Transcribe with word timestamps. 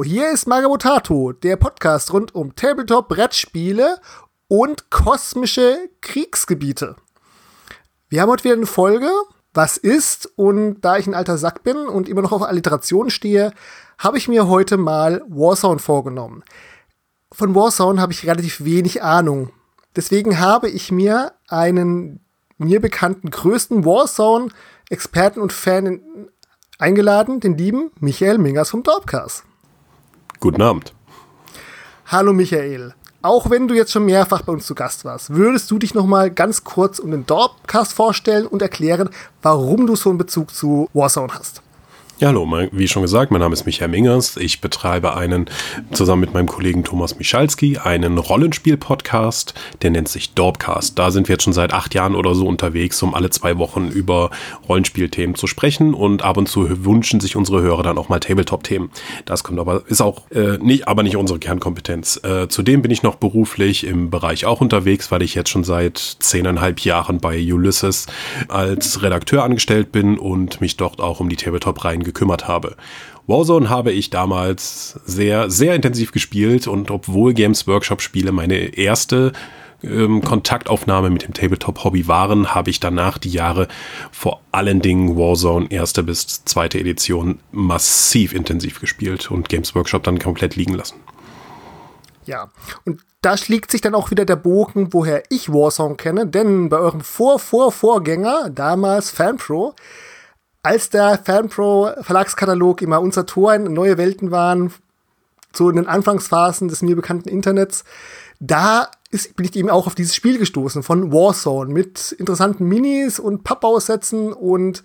Hier 0.00 0.30
ist 0.30 0.48
Magabotato, 0.48 1.32
der 1.32 1.56
Podcast 1.56 2.14
rund 2.14 2.34
um 2.34 2.56
Tabletop, 2.56 3.10
Brettspiele 3.10 4.00
und 4.48 4.90
kosmische 4.90 5.90
Kriegsgebiete. 6.00 6.96
Wir 8.08 8.22
haben 8.22 8.30
heute 8.30 8.44
wieder 8.44 8.54
eine 8.54 8.66
Folge, 8.66 9.10
was 9.52 9.76
ist, 9.76 10.32
und 10.36 10.80
da 10.80 10.96
ich 10.96 11.06
ein 11.06 11.14
alter 11.14 11.36
Sack 11.36 11.62
bin 11.62 11.76
und 11.76 12.08
immer 12.08 12.22
noch 12.22 12.32
auf 12.32 12.42
Alliteration 12.42 13.10
stehe, 13.10 13.52
habe 13.98 14.16
ich 14.16 14.28
mir 14.28 14.48
heute 14.48 14.78
mal 14.78 15.22
Warzone 15.28 15.78
vorgenommen. 15.78 16.42
Von 17.30 17.54
Warzone 17.54 18.00
habe 18.00 18.12
ich 18.12 18.26
relativ 18.26 18.64
wenig 18.64 19.02
Ahnung. 19.02 19.50
Deswegen 19.94 20.40
habe 20.40 20.70
ich 20.70 20.90
mir 20.90 21.34
einen 21.48 22.24
mir 22.56 22.80
bekannten 22.80 23.30
größten 23.30 23.84
Warzone-Experten 23.84 25.40
und 25.40 25.52
Fan 25.52 26.00
eingeladen, 26.78 27.40
den 27.40 27.58
lieben 27.58 27.92
Michael 28.00 28.38
Mingers 28.38 28.70
vom 28.70 28.82
Dorpcast. 28.82 29.44
Guten 30.42 30.60
Abend. 30.60 30.92
Hallo 32.06 32.32
Michael. 32.32 32.94
Auch 33.22 33.48
wenn 33.48 33.68
du 33.68 33.74
jetzt 33.74 33.92
schon 33.92 34.06
mehrfach 34.06 34.42
bei 34.42 34.52
uns 34.52 34.66
zu 34.66 34.74
Gast 34.74 35.04
warst, 35.04 35.32
würdest 35.32 35.70
du 35.70 35.78
dich 35.78 35.94
noch 35.94 36.04
mal 36.04 36.32
ganz 36.32 36.64
kurz 36.64 36.98
um 36.98 37.12
den 37.12 37.24
Dorpcast 37.26 37.92
vorstellen 37.92 38.48
und 38.48 38.60
erklären, 38.60 39.10
warum 39.40 39.86
du 39.86 39.94
so 39.94 40.08
einen 40.08 40.18
Bezug 40.18 40.52
zu 40.52 40.90
Warzone 40.94 41.32
hast? 41.32 41.62
Ja, 42.22 42.28
hallo, 42.28 42.48
wie 42.70 42.86
schon 42.86 43.02
gesagt, 43.02 43.32
mein 43.32 43.40
Name 43.40 43.52
ist 43.52 43.66
Michael 43.66 43.90
Mingers. 43.90 44.36
Ich 44.36 44.60
betreibe 44.60 45.16
einen, 45.16 45.46
zusammen 45.90 46.20
mit 46.20 46.32
meinem 46.32 46.46
Kollegen 46.46 46.84
Thomas 46.84 47.18
Michalski, 47.18 47.78
einen 47.78 48.16
Rollenspiel-Podcast, 48.16 49.54
der 49.82 49.90
nennt 49.90 50.08
sich 50.08 50.32
Dorpcast. 50.32 50.96
Da 50.96 51.10
sind 51.10 51.26
wir 51.26 51.32
jetzt 51.34 51.42
schon 51.42 51.52
seit 51.52 51.72
acht 51.72 51.94
Jahren 51.94 52.14
oder 52.14 52.36
so 52.36 52.46
unterwegs, 52.46 53.02
um 53.02 53.16
alle 53.16 53.30
zwei 53.30 53.58
Wochen 53.58 53.88
über 53.88 54.30
Rollenspielthemen 54.68 55.34
zu 55.34 55.48
sprechen 55.48 55.94
und 55.94 56.22
ab 56.22 56.36
und 56.36 56.48
zu 56.48 56.84
wünschen 56.84 57.18
sich 57.18 57.34
unsere 57.34 57.60
Hörer 57.60 57.82
dann 57.82 57.98
auch 57.98 58.08
mal 58.08 58.20
Tabletop-Themen. 58.20 58.92
Das 59.24 59.42
kommt 59.42 59.58
aber, 59.58 59.82
ist 59.88 60.00
auch 60.00 60.30
äh, 60.30 60.58
nicht, 60.58 60.86
aber 60.86 61.02
nicht 61.02 61.16
unsere 61.16 61.40
Kernkompetenz. 61.40 62.20
Äh, 62.22 62.46
zudem 62.46 62.82
bin 62.82 62.92
ich 62.92 63.02
noch 63.02 63.16
beruflich 63.16 63.84
im 63.84 64.10
Bereich 64.10 64.46
auch 64.46 64.60
unterwegs, 64.60 65.10
weil 65.10 65.22
ich 65.22 65.34
jetzt 65.34 65.50
schon 65.50 65.64
seit 65.64 65.98
zehneinhalb 65.98 66.78
Jahren 66.82 67.18
bei 67.18 67.36
Ulysses 67.52 68.06
als 68.46 69.02
Redakteur 69.02 69.42
angestellt 69.42 69.90
bin 69.90 70.18
und 70.20 70.60
mich 70.60 70.76
dort 70.76 71.00
auch 71.00 71.18
um 71.18 71.28
die 71.28 71.34
Tabletop-Reihen 71.34 72.11
gekümmert 72.12 72.48
habe. 72.48 72.76
Warzone 73.26 73.70
habe 73.70 73.92
ich 73.92 74.10
damals 74.10 75.00
sehr, 75.04 75.50
sehr 75.50 75.74
intensiv 75.74 76.12
gespielt 76.12 76.66
und 76.66 76.90
obwohl 76.90 77.34
Games 77.34 77.66
Workshop 77.66 78.02
Spiele 78.02 78.32
meine 78.32 78.76
erste 78.76 79.32
ähm, 79.82 80.22
Kontaktaufnahme 80.22 81.10
mit 81.10 81.22
dem 81.22 81.34
Tabletop-Hobby 81.34 82.08
waren, 82.08 82.54
habe 82.54 82.70
ich 82.70 82.80
danach 82.80 83.18
die 83.18 83.30
Jahre 83.30 83.68
vor 84.10 84.40
allen 84.50 84.80
Dingen 84.80 85.16
Warzone 85.16 85.66
erste 85.70 86.02
bis 86.02 86.44
zweite 86.44 86.78
Edition 86.78 87.38
massiv 87.52 88.32
intensiv 88.32 88.80
gespielt 88.80 89.30
und 89.30 89.48
Games 89.48 89.74
Workshop 89.74 90.02
dann 90.04 90.18
komplett 90.18 90.56
liegen 90.56 90.74
lassen. 90.74 90.96
Ja, 92.24 92.50
und 92.84 93.00
da 93.20 93.36
schlägt 93.36 93.70
sich 93.70 93.80
dann 93.80 93.94
auch 93.94 94.10
wieder 94.10 94.24
der 94.24 94.36
Bogen, 94.36 94.92
woher 94.92 95.22
ich 95.30 95.48
Warzone 95.48 95.96
kenne, 95.96 96.26
denn 96.26 96.68
bei 96.68 96.78
eurem 96.78 97.00
Vor-Vor-Vorgänger, 97.00 98.50
damals 98.50 99.10
FanPro, 99.10 99.74
als 100.62 100.90
der 100.90 101.18
FanPro 101.18 101.90
Verlagskatalog 102.02 102.82
immer 102.82 103.00
unser 103.00 103.26
Tor 103.26 103.54
in 103.54 103.72
neue 103.72 103.98
Welten 103.98 104.30
waren, 104.30 104.72
so 105.52 105.68
in 105.68 105.76
den 105.76 105.86
Anfangsphasen 105.86 106.68
des 106.68 106.82
mir 106.82 106.96
bekannten 106.96 107.28
Internets, 107.28 107.84
da 108.40 108.88
ist, 109.10 109.36
bin 109.36 109.46
ich 109.46 109.54
eben 109.56 109.70
auch 109.70 109.86
auf 109.86 109.94
dieses 109.94 110.14
Spiel 110.14 110.38
gestoßen 110.38 110.82
von 110.82 111.12
Warzone 111.12 111.72
mit 111.72 112.12
interessanten 112.12 112.66
Minis 112.66 113.18
und 113.18 113.44
Pappaussätzen 113.44 114.32
und 114.32 114.82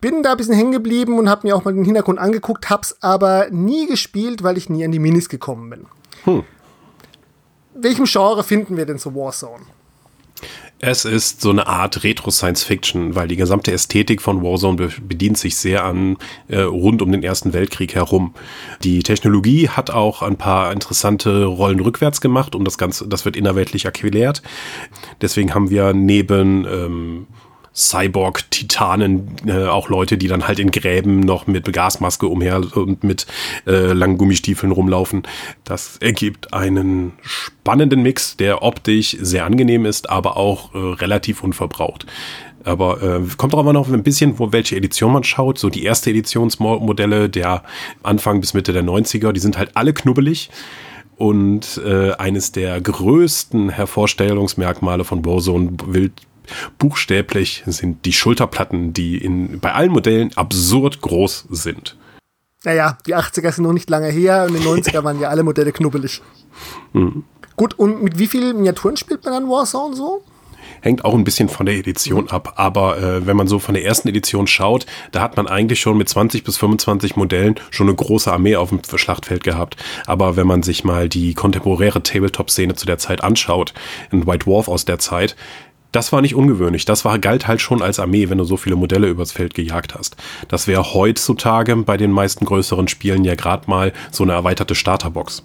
bin 0.00 0.22
da 0.22 0.32
ein 0.32 0.36
bisschen 0.36 0.54
hängen 0.54 0.72
geblieben 0.72 1.18
und 1.18 1.28
habe 1.28 1.46
mir 1.46 1.56
auch 1.56 1.64
mal 1.64 1.72
den 1.72 1.84
Hintergrund 1.84 2.18
angeguckt, 2.18 2.68
hab's 2.70 2.96
aber 3.00 3.48
nie 3.50 3.86
gespielt, 3.86 4.42
weil 4.42 4.58
ich 4.58 4.68
nie 4.68 4.84
an 4.84 4.92
die 4.92 4.98
Minis 4.98 5.28
gekommen 5.28 5.70
bin. 5.70 5.86
Hm. 6.24 6.44
Welchem 7.74 8.04
Genre 8.04 8.42
finden 8.42 8.76
wir 8.76 8.84
denn 8.84 8.98
so 8.98 9.14
Warzone? 9.14 9.64
Es 10.84 11.04
ist 11.04 11.40
so 11.40 11.50
eine 11.50 11.68
Art 11.68 12.02
Retro-Science-Fiction, 12.02 13.14
weil 13.14 13.28
die 13.28 13.36
gesamte 13.36 13.70
Ästhetik 13.70 14.20
von 14.20 14.42
Warzone 14.42 14.88
bedient 15.00 15.38
sich 15.38 15.54
sehr 15.54 15.84
an 15.84 16.16
äh, 16.48 16.62
rund 16.62 17.02
um 17.02 17.12
den 17.12 17.22
Ersten 17.22 17.52
Weltkrieg 17.52 17.94
herum. 17.94 18.34
Die 18.82 19.04
Technologie 19.04 19.68
hat 19.68 19.92
auch 19.92 20.22
ein 20.22 20.36
paar 20.36 20.72
interessante 20.72 21.44
Rollen 21.44 21.78
rückwärts 21.78 22.20
gemacht 22.20 22.56
und 22.56 22.64
das 22.64 22.78
Ganze, 22.78 23.06
das 23.06 23.24
wird 23.24 23.36
innerweltlich 23.36 23.84
erklärt. 23.84 24.42
Deswegen 25.20 25.54
haben 25.54 25.70
wir 25.70 25.92
neben 25.92 26.66
ähm, 26.66 27.26
Cyborg-Titanen, 27.74 29.36
äh, 29.46 29.66
auch 29.66 29.88
Leute, 29.88 30.18
die 30.18 30.28
dann 30.28 30.46
halt 30.46 30.58
in 30.58 30.70
Gräben 30.70 31.20
noch 31.20 31.46
mit 31.46 31.72
Gasmaske 31.72 32.26
umher 32.26 32.62
und 32.74 33.02
mit 33.02 33.26
äh, 33.66 33.92
langen 33.92 34.18
Gummistiefeln 34.18 34.72
rumlaufen. 34.72 35.22
Das 35.64 35.96
ergibt 35.98 36.52
einen 36.52 37.12
spannenden 37.22 38.02
Mix, 38.02 38.36
der 38.36 38.62
optisch 38.62 39.16
sehr 39.20 39.46
angenehm 39.46 39.86
ist, 39.86 40.10
aber 40.10 40.36
auch 40.36 40.74
äh, 40.74 40.78
relativ 40.78 41.42
unverbraucht. 41.42 42.06
Aber 42.64 43.02
äh, 43.02 43.20
kommt 43.36 43.54
darauf 43.54 43.66
an, 43.66 43.74
noch 43.74 43.88
ein 43.88 44.02
bisschen, 44.02 44.38
wo 44.38 44.52
welche 44.52 44.76
Edition 44.76 45.12
man 45.12 45.24
schaut. 45.24 45.58
So 45.58 45.68
die 45.68 45.84
erste 45.84 46.10
Editionsmodelle 46.10 47.28
der 47.28 47.62
Anfang 48.02 48.40
bis 48.40 48.54
Mitte 48.54 48.72
der 48.72 48.84
90er, 48.84 49.32
die 49.32 49.40
sind 49.40 49.58
halt 49.58 49.76
alle 49.76 49.92
knubbelig. 49.92 50.50
Und 51.16 51.80
äh, 51.84 52.12
eines 52.12 52.52
der 52.52 52.80
größten 52.80 53.70
Hervorstellungsmerkmale 53.70 55.04
von 55.04 55.24
Warzone 55.24 55.72
buchstäblich 56.78 57.62
sind 57.66 58.04
die 58.04 58.12
Schulterplatten, 58.12 58.92
die 58.92 59.18
in, 59.18 59.60
bei 59.60 59.72
allen 59.72 59.92
Modellen 59.92 60.30
absurd 60.36 61.00
groß 61.00 61.46
sind. 61.50 61.96
Naja, 62.64 62.98
die 63.06 63.16
80er 63.16 63.50
sind 63.50 63.64
noch 63.64 63.72
nicht 63.72 63.90
lange 63.90 64.08
her 64.08 64.46
und 64.48 64.54
in 64.54 64.62
den 64.62 64.82
90er 64.82 65.02
waren 65.02 65.18
ja 65.20 65.28
alle 65.28 65.42
Modelle 65.42 65.72
knubbelig. 65.72 66.22
Mhm. 66.92 67.24
Gut, 67.56 67.78
und 67.78 68.02
mit 68.02 68.18
wie 68.18 68.28
vielen 68.28 68.56
Miniaturen 68.56 68.96
spielt 68.96 69.24
man 69.24 69.34
dann 69.34 69.48
Warzone 69.48 69.96
so? 69.96 70.22
hängt 70.82 71.04
auch 71.04 71.14
ein 71.14 71.24
bisschen 71.24 71.48
von 71.48 71.64
der 71.64 71.76
Edition 71.76 72.28
ab. 72.28 72.54
Aber 72.56 72.98
äh, 72.98 73.26
wenn 73.26 73.36
man 73.36 73.48
so 73.48 73.58
von 73.58 73.74
der 73.74 73.84
ersten 73.84 74.08
Edition 74.08 74.46
schaut, 74.46 74.84
da 75.12 75.22
hat 75.22 75.36
man 75.36 75.46
eigentlich 75.46 75.80
schon 75.80 75.96
mit 75.96 76.08
20 76.08 76.44
bis 76.44 76.58
25 76.58 77.16
Modellen 77.16 77.54
schon 77.70 77.88
eine 77.88 77.96
große 77.96 78.30
Armee 78.30 78.56
auf 78.56 78.68
dem 78.68 78.80
Schlachtfeld 78.84 79.44
gehabt. 79.44 79.76
Aber 80.06 80.36
wenn 80.36 80.46
man 80.46 80.62
sich 80.62 80.84
mal 80.84 81.08
die 81.08 81.32
kontemporäre 81.34 82.02
Tabletop-Szene 82.02 82.74
zu 82.74 82.84
der 82.84 82.98
Zeit 82.98 83.24
anschaut, 83.24 83.72
in 84.10 84.26
White 84.26 84.44
Dwarf 84.44 84.68
aus 84.68 84.84
der 84.84 84.98
Zeit, 84.98 85.36
das 85.92 86.12
war 86.12 86.22
nicht 86.22 86.34
ungewöhnlich. 86.34 86.84
Das 86.84 87.04
war 87.04 87.18
galt 87.18 87.46
halt 87.46 87.60
schon 87.60 87.82
als 87.82 88.00
Armee, 88.00 88.30
wenn 88.30 88.38
du 88.38 88.44
so 88.44 88.56
viele 88.56 88.76
Modelle 88.76 89.08
übers 89.08 89.32
Feld 89.32 89.54
gejagt 89.54 89.94
hast. 89.94 90.16
Das 90.48 90.66
wäre 90.66 90.94
heutzutage 90.94 91.76
bei 91.76 91.96
den 91.96 92.10
meisten 92.10 92.46
größeren 92.46 92.88
Spielen 92.88 93.24
ja 93.24 93.34
gerade 93.34 93.68
mal 93.68 93.92
so 94.10 94.24
eine 94.24 94.32
erweiterte 94.32 94.74
Starterbox. 94.74 95.44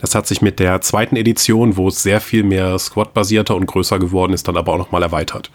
Das 0.00 0.14
hat 0.14 0.26
sich 0.26 0.42
mit 0.42 0.58
der 0.58 0.80
zweiten 0.80 1.16
Edition, 1.16 1.76
wo 1.76 1.88
es 1.88 2.02
sehr 2.02 2.20
viel 2.20 2.42
mehr 2.42 2.78
Squad-basierter 2.78 3.54
und 3.54 3.66
größer 3.66 3.98
geworden 3.98 4.32
ist, 4.32 4.48
dann 4.48 4.56
aber 4.56 4.72
auch 4.72 4.78
nochmal 4.78 5.02
erweitert. 5.02 5.50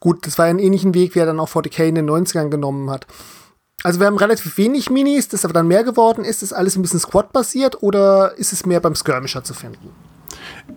Gut, 0.00 0.26
das 0.26 0.38
war 0.38 0.46
einen 0.46 0.58
ähnlichen 0.58 0.94
Weg, 0.94 1.14
wie 1.14 1.18
er 1.18 1.26
dann 1.26 1.40
auch 1.40 1.48
40k 1.48 1.84
in 1.84 1.96
den 1.96 2.08
90ern 2.08 2.50
genommen 2.50 2.90
hat. 2.90 3.06
Also 3.82 4.00
wir 4.00 4.06
haben 4.06 4.16
relativ 4.16 4.56
wenig 4.58 4.90
Minis, 4.90 5.28
das 5.28 5.44
aber 5.44 5.54
dann 5.54 5.68
mehr 5.68 5.84
geworden 5.84 6.24
ist. 6.24 6.42
Ist 6.42 6.52
alles 6.52 6.76
ein 6.76 6.82
bisschen 6.82 7.00
Squad-basiert 7.00 7.82
oder 7.82 8.36
ist 8.36 8.52
es 8.52 8.66
mehr 8.66 8.80
beim 8.80 8.94
Skirmisher 8.94 9.44
zu 9.44 9.54
finden? 9.54 9.90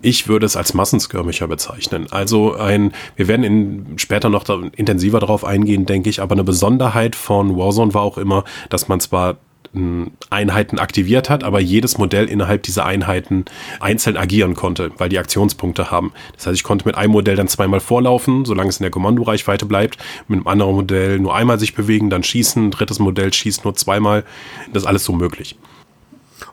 Ich 0.00 0.28
würde 0.28 0.46
es 0.46 0.56
als 0.56 0.74
Massenskirmischer 0.74 1.46
bezeichnen. 1.46 2.06
Also 2.10 2.54
ein, 2.54 2.92
wir 3.16 3.28
werden 3.28 3.44
in, 3.44 3.98
später 3.98 4.28
noch 4.28 4.44
da, 4.44 4.58
intensiver 4.76 5.20
darauf 5.20 5.44
eingehen, 5.44 5.86
denke 5.86 6.10
ich, 6.10 6.20
aber 6.20 6.32
eine 6.32 6.44
Besonderheit 6.44 7.14
von 7.14 7.56
Warzone 7.56 7.94
war 7.94 8.02
auch 8.02 8.18
immer, 8.18 8.44
dass 8.68 8.88
man 8.88 9.00
zwar 9.00 9.36
hm, 9.72 10.10
Einheiten 10.28 10.78
aktiviert 10.78 11.30
hat, 11.30 11.44
aber 11.44 11.58
jedes 11.58 11.96
Modell 11.96 12.26
innerhalb 12.26 12.62
dieser 12.62 12.84
Einheiten 12.84 13.46
einzeln 13.80 14.18
agieren 14.18 14.54
konnte, 14.54 14.90
weil 14.98 15.08
die 15.08 15.18
Aktionspunkte 15.18 15.90
haben. 15.90 16.12
Das 16.36 16.46
heißt, 16.46 16.56
ich 16.56 16.64
konnte 16.64 16.86
mit 16.86 16.96
einem 16.96 17.12
Modell 17.12 17.36
dann 17.36 17.48
zweimal 17.48 17.80
vorlaufen, 17.80 18.44
solange 18.44 18.68
es 18.68 18.78
in 18.78 18.84
der 18.84 18.90
Kommandoreichweite 18.90 19.64
bleibt, 19.64 19.96
mit 20.28 20.38
einem 20.38 20.46
anderen 20.46 20.74
Modell 20.74 21.18
nur 21.18 21.34
einmal 21.34 21.58
sich 21.58 21.74
bewegen, 21.74 22.10
dann 22.10 22.22
schießen, 22.22 22.70
drittes 22.70 22.98
Modell 22.98 23.32
schießt 23.32 23.64
nur 23.64 23.74
zweimal. 23.74 24.24
Das 24.72 24.82
ist 24.82 24.86
alles 24.86 25.04
so 25.04 25.12
möglich. 25.12 25.56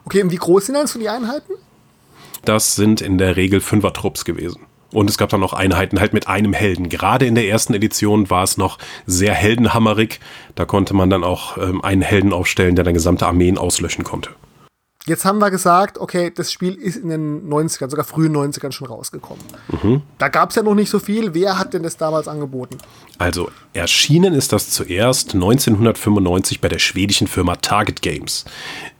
Okay, 0.06 0.22
und 0.22 0.30
wie 0.30 0.36
groß 0.36 0.66
sind 0.66 0.76
dann 0.76 0.86
so 0.86 0.98
die 0.98 1.08
Einheiten? 1.08 1.52
Das 2.44 2.74
sind 2.74 3.00
in 3.00 3.18
der 3.18 3.36
Regel 3.36 3.60
Fünfer-Trupps 3.60 4.24
gewesen. 4.24 4.62
Und 4.92 5.08
es 5.08 5.18
gab 5.18 5.28
dann 5.28 5.40
noch 5.40 5.52
Einheiten 5.52 6.00
halt 6.00 6.12
mit 6.12 6.26
einem 6.26 6.52
Helden. 6.52 6.88
Gerade 6.88 7.26
in 7.26 7.36
der 7.36 7.46
ersten 7.46 7.74
Edition 7.74 8.28
war 8.28 8.42
es 8.42 8.56
noch 8.56 8.78
sehr 9.06 9.34
heldenhammerig. 9.34 10.18
Da 10.56 10.64
konnte 10.64 10.94
man 10.94 11.10
dann 11.10 11.22
auch 11.22 11.58
ähm, 11.58 11.82
einen 11.84 12.02
Helden 12.02 12.32
aufstellen, 12.32 12.74
der 12.74 12.84
dann 12.84 12.94
gesamte 12.94 13.26
Armeen 13.26 13.56
auslöschen 13.56 14.02
konnte. 14.04 14.30
Jetzt 15.06 15.24
haben 15.24 15.38
wir 15.38 15.50
gesagt, 15.50 15.96
okay, 15.96 16.30
das 16.34 16.52
Spiel 16.52 16.74
ist 16.74 16.96
in 16.96 17.08
den 17.08 17.48
90ern, 17.48 17.88
sogar 17.88 18.04
frühen 18.04 18.36
90ern 18.36 18.70
schon 18.70 18.86
rausgekommen. 18.86 19.42
Mhm. 19.82 20.02
Da 20.18 20.28
gab 20.28 20.50
es 20.50 20.56
ja 20.56 20.62
noch 20.62 20.74
nicht 20.74 20.90
so 20.90 20.98
viel. 20.98 21.32
Wer 21.32 21.58
hat 21.58 21.72
denn 21.72 21.82
das 21.82 21.96
damals 21.96 22.28
angeboten? 22.28 22.76
Also, 23.16 23.50
erschienen 23.72 24.34
ist 24.34 24.52
das 24.52 24.70
zuerst 24.70 25.34
1995 25.34 26.60
bei 26.60 26.68
der 26.68 26.78
schwedischen 26.78 27.28
Firma 27.28 27.56
Target 27.56 28.02
Games. 28.02 28.44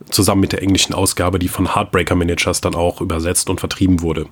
Zusammen 0.09 0.41
mit 0.41 0.53
der 0.53 0.63
englischen 0.63 0.95
Ausgabe, 0.95 1.37
die 1.37 1.47
von 1.47 1.75
Heartbreaker 1.75 2.15
Managers 2.15 2.61
dann 2.61 2.73
auch 2.73 2.99
übersetzt 2.99 3.49
und 3.51 3.59
vertrieben 3.59 4.01
wurde. 4.01 4.25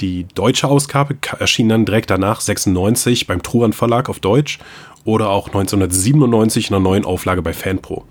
Die 0.00 0.26
deutsche 0.34 0.68
Ausgabe 0.68 1.18
erschien 1.38 1.68
dann 1.68 1.84
direkt 1.84 2.10
danach 2.10 2.40
96 2.40 3.26
beim 3.26 3.42
Truhan 3.42 3.74
Verlag 3.74 4.08
auf 4.08 4.20
Deutsch 4.20 4.58
oder 5.04 5.28
auch 5.28 5.48
1997 5.48 6.70
in 6.70 6.76
einer 6.76 6.82
neuen 6.82 7.04
Auflage 7.04 7.42
bei 7.42 7.52
Fanpro. 7.52 8.04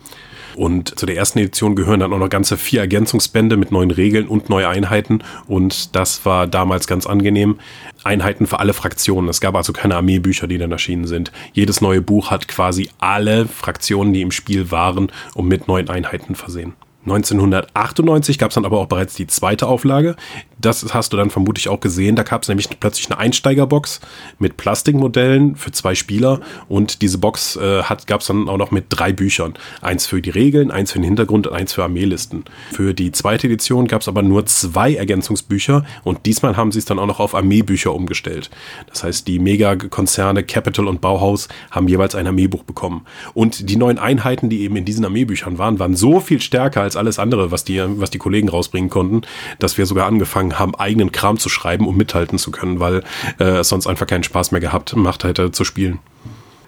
Und 0.56 0.98
zu 0.98 1.06
der 1.06 1.18
ersten 1.18 1.40
Edition 1.40 1.76
gehören 1.76 2.00
dann 2.00 2.14
auch 2.14 2.20
noch 2.20 2.30
ganze 2.30 2.58
vier 2.58 2.82
Ergänzungsbände 2.82 3.58
mit 3.58 3.72
neuen 3.72 3.92
Regeln 3.92 4.28
und 4.28 4.50
neue 4.50 4.68
Einheiten. 4.68 5.24
Und 5.48 5.96
das 5.96 6.26
war 6.26 6.48
damals 6.48 6.88
ganz 6.88 7.06
angenehm. 7.06 7.60
Einheiten 8.04 8.48
für 8.48 8.60
alle 8.60 8.74
Fraktionen. 8.74 9.30
Es 9.30 9.42
gab 9.42 9.56
also 9.56 9.74
keine 9.74 9.96
Armeebücher, 9.96 10.48
die 10.48 10.58
dann 10.58 10.72
erschienen 10.72 11.08
sind. 11.08 11.32
Jedes 11.54 11.82
neue 11.82 12.02
Buch 12.02 12.32
hat 12.32 12.48
quasi 12.48 12.90
alle 13.00 13.48
Fraktionen, 13.48 14.14
die 14.14 14.22
im 14.22 14.32
Spiel 14.32 14.72
waren, 14.72 15.12
um 15.34 15.48
mit 15.48 15.68
neuen 15.68 15.90
Einheiten 15.90 16.36
versehen. 16.36 16.74
1998 17.06 18.38
gab 18.38 18.52
es 18.52 18.56
dann 18.56 18.66
aber 18.66 18.80
auch 18.80 18.88
bereits 18.88 19.16
die 19.16 19.28
zweite 19.28 19.68
Auflage. 19.68 20.16
Das 20.60 20.94
hast 20.94 21.12
du 21.12 21.18
dann 21.18 21.30
vermutlich 21.30 21.68
auch 21.68 21.82
gesehen. 21.82 22.16
Da 22.16 22.24
gab 22.24 22.44
es 22.44 22.48
nämlich 22.48 22.70
plötzlich 22.80 23.12
eine 23.12 23.20
Einsteigerbox 23.20 24.00
mit 24.40 24.56
Plastikmodellen 24.56 25.58
für 25.58 25.72
zwei 25.72 25.96
Spieler. 25.96 26.40
Und 26.70 27.02
diese 27.02 27.18
Box 27.18 27.58
äh, 27.58 27.84
gab 28.08 28.22
es 28.22 28.28
dann 28.28 28.48
auch 28.48 28.58
noch 28.58 28.72
mit 28.72 28.86
drei 28.88 29.12
Büchern. 29.12 29.56
Eins 29.82 30.06
für 30.06 30.22
die 30.22 30.30
Regeln, 30.30 30.72
eins 30.72 30.94
für 30.94 31.00
den 31.00 31.04
Hintergrund 31.04 31.48
und 31.48 31.54
eins 31.54 31.74
für 31.74 31.84
Armeelisten. 31.84 32.46
Für 32.72 32.94
die 32.94 33.12
zweite 33.12 33.48
Edition 33.48 33.88
gab 33.88 34.02
es 34.02 34.08
aber 34.08 34.22
nur 34.22 34.46
zwei 34.46 34.96
Ergänzungsbücher. 34.96 35.84
Und 36.06 36.26
diesmal 36.26 36.56
haben 36.56 36.72
sie 36.72 36.80
es 36.80 36.86
dann 36.86 37.00
auch 37.00 37.08
noch 37.08 37.20
auf 37.20 37.36
Armeebücher 37.36 37.94
umgestellt. 37.94 38.50
Das 38.88 39.04
heißt, 39.04 39.28
die 39.28 39.40
Megakonzerne 39.40 40.44
Capital 40.44 40.88
und 40.88 41.02
Bauhaus 41.02 41.50
haben 41.72 41.90
jeweils 41.90 42.16
ein 42.16 42.28
Armeebuch 42.28 42.64
bekommen. 42.64 43.06
Und 43.34 43.70
die 43.70 43.76
neuen 43.76 44.00
Einheiten, 44.00 44.50
die 44.50 44.62
eben 44.62 44.78
in 44.78 44.86
didiesen 44.86 45.04
Armeebüchern 45.04 45.58
waren, 45.58 45.80
waren 45.80 45.98
so 45.98 46.22
viel 46.22 46.40
stärker 46.40 46.82
als 46.82 46.93
als 46.94 46.98
alles 46.98 47.20
andere, 47.20 47.52
was 47.52 47.64
die, 47.64 47.82
was 48.00 48.12
die 48.12 48.18
Kollegen 48.18 48.50
rausbringen 48.50 48.90
konnten, 48.90 49.22
dass 49.60 49.78
wir 49.78 49.86
sogar 49.86 50.08
angefangen 50.08 50.60
haben, 50.60 50.76
eigenen 50.76 51.12
Kram 51.12 51.38
zu 51.38 51.50
schreiben, 51.50 51.88
um 51.88 51.98
mithalten 51.98 52.38
zu 52.38 52.52
können, 52.52 52.80
weil 52.80 53.04
äh, 53.40 53.60
es 53.60 53.70
sonst 53.70 53.88
einfach 53.88 54.08
keinen 54.08 54.24
Spaß 54.24 54.52
mehr 54.52 54.62
gehabt 54.62 54.96
macht 54.96 55.24
hätte 55.24 55.52
zu 55.52 55.64
spielen. 55.64 56.00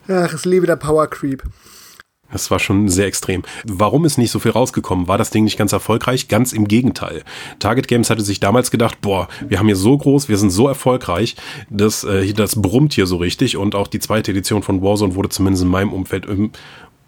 Ach, 0.08 0.34
es 0.34 0.46
lebe 0.46 0.66
der 0.66 0.76
Power 0.76 1.08
Creep. 1.08 1.44
Das 2.32 2.50
war 2.50 2.60
schon 2.60 2.90
sehr 2.90 3.06
extrem. 3.06 3.44
Warum 3.66 4.04
ist 4.04 4.18
nicht 4.18 4.32
so 4.32 4.40
viel 4.40 4.52
rausgekommen? 4.52 5.08
War 5.08 5.18
das 5.18 5.30
Ding 5.30 5.44
nicht 5.44 5.58
ganz 5.58 5.74
erfolgreich? 5.74 6.28
Ganz 6.28 6.54
im 6.54 6.68
Gegenteil. 6.68 7.24
Target 7.60 7.88
Games 7.88 8.10
hatte 8.10 8.24
sich 8.24 8.40
damals 8.40 8.72
gedacht, 8.72 9.00
boah, 9.02 9.28
wir 9.48 9.60
haben 9.60 9.68
hier 9.68 9.76
so 9.76 9.96
groß, 9.96 10.28
wir 10.28 10.38
sind 10.38 10.50
so 10.50 10.68
erfolgreich, 10.68 11.36
dass 11.70 12.04
äh, 12.04 12.34
das 12.34 12.62
brummt 12.62 12.94
hier 12.94 13.06
so 13.06 13.18
richtig 13.18 13.58
und 13.58 13.76
auch 13.76 13.88
die 13.88 14.00
zweite 14.00 14.32
Edition 14.32 14.64
von 14.64 14.82
Warzone 14.82 15.16
wurde 15.16 15.30
zumindest 15.30 15.64
in 15.64 15.70
meinem 15.70 15.94
Umfeld 15.94 16.26
im 16.26 16.52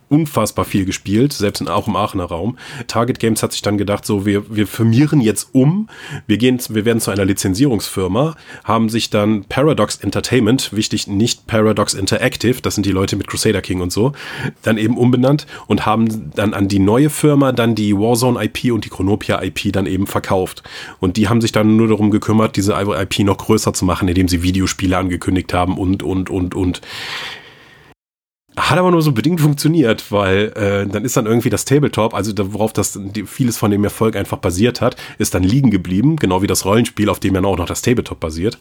unfassbar 0.10 0.66
viel 0.66 0.86
gespielt, 0.86 1.34
selbst 1.34 1.62
in, 1.62 1.68
auch 1.68 1.88
im 1.88 1.96
Aachener 1.96 2.26
Raum. 2.26 2.58
Target 2.88 3.20
Games 3.20 3.44
hat 3.44 3.52
sich 3.52 3.62
dann 3.62 3.78
gedacht, 3.78 4.06
so, 4.06 4.26
wir, 4.26 4.56
wir 4.56 4.68
firmieren 4.68 5.22
jetzt 5.22 5.50
um, 5.54 5.90
wir 6.28 6.38
gehen, 6.38 6.60
wir 6.70 6.86
werden 6.86 7.00
zu 7.00 7.12
einer 7.12 7.26
Lizenzierungsfirma, 7.26 8.36
haben 8.64 8.90
sich 8.90 9.10
dann 9.10 9.46
Paradox 9.46 9.98
Entertainment, 9.98 10.74
wichtig, 10.74 11.08
nicht 11.08 11.48
Paradox 11.48 11.94
Interactive, 11.94 12.62
das 12.62 12.76
sind 12.76 12.86
die 12.86 12.92
Leute 12.92 13.16
mit 13.16 13.28
Crusader 13.28 13.62
King 13.62 13.82
und 13.82 13.92
so, 13.92 14.14
dann 14.62 14.78
eben 14.78 14.98
umbenannt 14.98 15.46
und 15.68 15.86
haben 15.86 16.32
dann 16.36 16.54
an 16.54 16.68
die 16.68 16.80
neue 16.80 17.10
Firma 17.10 17.52
dann 17.52 17.76
die 17.76 17.96
Warzone 17.96 18.44
IP 18.44 18.72
und 18.72 18.86
die 18.86 18.90
Chronopia 18.90 19.42
IP 19.44 19.74
dann 19.74 19.86
eben 19.86 20.08
verkauft. 20.08 20.64
Und 21.00 21.18
die 21.18 21.28
haben 21.28 21.42
sich 21.42 21.52
dann 21.52 21.76
nur 21.76 21.88
darum 21.88 22.12
gekümmert, 22.12 22.56
diese 22.56 22.74
IP 22.74 23.20
noch 23.20 23.38
größer 23.38 23.74
zu 23.74 23.86
machen, 23.86 24.08
indem 24.08 24.28
sie 24.28 24.44
Videospiele 24.44 24.98
angekündigt 24.98 25.54
haben 25.54 25.78
und, 25.78 26.04
und, 26.04 26.30
und, 26.30 26.56
und. 26.56 26.82
Hat 28.58 28.80
aber 28.80 28.90
nur 28.90 29.04
so 29.04 29.12
bedingt 29.12 29.40
funktioniert, 29.40 30.12
weil 30.12 30.52
äh, 30.56 30.88
dann 30.88 31.06
ist 31.06 31.16
dann 31.16 31.28
irgendwie 31.28 31.52
das 31.52 31.64
Tabletop, 31.64 32.16
also 32.16 32.34
worauf 32.54 32.74
das 32.74 33.00
vieles 33.28 33.56
von 33.56 33.70
dem 33.70 33.84
Erfolg 33.84 34.16
einfach 34.16 34.40
basiert 34.40 34.82
hat, 34.82 34.96
ist 35.20 35.36
dann 35.36 35.44
liegen 35.44 35.70
geblieben, 35.70 36.16
genau 36.16 36.42
wie 36.42 36.48
das 36.48 36.66
Rollenspiel, 36.66 37.08
auf 37.10 37.20
dem 37.20 37.36
ja 37.36 37.44
auch 37.44 37.58
noch 37.58 37.68
das 37.68 37.84
Tabletop 37.84 38.20
basiert. 38.20 38.58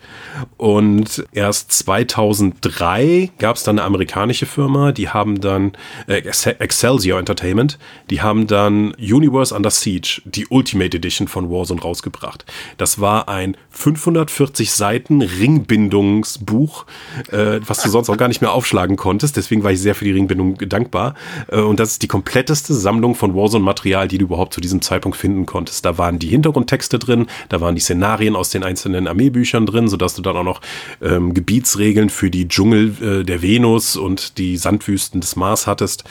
Und 0.59 1.25
erst 1.33 1.73
2003 1.73 3.31
gab 3.39 3.57
es 3.57 3.63
dann 3.63 3.79
eine 3.79 3.87
amerikanische 3.87 4.45
Firma, 4.45 4.93
die 4.93 5.09
haben 5.09 5.41
dann 5.41 5.73
äh, 6.09 6.17
Excelsior 6.19 7.19
Entertainment, 7.19 7.79
die 8.11 8.21
haben 8.21 8.47
dann 8.47 8.93
Universe 8.97 9.55
Under 9.55 9.71
Siege, 9.71 10.21
die 10.27 10.47
Ultimate 10.51 10.95
Edition 10.95 11.27
von 11.27 11.51
Warzone 11.51 11.81
rausgebracht. 11.81 12.45
Das 12.77 13.01
war 13.01 13.31
ein 13.31 13.57
540 13.71 14.73
Seiten 14.73 15.23
Ringbindungsbuch, 15.23 16.85
äh, 17.31 17.61
was 17.67 17.81
du 17.81 17.89
sonst 17.89 18.11
auch 18.11 18.19
gar 18.19 18.29
nicht 18.29 18.43
mehr 18.43 18.53
aufschlagen 18.53 18.97
konntest. 18.97 19.39
Deswegen 19.39 19.65
war 19.65 19.73
ich 19.73 19.86
sehr 19.87 19.95
für 19.95 20.05
die 20.05 20.11
Ringbindung 20.11 20.59
dankbar. 20.69 21.15
Äh, 21.49 21.61
und 21.61 21.79
das 21.79 21.93
ist 21.93 22.03
die 22.03 22.09
kompletteste 22.09 22.75
Sammlung 22.75 23.15
von 23.15 23.37
Warzone-Material, 23.37 24.09
die 24.09 24.19
du 24.19 24.25
überhaupt 24.25 24.53
zu 24.53 24.61
diesem 24.61 24.83
Zeitpunkt 24.83 25.17
finden 25.17 25.47
konntest. 25.47 25.85
Da 25.85 25.97
waren 25.97 26.19
die 26.19 26.27
Hintergrundtexte 26.27 26.99
drin, 26.99 27.27
da 27.49 27.61
waren 27.61 27.77
die 27.77 27.81
Szenarien 27.81 28.35
aus 28.35 28.51
den 28.51 28.65
einzelnen 28.65 29.07
Armeebüchern 29.07 29.65
drin, 29.65 29.89
sodass 29.89 30.15
du 30.15 30.23
dann 30.23 30.37
auch 30.37 30.43
noch 30.43 30.61
ähm, 31.01 31.35
Gebietsregeln 31.35 32.11
für 32.11 32.31
die 32.31 32.49
Dschungel 32.49 32.95
äh, 33.01 33.25
der 33.25 33.43
Venus 33.43 33.97
und 33.97 34.39
die 34.39 34.57
Sandwüsten 34.57 35.21
des 35.21 35.37
Mars 35.37 35.69
hattest 35.69 36.03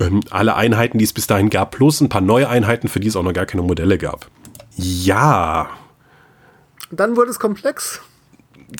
ähm, 0.00 0.20
alle 0.28 0.54
Einheiten, 0.54 0.98
die 0.98 1.04
es 1.04 1.14
bis 1.14 1.26
dahin 1.26 1.48
gab, 1.48 1.70
plus 1.70 2.02
ein 2.02 2.10
paar 2.10 2.20
neue 2.20 2.48
Einheiten, 2.48 2.88
für 2.88 3.00
die 3.00 3.08
es 3.08 3.16
auch 3.16 3.22
noch 3.22 3.32
gar 3.32 3.46
keine 3.46 3.62
Modelle 3.62 3.96
gab. 3.96 4.26
Ja. 4.76 5.70
Dann 6.90 7.16
wurde 7.16 7.30
es 7.30 7.38
komplex 7.38 8.02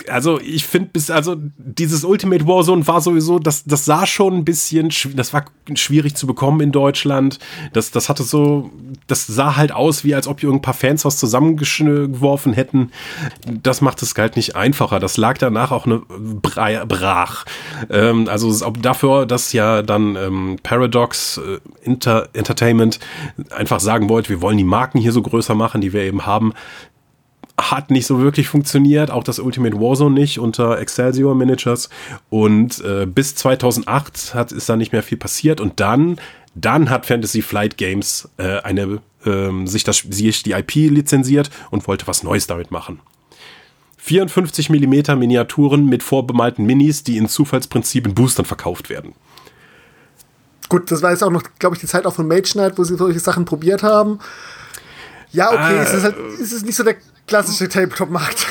also 0.08 0.40
ich 0.40 0.64
finde 0.64 0.90
bis, 0.92 1.10
also 1.10 1.36
dieses 1.56 2.04
Ultimate 2.04 2.46
Warzone 2.46 2.86
war 2.86 3.00
sowieso, 3.00 3.38
das, 3.38 3.64
das 3.64 3.84
sah 3.84 4.06
schon 4.06 4.38
ein 4.38 4.44
bisschen, 4.44 4.90
das 5.14 5.32
war 5.32 5.44
schwierig 5.74 6.14
zu 6.14 6.26
bekommen 6.26 6.60
in 6.60 6.72
Deutschland. 6.72 7.38
Das, 7.72 7.90
das 7.90 8.08
hatte 8.08 8.22
so, 8.22 8.70
das 9.06 9.26
sah 9.26 9.56
halt 9.56 9.72
aus, 9.72 10.04
wie 10.04 10.14
als 10.14 10.26
ob 10.26 10.40
hier 10.40 10.50
ein 10.50 10.62
paar 10.62 10.74
Fans 10.74 11.04
was 11.04 11.18
zusammengeworfen 11.18 12.52
hätten. 12.52 12.90
Das 13.62 13.80
macht 13.80 14.02
es 14.02 14.14
halt 14.16 14.36
nicht 14.36 14.56
einfacher. 14.56 15.00
Das 15.00 15.16
lag 15.16 15.38
danach 15.38 15.72
auch 15.72 15.86
eine 15.86 16.02
brach. 16.40 17.44
Ähm, 17.88 18.28
also 18.28 18.70
dafür, 18.70 19.26
dass 19.26 19.52
ja 19.52 19.82
dann 19.82 20.16
ähm, 20.16 20.58
Paradox 20.62 21.38
äh, 21.38 21.58
Inter 21.82 22.28
Entertainment 22.32 23.00
einfach 23.50 23.80
sagen 23.80 24.08
wollte, 24.08 24.28
wir 24.28 24.40
wollen 24.40 24.58
die 24.58 24.64
Marken 24.64 24.98
hier 24.98 25.12
so 25.12 25.22
größer 25.22 25.54
machen, 25.54 25.80
die 25.80 25.92
wir 25.92 26.02
eben 26.02 26.26
haben, 26.26 26.52
hat 27.60 27.90
nicht 27.90 28.06
so 28.06 28.20
wirklich 28.20 28.48
funktioniert, 28.48 29.10
auch 29.10 29.24
das 29.24 29.38
Ultimate 29.38 29.76
Warzone 29.78 30.14
nicht 30.14 30.38
unter 30.38 30.78
Excelsior 30.78 31.34
Managers 31.34 31.90
und 32.28 32.82
äh, 32.84 33.06
bis 33.06 33.34
2008 33.34 34.34
hat, 34.34 34.52
ist 34.52 34.68
da 34.68 34.76
nicht 34.76 34.92
mehr 34.92 35.02
viel 35.02 35.18
passiert 35.18 35.60
und 35.60 35.80
dann, 35.80 36.18
dann 36.54 36.90
hat 36.90 37.06
Fantasy 37.06 37.42
Flight 37.42 37.76
Games 37.76 38.28
äh, 38.38 38.60
eine, 38.60 39.00
ähm, 39.24 39.66
sich, 39.66 39.84
das, 39.84 39.98
sich 39.98 40.42
die 40.42 40.52
IP 40.52 40.74
lizenziert 40.74 41.50
und 41.70 41.86
wollte 41.86 42.06
was 42.06 42.22
Neues 42.22 42.46
damit 42.46 42.70
machen. 42.70 43.00
54 43.98 44.70
mm 44.70 45.18
Miniaturen 45.18 45.86
mit 45.86 46.02
vorbemalten 46.02 46.64
Minis, 46.64 47.04
die 47.04 47.18
in 47.18 47.28
Zufallsprinzip 47.28 48.06
in 48.06 48.14
Boostern 48.14 48.46
verkauft 48.46 48.88
werden. 48.88 49.14
Gut, 50.70 50.90
das 50.90 51.02
war 51.02 51.10
jetzt 51.10 51.22
auch 51.22 51.30
noch, 51.30 51.42
glaube 51.58 51.74
ich, 51.74 51.80
die 51.80 51.86
Zeit 51.86 52.06
auch 52.06 52.14
von 52.14 52.26
Mage 52.26 52.52
Knight, 52.52 52.78
wo 52.78 52.84
sie 52.84 52.96
solche 52.96 53.20
Sachen 53.20 53.44
probiert 53.44 53.82
haben. 53.82 54.20
Ja, 55.32 55.48
okay, 55.48 55.76
äh, 55.76 55.82
es, 55.82 55.92
ist 55.92 56.04
halt, 56.04 56.16
es 56.40 56.52
ist 56.52 56.64
nicht 56.64 56.76
so 56.76 56.84
der 56.84 56.96
klassische 57.26 57.68
Tabletop-Markt 57.68 58.46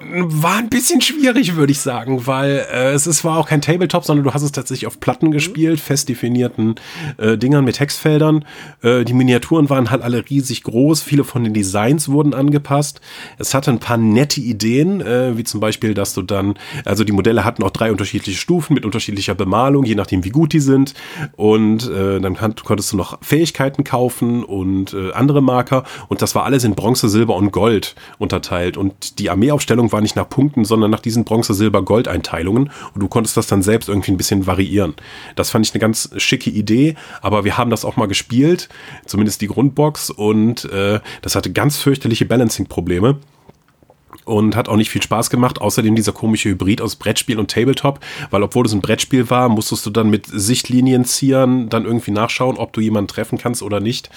war 0.00 0.56
ein 0.56 0.68
bisschen 0.68 1.00
schwierig, 1.00 1.56
würde 1.56 1.72
ich 1.72 1.80
sagen, 1.80 2.26
weil 2.26 2.66
äh, 2.70 2.92
es 2.92 3.06
ist, 3.06 3.24
war 3.24 3.38
auch 3.38 3.48
kein 3.48 3.62
Tabletop, 3.62 4.04
sondern 4.04 4.24
du 4.24 4.34
hast 4.34 4.42
es 4.42 4.52
tatsächlich 4.52 4.86
auf 4.86 5.00
Platten 5.00 5.30
gespielt, 5.30 5.80
fest 5.80 6.10
definierten 6.10 6.74
äh, 7.16 7.38
Dingern 7.38 7.64
mit 7.64 7.76
Textfeldern. 7.76 8.44
Äh, 8.82 9.04
die 9.04 9.14
Miniaturen 9.14 9.70
waren 9.70 9.90
halt 9.90 10.02
alle 10.02 10.28
riesig 10.28 10.64
groß, 10.64 11.02
viele 11.02 11.24
von 11.24 11.44
den 11.44 11.54
Designs 11.54 12.10
wurden 12.10 12.34
angepasst. 12.34 13.00
Es 13.38 13.54
hatte 13.54 13.70
ein 13.70 13.78
paar 13.78 13.96
nette 13.96 14.40
Ideen, 14.40 15.00
äh, 15.00 15.38
wie 15.38 15.44
zum 15.44 15.60
Beispiel, 15.60 15.94
dass 15.94 16.12
du 16.12 16.20
dann, 16.20 16.58
also 16.84 17.02
die 17.02 17.12
Modelle 17.12 17.44
hatten 17.44 17.62
auch 17.62 17.70
drei 17.70 17.90
unterschiedliche 17.90 18.38
Stufen 18.38 18.74
mit 18.74 18.84
unterschiedlicher 18.84 19.34
Bemalung, 19.34 19.84
je 19.84 19.94
nachdem 19.94 20.24
wie 20.24 20.30
gut 20.30 20.52
die 20.52 20.60
sind. 20.60 20.92
Und 21.36 21.88
äh, 21.88 22.20
dann 22.20 22.34
kann, 22.34 22.54
konntest 22.54 22.92
du 22.92 22.98
noch 22.98 23.18
Fähigkeiten 23.22 23.82
kaufen 23.82 24.44
und 24.44 24.92
äh, 24.92 25.12
andere 25.12 25.42
Marker. 25.42 25.84
Und 26.08 26.20
das 26.20 26.34
war 26.34 26.44
alles 26.44 26.64
in 26.64 26.74
Bronze, 26.74 27.08
Silber 27.08 27.34
und 27.34 27.50
Gold 27.50 27.94
unterteilt. 28.18 28.76
Und 28.76 29.18
die 29.18 29.30
Armeeaufstellung 29.30 29.85
Einteilung 29.86 29.92
war 29.92 30.00
nicht 30.00 30.16
nach 30.16 30.28
Punkten, 30.28 30.64
sondern 30.64 30.90
nach 30.90 31.00
diesen 31.00 31.24
Bronze, 31.24 31.54
Silber, 31.54 31.82
Gold 31.82 32.08
Einteilungen. 32.08 32.70
Und 32.94 33.00
du 33.00 33.08
konntest 33.08 33.36
das 33.36 33.46
dann 33.46 33.62
selbst 33.62 33.88
irgendwie 33.88 34.12
ein 34.12 34.16
bisschen 34.16 34.46
variieren. 34.46 34.94
Das 35.36 35.50
fand 35.50 35.66
ich 35.66 35.72
eine 35.72 35.80
ganz 35.80 36.10
schicke 36.16 36.50
Idee, 36.50 36.96
aber 37.22 37.44
wir 37.44 37.56
haben 37.56 37.70
das 37.70 37.84
auch 37.84 37.96
mal 37.96 38.06
gespielt, 38.08 38.68
zumindest 39.06 39.40
die 39.40 39.48
Grundbox. 39.48 40.10
Und 40.10 40.64
äh, 40.66 41.00
das 41.22 41.34
hatte 41.34 41.52
ganz 41.52 41.78
fürchterliche 41.78 42.26
Balancing-Probleme 42.26 43.18
und 44.26 44.56
hat 44.56 44.68
auch 44.68 44.76
nicht 44.76 44.90
viel 44.90 45.02
Spaß 45.02 45.30
gemacht. 45.30 45.60
Außerdem 45.60 45.94
dieser 45.94 46.12
komische 46.12 46.50
Hybrid 46.50 46.82
aus 46.82 46.96
Brettspiel 46.96 47.38
und 47.38 47.50
Tabletop, 47.50 48.00
weil 48.30 48.42
obwohl 48.42 48.66
es 48.66 48.74
ein 48.74 48.82
Brettspiel 48.82 49.30
war, 49.30 49.48
musstest 49.48 49.86
du 49.86 49.90
dann 49.90 50.10
mit 50.10 50.26
Sichtlinienziehern 50.26 51.70
dann 51.70 51.84
irgendwie 51.86 52.10
nachschauen, 52.10 52.58
ob 52.58 52.72
du 52.72 52.80
jemanden 52.80 53.08
treffen 53.08 53.38
kannst 53.38 53.62
oder 53.62 53.80
nicht. 53.80 54.10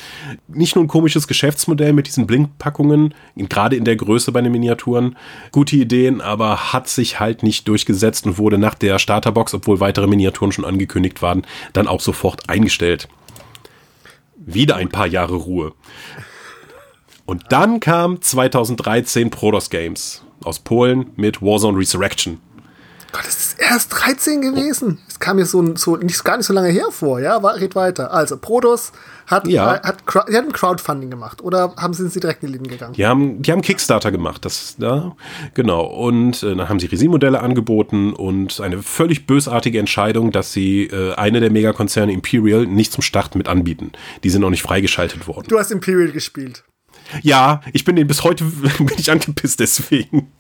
Nicht 0.48 0.76
nur 0.76 0.84
ein 0.84 0.90
komisches 0.90 1.28
Geschäftsmodell 1.28 1.94
mit 1.94 2.08
diesen 2.08 2.28
Blinkpackungen, 2.28 3.14
gerade 3.36 3.76
in 3.76 3.86
der 3.86 3.96
Größe 3.96 4.32
bei 4.32 4.42
den 4.42 4.52
Miniaturen. 4.52 5.16
Gute 5.52 5.76
Ideen, 5.76 6.22
aber 6.22 6.74
hat 6.74 6.90
sich 6.90 7.20
halt 7.20 7.44
nicht 7.44 7.68
durchgesetzt 7.68 8.26
und 8.26 8.40
wurde 8.40 8.58
nach 8.58 8.74
der 8.74 8.98
Starterbox, 8.98 9.54
obwohl 9.54 9.80
weitere 9.80 10.08
Miniaturen 10.08 10.52
schon 10.52 10.66
angekündigt 10.66 11.22
waren, 11.22 11.46
dann 11.74 11.88
auch 11.88 12.02
sofort 12.02 12.50
eingestellt. 12.50 13.08
Wieder 14.38 14.78
ein 14.78 14.90
paar 14.90 15.06
Jahre 15.06 15.36
Ruhe. 15.36 15.74
Und 17.30 17.44
dann 17.50 17.80
kam 17.80 18.20
2013 18.20 19.30
Prodos 19.30 19.70
Games 19.70 20.24
aus 20.44 20.58
Polen 20.58 21.12
mit 21.16 21.44
Warzone 21.44 21.78
Resurrection. 21.78 22.40
Gott, 23.12 23.22
das 23.24 23.38
ist 23.38 23.60
erst 23.60 23.94
13 23.94 24.42
gewesen. 24.42 24.98
Es 25.08 25.20
kam 25.20 25.36
mir 25.36 25.46
so, 25.46 25.76
so 25.76 25.96
nicht, 25.96 26.24
gar 26.26 26.38
nicht 26.38 26.48
so 26.48 26.54
lange 26.54 26.70
her 26.70 26.88
vor, 26.90 27.20
ja? 27.20 27.44
War, 27.44 27.58
red 27.58 27.76
weiter. 27.76 28.12
Also, 28.12 28.36
Prodos 28.36 28.94
hat, 29.28 29.48
ja. 29.48 29.76
äh, 29.76 29.80
hat, 29.84 29.98
die 30.28 30.38
haben 30.38 30.52
Crowdfunding 30.52 31.12
gemacht 31.12 31.44
oder 31.44 31.76
haben 31.78 31.94
sie, 31.94 32.10
sie 32.10 32.20
direkt 32.20 32.42
in 32.42 32.48
die 32.48 32.54
Läden 32.54 32.68
gegangen? 32.68 32.94
Die 32.94 33.06
haben, 33.06 33.44
die 33.44 33.52
haben 33.52 33.62
Kickstarter 33.62 34.12
gemacht, 34.12 34.44
das, 34.44 34.78
ja, 34.80 35.16
genau. 35.54 35.86
Und 35.86 36.42
äh, 36.42 36.56
dann 36.56 36.68
haben 36.68 36.80
sie 36.80 36.88
Resin-Modelle 36.88 37.42
angeboten 37.42 38.12
und 38.12 38.60
eine 38.60 38.82
völlig 38.82 39.28
bösartige 39.28 39.78
Entscheidung, 39.78 40.32
dass 40.32 40.52
sie 40.52 40.86
äh, 40.86 41.14
eine 41.14 41.42
der 41.42 41.52
Megakonzerne 41.52 42.12
Imperial 42.12 42.66
nicht 42.66 42.92
zum 42.92 43.04
Start 43.04 43.36
mit 43.36 43.48
anbieten. 43.48 43.92
Die 44.24 44.32
sind 44.32 44.42
noch 44.42 44.50
nicht 44.50 44.64
freigeschaltet 44.64 45.28
worden. 45.28 45.46
Du 45.48 45.60
hast 45.60 45.70
Imperial 45.70 46.12
gespielt. 46.12 46.64
Ja, 47.22 47.62
ich 47.74 47.86
bin 47.86 47.96
den 47.96 48.08
bis 48.08 48.24
heute 48.24 48.44
bin 48.78 48.92
ich 48.98 49.12
angepisst 49.12 49.60
deswegen. 49.60 50.32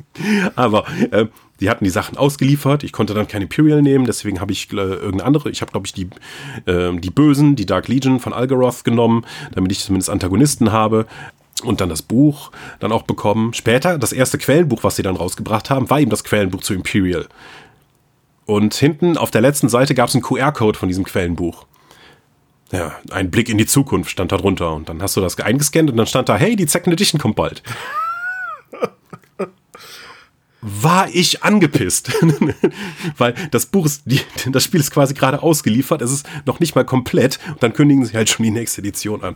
Aber 0.55 0.85
äh, 1.11 1.27
die 1.59 1.69
hatten 1.69 1.83
die 1.83 1.89
Sachen 1.89 2.17
ausgeliefert. 2.17 2.83
Ich 2.83 2.91
konnte 2.91 3.13
dann 3.13 3.27
kein 3.27 3.41
Imperial 3.41 3.81
nehmen, 3.81 4.05
deswegen 4.05 4.39
habe 4.39 4.51
ich 4.51 4.71
äh, 4.71 4.75
irgendeine 4.75 5.25
andere. 5.25 5.49
Ich 5.49 5.61
habe, 5.61 5.71
glaube 5.71 5.87
ich, 5.87 5.93
die, 5.93 6.09
äh, 6.65 6.95
die 6.97 7.09
Bösen, 7.09 7.55
die 7.55 7.65
Dark 7.65 7.87
Legion 7.87 8.19
von 8.19 8.33
Algaroth 8.33 8.83
genommen, 8.83 9.25
damit 9.53 9.71
ich 9.71 9.79
zumindest 9.79 10.09
Antagonisten 10.09 10.71
habe. 10.71 11.05
Und 11.63 11.81
dann 11.81 11.89
das 11.89 12.01
Buch 12.01 12.51
dann 12.79 12.93
auch 12.93 13.03
bekommen. 13.03 13.53
Später, 13.53 13.97
das 13.97 14.13
erste 14.13 14.37
Quellenbuch, 14.37 14.83
was 14.83 14.95
sie 14.95 15.03
dann 15.03 15.17
rausgebracht 15.17 15.69
haben, 15.69 15.89
war 15.89 15.99
eben 15.99 16.09
das 16.09 16.23
Quellenbuch 16.23 16.61
zu 16.61 16.73
Imperial. 16.73 17.27
Und 18.45 18.73
hinten 18.73 19.17
auf 19.17 19.29
der 19.29 19.41
letzten 19.41 19.67
Seite 19.67 19.93
gab 19.93 20.07
es 20.07 20.15
einen 20.15 20.23
QR-Code 20.23 20.79
von 20.79 20.87
diesem 20.87 21.03
Quellenbuch. 21.03 21.65
Ja, 22.71 22.95
ein 23.11 23.31
Blick 23.31 23.49
in 23.49 23.57
die 23.57 23.65
Zukunft 23.65 24.11
stand 24.11 24.31
da 24.31 24.37
drunter. 24.37 24.73
Und 24.73 24.89
dann 24.89 25.01
hast 25.01 25.17
du 25.17 25.21
das 25.21 25.39
eingescannt 25.39 25.89
und 25.89 25.97
dann 25.97 26.05
stand 26.05 26.29
da, 26.29 26.37
hey, 26.37 26.55
die 26.55 26.67
Second 26.67 26.93
Edition 26.93 27.19
kommt 27.19 27.35
bald 27.35 27.63
war 30.61 31.09
ich 31.13 31.43
angepisst. 31.43 32.11
Weil 33.17 33.33
das 33.51 33.65
Buch 33.65 33.85
ist, 33.85 34.03
die, 34.05 34.21
das 34.51 34.63
Spiel 34.63 34.79
ist 34.79 34.91
quasi 34.91 35.13
gerade 35.13 35.41
ausgeliefert, 35.41 36.01
es 36.01 36.11
ist 36.11 36.27
noch 36.45 36.59
nicht 36.59 36.75
mal 36.75 36.85
komplett 36.85 37.39
und 37.47 37.63
dann 37.63 37.73
kündigen 37.73 38.05
sie 38.05 38.13
halt 38.13 38.29
schon 38.29 38.43
die 38.43 38.51
nächste 38.51 38.81
Edition 38.81 39.23
an. 39.23 39.35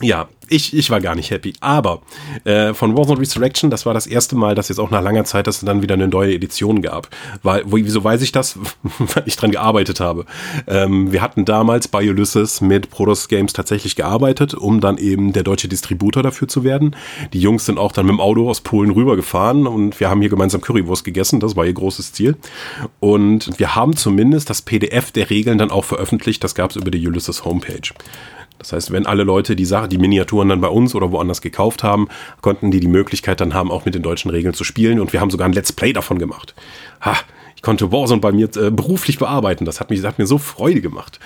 Ja, 0.00 0.28
ich, 0.48 0.76
ich 0.76 0.90
war 0.90 1.00
gar 1.00 1.14
nicht 1.14 1.30
happy. 1.30 1.54
Aber 1.60 2.02
äh, 2.44 2.72
von 2.72 2.96
Warzone 2.96 3.20
Resurrection, 3.20 3.68
das 3.68 3.84
war 3.84 3.94
das 3.94 4.06
erste 4.06 4.36
Mal, 4.36 4.54
dass 4.54 4.68
jetzt 4.68 4.78
auch 4.78 4.90
nach 4.90 5.02
langer 5.02 5.24
Zeit, 5.24 5.46
dass 5.46 5.56
es 5.56 5.64
dann 5.64 5.82
wieder 5.82 5.94
eine 5.94 6.08
neue 6.08 6.34
Edition 6.34 6.82
gab. 6.82 7.08
Weil, 7.42 7.64
wo, 7.66 7.76
wieso 7.76 8.02
weiß 8.02 8.22
ich 8.22 8.32
das? 8.32 8.58
Weil 8.98 9.24
ich 9.26 9.36
dran 9.36 9.50
gearbeitet 9.50 10.00
habe. 10.00 10.24
Ähm, 10.66 11.12
wir 11.12 11.20
hatten 11.20 11.44
damals 11.44 11.88
bei 11.88 12.08
Ulysses 12.08 12.60
mit 12.60 12.90
Protos 12.90 13.28
Games 13.28 13.52
tatsächlich 13.52 13.96
gearbeitet, 13.96 14.54
um 14.54 14.80
dann 14.80 14.98
eben 14.98 15.32
der 15.32 15.42
deutsche 15.42 15.68
Distributor 15.68 16.22
dafür 16.22 16.48
zu 16.48 16.64
werden. 16.64 16.96
Die 17.32 17.40
Jungs 17.40 17.66
sind 17.66 17.78
auch 17.78 17.92
dann 17.92 18.06
mit 18.06 18.14
dem 18.14 18.20
Auto 18.20 18.48
aus 18.48 18.60
Polen 18.60 18.90
rübergefahren 18.90 19.66
und 19.66 19.98
wir 20.00 20.08
haben 20.08 20.20
hier 20.20 20.30
gemeinsam 20.30 20.60
Currywurst 20.60 21.04
gegessen. 21.04 21.40
Das 21.40 21.56
war 21.56 21.66
ihr 21.66 21.74
großes 21.74 22.12
Ziel. 22.12 22.36
Und 23.00 23.58
wir 23.58 23.74
haben 23.74 23.96
zumindest 23.96 24.48
das 24.48 24.62
PDF 24.62 25.10
der 25.10 25.28
Regeln 25.28 25.58
dann 25.58 25.70
auch 25.70 25.84
veröffentlicht. 25.84 26.42
Das 26.44 26.54
gab 26.54 26.70
es 26.70 26.76
über 26.76 26.90
die 26.90 27.06
Ulysses 27.06 27.44
Homepage. 27.44 27.92
Das 28.58 28.72
heißt, 28.72 28.90
wenn 28.90 29.06
alle 29.06 29.22
Leute 29.22 29.56
die 29.56 29.64
Sache, 29.64 29.88
die 29.88 29.98
Miniaturen 29.98 30.48
dann 30.48 30.60
bei 30.60 30.68
uns 30.68 30.94
oder 30.94 31.12
woanders 31.12 31.40
gekauft 31.40 31.82
haben, 31.82 32.08
konnten 32.40 32.70
die 32.70 32.80
die 32.80 32.88
Möglichkeit 32.88 33.40
dann 33.40 33.54
haben, 33.54 33.70
auch 33.70 33.84
mit 33.84 33.94
den 33.94 34.02
deutschen 34.02 34.30
Regeln 34.30 34.54
zu 34.54 34.64
spielen. 34.64 35.00
Und 35.00 35.12
wir 35.12 35.20
haben 35.20 35.30
sogar 35.30 35.48
ein 35.48 35.52
Let's 35.52 35.72
Play 35.72 35.92
davon 35.92 36.18
gemacht. 36.18 36.54
Ha, 37.00 37.16
ich 37.58 37.62
konnte 37.62 37.90
Warzone 37.90 38.20
bei 38.20 38.30
mir 38.30 38.48
äh, 38.56 38.70
beruflich 38.70 39.18
bearbeiten. 39.18 39.64
Das 39.64 39.80
hat, 39.80 39.90
mich, 39.90 40.00
das 40.00 40.12
hat 40.12 40.18
mir 40.18 40.26
so 40.26 40.38
Freude 40.38 40.80
gemacht. 40.80 41.18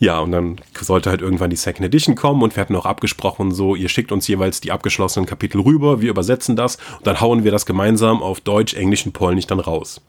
Ja, 0.00 0.18
und 0.18 0.32
dann 0.32 0.56
sollte 0.80 1.10
halt 1.10 1.20
irgendwann 1.20 1.50
die 1.50 1.56
Second 1.56 1.86
Edition 1.86 2.16
kommen 2.16 2.42
und 2.42 2.56
wir 2.56 2.60
hatten 2.60 2.74
auch 2.74 2.86
abgesprochen, 2.86 3.52
so, 3.52 3.76
ihr 3.76 3.88
schickt 3.88 4.12
uns 4.12 4.26
jeweils 4.26 4.60
die 4.60 4.72
abgeschlossenen 4.72 5.26
Kapitel 5.26 5.60
rüber, 5.60 6.00
wir 6.00 6.10
übersetzen 6.10 6.56
das 6.56 6.76
und 6.98 7.06
dann 7.06 7.20
hauen 7.20 7.44
wir 7.44 7.52
das 7.52 7.66
gemeinsam 7.66 8.22
auf 8.22 8.40
Deutsch, 8.40 8.74
Englisch 8.74 9.06
und 9.06 9.12
Polnisch 9.12 9.46
dann 9.46 9.60
raus. 9.60 10.00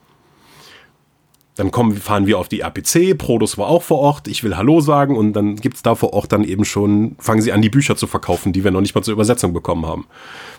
Dann 1.54 1.70
kommen, 1.70 1.96
fahren 1.96 2.26
wir 2.26 2.38
auf 2.38 2.48
die 2.48 2.60
RPC, 2.60 3.16
Produs 3.18 3.58
war 3.58 3.68
auch 3.68 3.82
vor 3.82 3.98
Ort, 3.98 4.26
ich 4.26 4.42
will 4.42 4.56
Hallo 4.56 4.80
sagen 4.80 5.16
und 5.16 5.34
dann 5.34 5.56
gibt's 5.56 5.82
da 5.82 5.94
vor 5.94 6.14
Ort 6.14 6.32
dann 6.32 6.44
eben 6.44 6.64
schon, 6.64 7.14
fangen 7.18 7.42
sie 7.42 7.52
an, 7.52 7.60
die 7.60 7.68
Bücher 7.68 7.94
zu 7.94 8.06
verkaufen, 8.06 8.54
die 8.54 8.64
wir 8.64 8.70
noch 8.70 8.80
nicht 8.80 8.94
mal 8.94 9.02
zur 9.02 9.12
Übersetzung 9.12 9.52
bekommen 9.52 9.84
haben. 9.84 10.06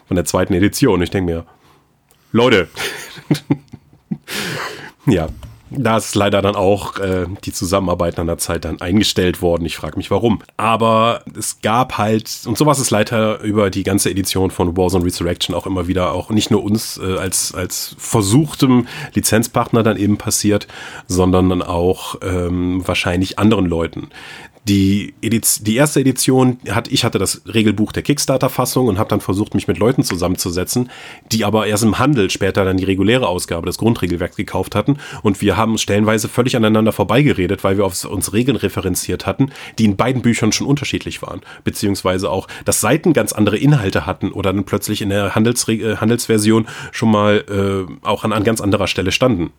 Von 0.07 0.15
der 0.15 0.25
zweiten 0.25 0.53
Edition. 0.53 1.01
Ich 1.01 1.09
denke 1.09 1.33
mir, 1.33 1.45
Leute, 2.31 2.67
ja, 5.07 5.29
da 5.77 5.98
ist 5.98 6.15
leider 6.15 6.42
dann 6.42 6.56
auch 6.56 6.98
äh, 7.00 7.25
die 7.44 7.51
Zusammenarbeit 7.51 8.20
an 8.20 8.27
der 8.27 8.38
Zeit 8.38 8.65
dann 8.65 8.82
eingestellt 8.82 9.42
worden. 9.42 9.65
Ich 9.65 9.75
frage 9.75 9.98
mich 9.98 10.12
warum. 10.12 10.42
Aber 10.58 11.22
es 11.38 11.62
gab 11.62 11.98
halt, 11.98 12.30
und 12.46 12.58
sowas 12.58 12.80
ist 12.80 12.92
leider 12.92 13.42
über 13.42 13.70
die 13.70 13.84
ganze 13.84 14.10
Edition 14.10 14.51
von 14.51 14.77
Warzone 14.77 15.06
Resurrection 15.06 15.56
auch 15.56 15.65
immer 15.65 15.88
wieder 15.88 16.12
auch 16.13 16.30
nicht 16.30 16.51
nur 16.51 16.63
uns 16.63 16.98
äh, 16.98 17.18
als, 17.18 17.53
als 17.53 17.96
versuchtem 17.98 18.88
Lizenzpartner 19.13 19.84
dann 19.84 19.98
eben 19.98 20.18
passiert, 20.18 20.68
sondern 21.08 21.50
dann 21.50 21.62
auch 21.62 22.15
ähm, 22.22 22.88
wahrscheinlich 22.88 23.39
anderen 23.39 23.65
Leuten 23.65 24.10
die, 24.65 25.13
Ediz 25.22 25.60
die 25.62 25.75
erste 25.75 26.00
Edition 26.00 26.58
hat, 26.70 26.88
ich 26.88 27.03
hatte 27.03 27.20
das 27.20 27.41
Regelbuch 27.51 27.91
der 27.91 28.03
Kickstarter-Fassung 28.03 28.88
und 28.88 28.98
habe 28.98 29.10
dann 29.10 29.20
versucht, 29.20 29.55
mich 29.55 29.67
mit 29.67 29.77
Leuten 29.77 30.03
zusammenzusetzen, 30.03 30.89
die 31.32 31.43
aber 31.43 31.67
erst 31.67 31.84
im 31.84 32.00
Handel 32.00 32.29
später 32.29 32.63
dann 32.63 32.77
die 32.77 32.86
reguläre 32.86 33.27
Ausgabe 33.27 33.65
des 33.65 33.77
Grundregelwerks 33.77 34.38
gekauft 34.38 34.75
hatten. 34.75 34.98
Und 35.22 35.41
wir 35.41 35.58
haben 35.58 35.77
stellenweise 35.77 36.29
völlig 36.29 36.55
aneinander 36.55 36.93
vorbeigeredet, 36.93 37.63
weil 37.63 37.77
wir 37.77 37.86
auf 37.86 38.05
uns 38.05 38.32
Regeln 38.34 38.55
referenziert 38.55 39.25
hatten, 39.25 39.51
die 39.79 39.86
in 39.86 39.98
beiden 39.98 40.22
Büchern 40.22 40.51
schon 40.51 40.67
unterschiedlich 40.67 41.22
waren. 41.22 41.41
Beziehungsweise 41.63 42.29
auch, 42.29 42.48
dass 42.63 42.79
Seiten 42.79 43.13
ganz 43.13 43.34
andere 43.34 43.58
Inhalte 43.58 44.05
hatten 44.05 44.32
oder 44.32 44.53
dann 44.53 44.63
plötzlich 44.63 45.01
in 45.01 45.10
der 45.10 45.36
Handelsre 45.36 45.74
äh, 45.74 45.98
Handelsversion 45.98 46.67
schon 46.91 47.12
mal 47.12 47.43
äh, 47.50 48.05
auch 48.05 48.24
an, 48.24 48.32
an 48.32 48.43
ganz 48.43 48.62
anderer 48.62 48.88
Stelle 48.88 49.12
standen 49.12 49.51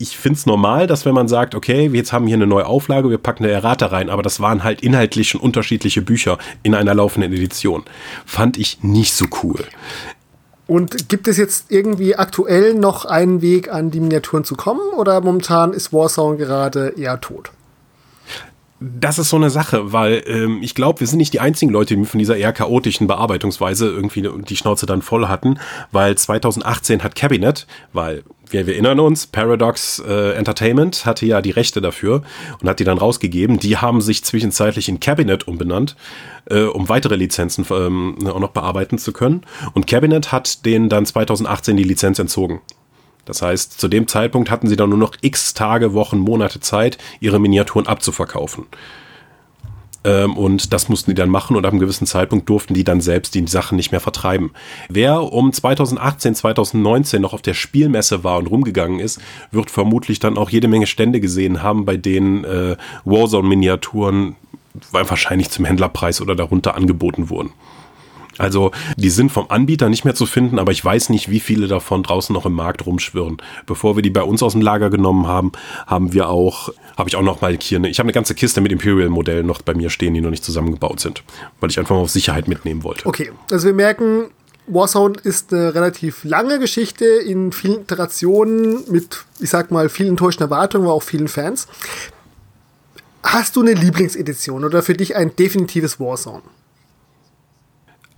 ich 0.00 0.16
finde 0.16 0.38
es 0.38 0.46
normal, 0.46 0.86
dass 0.86 1.04
wenn 1.04 1.12
man 1.12 1.28
sagt, 1.28 1.54
okay, 1.54 1.92
wir 1.92 1.98
jetzt 1.98 2.14
haben 2.14 2.26
hier 2.26 2.36
eine 2.36 2.46
neue 2.46 2.64
Auflage, 2.64 3.10
wir 3.10 3.18
packen 3.18 3.44
eine 3.44 3.52
Errata 3.52 3.86
rein, 3.86 4.08
aber 4.08 4.22
das 4.22 4.40
waren 4.40 4.64
halt 4.64 4.80
inhaltlich 4.80 5.28
schon 5.28 5.42
unterschiedliche 5.42 6.00
Bücher 6.00 6.38
in 6.62 6.74
einer 6.74 6.94
laufenden 6.94 7.30
Edition. 7.34 7.84
Fand 8.24 8.56
ich 8.56 8.82
nicht 8.82 9.12
so 9.12 9.26
cool. 9.42 9.62
Und 10.66 11.10
gibt 11.10 11.28
es 11.28 11.36
jetzt 11.36 11.66
irgendwie 11.68 12.16
aktuell 12.16 12.72
noch 12.72 13.04
einen 13.04 13.42
Weg, 13.42 13.70
an 13.70 13.90
die 13.90 14.00
Miniaturen 14.00 14.44
zu 14.44 14.54
kommen, 14.54 14.80
oder 14.96 15.20
momentan 15.20 15.74
ist 15.74 15.92
Warzone 15.92 16.38
gerade 16.38 16.94
eher 16.96 17.20
tot? 17.20 17.50
Das 18.82 19.18
ist 19.18 19.28
so 19.28 19.36
eine 19.36 19.50
Sache, 19.50 19.92
weil 19.92 20.22
ähm, 20.26 20.60
ich 20.62 20.74
glaube, 20.74 21.00
wir 21.00 21.06
sind 21.06 21.18
nicht 21.18 21.34
die 21.34 21.40
einzigen 21.40 21.70
Leute, 21.70 21.94
die 21.94 22.04
von 22.06 22.18
dieser 22.18 22.38
eher 22.38 22.54
chaotischen 22.54 23.06
Bearbeitungsweise 23.06 23.86
irgendwie 23.86 24.26
die 24.48 24.56
Schnauze 24.56 24.86
dann 24.86 25.02
voll 25.02 25.28
hatten, 25.28 25.58
weil 25.92 26.16
2018 26.16 27.02
hat 27.02 27.14
Cabinet, 27.14 27.66
weil 27.92 28.24
wir, 28.52 28.66
wir 28.66 28.74
erinnern 28.74 29.00
uns, 29.00 29.26
Paradox 29.26 30.02
äh, 30.06 30.32
Entertainment 30.34 31.06
hatte 31.06 31.26
ja 31.26 31.40
die 31.40 31.50
Rechte 31.50 31.80
dafür 31.80 32.22
und 32.60 32.68
hat 32.68 32.80
die 32.80 32.84
dann 32.84 32.98
rausgegeben. 32.98 33.58
Die 33.58 33.76
haben 33.76 34.00
sich 34.00 34.24
zwischenzeitlich 34.24 34.88
in 34.88 35.00
Cabinet 35.00 35.48
umbenannt, 35.48 35.96
äh, 36.46 36.62
um 36.62 36.88
weitere 36.88 37.16
Lizenzen 37.16 37.66
ähm, 37.70 38.16
auch 38.26 38.40
noch 38.40 38.50
bearbeiten 38.50 38.98
zu 38.98 39.12
können. 39.12 39.42
Und 39.74 39.86
Cabinet 39.86 40.32
hat 40.32 40.64
denen 40.66 40.88
dann 40.88 41.06
2018 41.06 41.76
die 41.76 41.84
Lizenz 41.84 42.18
entzogen. 42.18 42.60
Das 43.24 43.42
heißt, 43.42 43.80
zu 43.80 43.88
dem 43.88 44.08
Zeitpunkt 44.08 44.50
hatten 44.50 44.68
sie 44.68 44.76
dann 44.76 44.90
nur 44.90 44.98
noch 44.98 45.12
x 45.20 45.54
Tage, 45.54 45.92
Wochen, 45.94 46.18
Monate 46.18 46.60
Zeit, 46.60 46.98
ihre 47.20 47.38
Miniaturen 47.38 47.86
abzuverkaufen. 47.86 48.66
Ähm, 50.04 50.36
und 50.36 50.72
das 50.72 50.88
mussten 50.88 51.10
die 51.10 51.14
dann 51.14 51.28
machen 51.28 51.56
und 51.56 51.66
ab 51.66 51.72
einem 51.72 51.80
gewissen 51.80 52.06
Zeitpunkt 52.06 52.48
durften 52.48 52.74
die 52.74 52.84
dann 52.84 53.00
selbst 53.00 53.34
die 53.34 53.46
Sachen 53.46 53.76
nicht 53.76 53.90
mehr 53.90 54.00
vertreiben. 54.00 54.52
Wer 54.88 55.22
um 55.22 55.52
2018, 55.52 56.34
2019 56.34 57.20
noch 57.20 57.34
auf 57.34 57.42
der 57.42 57.54
Spielmesse 57.54 58.24
war 58.24 58.38
und 58.38 58.46
rumgegangen 58.46 59.00
ist, 59.00 59.20
wird 59.50 59.70
vermutlich 59.70 60.18
dann 60.18 60.38
auch 60.38 60.50
jede 60.50 60.68
Menge 60.68 60.86
Stände 60.86 61.20
gesehen 61.20 61.62
haben, 61.62 61.84
bei 61.84 61.96
denen 61.96 62.44
äh, 62.44 62.76
Warzone-Miniaturen 63.04 64.36
wahrscheinlich 64.92 65.50
zum 65.50 65.64
Händlerpreis 65.64 66.20
oder 66.20 66.36
darunter 66.36 66.76
angeboten 66.76 67.28
wurden. 67.28 67.52
Also 68.40 68.70
die 68.96 69.10
sind 69.10 69.30
vom 69.30 69.46
Anbieter 69.50 69.88
nicht 69.88 70.04
mehr 70.04 70.14
zu 70.14 70.24
finden, 70.24 70.58
aber 70.58 70.72
ich 70.72 70.82
weiß 70.82 71.10
nicht, 71.10 71.30
wie 71.30 71.40
viele 71.40 71.68
davon 71.68 72.02
draußen 72.02 72.32
noch 72.32 72.46
im 72.46 72.54
Markt 72.54 72.86
rumschwirren. 72.86 73.36
Bevor 73.66 73.96
wir 73.96 74.02
die 74.02 74.10
bei 74.10 74.22
uns 74.22 74.42
aus 74.42 74.52
dem 74.52 74.62
Lager 74.62 74.88
genommen 74.88 75.26
haben, 75.26 75.52
haben 75.86 76.14
wir 76.14 76.30
auch, 76.30 76.70
habe 76.96 77.08
ich 77.08 77.16
auch 77.16 77.22
noch 77.22 77.42
mal 77.42 77.56
hier 77.60 77.78
eine, 77.78 77.90
ich 77.90 77.98
habe 77.98 78.06
eine 78.06 78.14
ganze 78.14 78.34
Kiste 78.34 78.62
mit 78.62 78.72
Imperial-Modellen 78.72 79.46
noch 79.46 79.60
bei 79.60 79.74
mir 79.74 79.90
stehen, 79.90 80.14
die 80.14 80.22
noch 80.22 80.30
nicht 80.30 80.44
zusammengebaut 80.44 81.00
sind, 81.00 81.22
weil 81.60 81.70
ich 81.70 81.78
einfach 81.78 81.94
mal 81.94 82.00
auf 82.00 82.10
Sicherheit 82.10 82.48
mitnehmen 82.48 82.82
wollte. 82.82 83.06
Okay, 83.06 83.30
also 83.50 83.66
wir 83.66 83.74
merken, 83.74 84.30
Warzone 84.66 85.16
ist 85.22 85.52
eine 85.52 85.74
relativ 85.74 86.24
lange 86.24 86.58
Geschichte 86.58 87.04
in 87.04 87.52
vielen 87.52 87.82
Iterationen 87.82 88.84
mit, 88.90 89.24
ich 89.40 89.50
sag 89.50 89.70
mal, 89.70 89.90
vielen 89.90 90.10
enttäuschten 90.10 90.44
Erwartungen, 90.44 90.86
aber 90.86 90.94
auch 90.94 91.02
vielen 91.02 91.28
Fans. 91.28 91.68
Hast 93.22 93.56
du 93.56 93.60
eine 93.60 93.74
Lieblingsedition 93.74 94.64
oder 94.64 94.82
für 94.82 94.94
dich 94.94 95.14
ein 95.14 95.36
definitives 95.36 96.00
Warzone? 96.00 96.42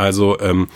Also 0.03 0.39
ähm, 0.41 0.69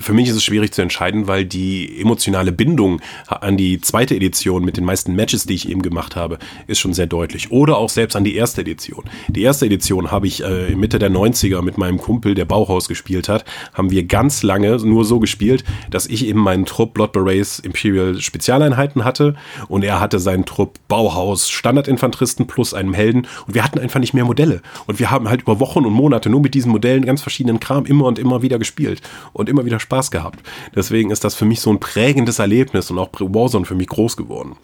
für 0.00 0.14
mich 0.14 0.28
ist 0.28 0.36
es 0.36 0.44
schwierig 0.44 0.72
zu 0.72 0.82
entscheiden, 0.82 1.28
weil 1.28 1.44
die 1.44 2.00
emotionale 2.00 2.52
Bindung 2.52 3.00
an 3.28 3.56
die 3.56 3.80
zweite 3.80 4.16
Edition 4.16 4.64
mit 4.64 4.76
den 4.76 4.84
meisten 4.84 5.14
Matches, 5.14 5.44
die 5.44 5.54
ich 5.54 5.68
eben 5.68 5.82
gemacht 5.82 6.16
habe, 6.16 6.38
ist 6.66 6.80
schon 6.80 6.94
sehr 6.94 7.06
deutlich. 7.06 7.52
Oder 7.52 7.76
auch 7.76 7.90
selbst 7.90 8.16
an 8.16 8.24
die 8.24 8.34
erste 8.34 8.62
Edition. 8.62 9.04
Die 9.28 9.42
erste 9.42 9.66
Edition 9.66 10.10
habe 10.10 10.26
ich 10.26 10.42
äh, 10.42 10.74
Mitte 10.74 10.98
der 10.98 11.10
90er 11.10 11.62
mit 11.62 11.76
meinem 11.76 11.98
Kumpel, 11.98 12.34
der 12.34 12.46
Bauhaus 12.46 12.88
gespielt 12.88 13.28
hat, 13.28 13.44
haben 13.74 13.90
wir 13.90 14.04
ganz 14.04 14.42
lange 14.42 14.76
nur 14.78 15.04
so 15.04 15.20
gespielt, 15.20 15.64
dass 15.90 16.06
ich 16.06 16.26
eben 16.26 16.40
meinen 16.40 16.64
Trupp 16.64 16.94
Blood 16.94 17.12
Berets 17.12 17.58
Imperial 17.58 18.20
Spezialeinheiten 18.20 19.04
hatte 19.04 19.34
und 19.68 19.84
er 19.84 20.00
hatte 20.00 20.18
seinen 20.18 20.46
Trupp 20.46 20.78
Bauhaus 20.88 21.50
Standardinfanteristen 21.50 22.46
plus 22.46 22.72
einem 22.72 22.94
Helden 22.94 23.26
und 23.46 23.54
wir 23.54 23.62
hatten 23.62 23.78
einfach 23.78 24.00
nicht 24.00 24.14
mehr 24.14 24.24
Modelle. 24.24 24.62
Und 24.86 24.98
wir 24.98 25.10
haben 25.10 25.28
halt 25.28 25.42
über 25.42 25.60
Wochen 25.60 25.84
und 25.84 25.92
Monate 25.92 26.30
nur 26.30 26.40
mit 26.40 26.54
diesen 26.54 26.72
Modellen 26.72 27.04
ganz 27.04 27.20
verschiedenen 27.20 27.60
Kram 27.60 27.84
immer 27.84 28.06
und 28.06 28.18
immer 28.18 28.42
wieder 28.42 28.58
gespielt 28.58 29.02
und 29.32 29.48
immer 29.48 29.64
wieder 29.66 29.78
Spaß 29.78 29.89
gehabt. 30.10 30.40
Deswegen 30.74 31.10
ist 31.10 31.24
das 31.24 31.34
für 31.34 31.44
mich 31.44 31.60
so 31.60 31.70
ein 31.70 31.80
prägendes 31.80 32.38
Erlebnis 32.38 32.90
und 32.90 32.98
auch 32.98 33.10
Warzone 33.12 33.66
für 33.66 33.74
mich 33.74 33.88
groß 33.88 34.16
geworden. 34.16 34.56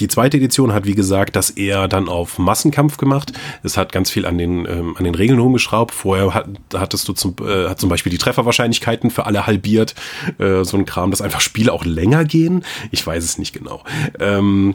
Die 0.00 0.08
zweite 0.08 0.38
Edition 0.38 0.72
hat, 0.72 0.86
wie 0.86 0.94
gesagt, 0.94 1.36
das 1.36 1.50
eher 1.50 1.86
dann 1.86 2.08
auf 2.08 2.38
Massenkampf 2.38 2.96
gemacht. 2.96 3.32
Es 3.62 3.76
hat 3.76 3.92
ganz 3.92 4.10
viel 4.10 4.24
an 4.24 4.38
den, 4.38 4.64
ähm, 4.64 4.96
an 4.96 5.04
den 5.04 5.14
Regeln 5.14 5.38
rumgeschraubt. 5.38 5.92
Vorher 5.92 6.32
hat, 6.32 6.48
hattest 6.74 7.06
du 7.06 7.12
zum, 7.12 7.36
äh, 7.42 7.68
hat 7.68 7.78
zum 7.78 7.90
Beispiel 7.90 8.10
die 8.10 8.16
Trefferwahrscheinlichkeiten 8.16 9.10
für 9.10 9.26
alle 9.26 9.46
halbiert. 9.46 9.94
Äh, 10.38 10.64
so 10.64 10.78
ein 10.78 10.86
Kram, 10.86 11.10
dass 11.10 11.20
einfach 11.20 11.42
Spiele 11.42 11.70
auch 11.72 11.84
länger 11.84 12.24
gehen. 12.24 12.64
Ich 12.90 13.06
weiß 13.06 13.22
es 13.22 13.36
nicht 13.36 13.52
genau. 13.52 13.84
Ähm, 14.18 14.74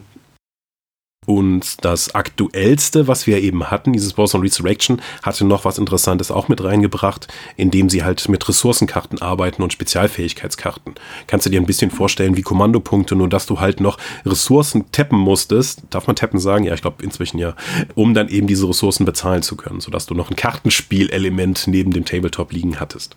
und 1.26 1.84
das 1.84 2.14
aktuellste, 2.14 3.08
was 3.08 3.26
wir 3.26 3.42
eben 3.42 3.68
hatten, 3.70 3.92
dieses 3.92 4.12
Boss 4.12 4.34
on 4.34 4.42
Resurrection, 4.42 5.02
hatte 5.24 5.44
noch 5.44 5.64
was 5.64 5.76
Interessantes 5.76 6.30
auch 6.30 6.48
mit 6.48 6.62
reingebracht, 6.62 7.26
indem 7.56 7.90
sie 7.90 8.04
halt 8.04 8.28
mit 8.28 8.48
Ressourcenkarten 8.48 9.20
arbeiten 9.20 9.62
und 9.62 9.72
Spezialfähigkeitskarten. 9.72 10.94
Kannst 11.26 11.44
du 11.44 11.50
dir 11.50 11.60
ein 11.60 11.66
bisschen 11.66 11.90
vorstellen 11.90 12.36
wie 12.36 12.42
Kommandopunkte, 12.42 13.16
nur 13.16 13.28
dass 13.28 13.46
du 13.46 13.58
halt 13.58 13.80
noch 13.80 13.98
Ressourcen 14.24 14.90
tappen 14.92 15.18
musstest. 15.18 15.82
Darf 15.90 16.06
man 16.06 16.14
tappen 16.14 16.38
sagen? 16.38 16.64
Ja, 16.64 16.74
ich 16.74 16.82
glaube 16.82 17.02
inzwischen 17.02 17.38
ja, 17.38 17.56
um 17.96 18.14
dann 18.14 18.28
eben 18.28 18.46
diese 18.46 18.68
Ressourcen 18.68 19.04
bezahlen 19.04 19.42
zu 19.42 19.56
können, 19.56 19.80
sodass 19.80 20.06
du 20.06 20.14
noch 20.14 20.30
ein 20.30 20.36
Kartenspielelement 20.36 21.66
neben 21.66 21.90
dem 21.90 22.04
Tabletop 22.04 22.52
liegen 22.52 22.78
hattest. 22.78 23.16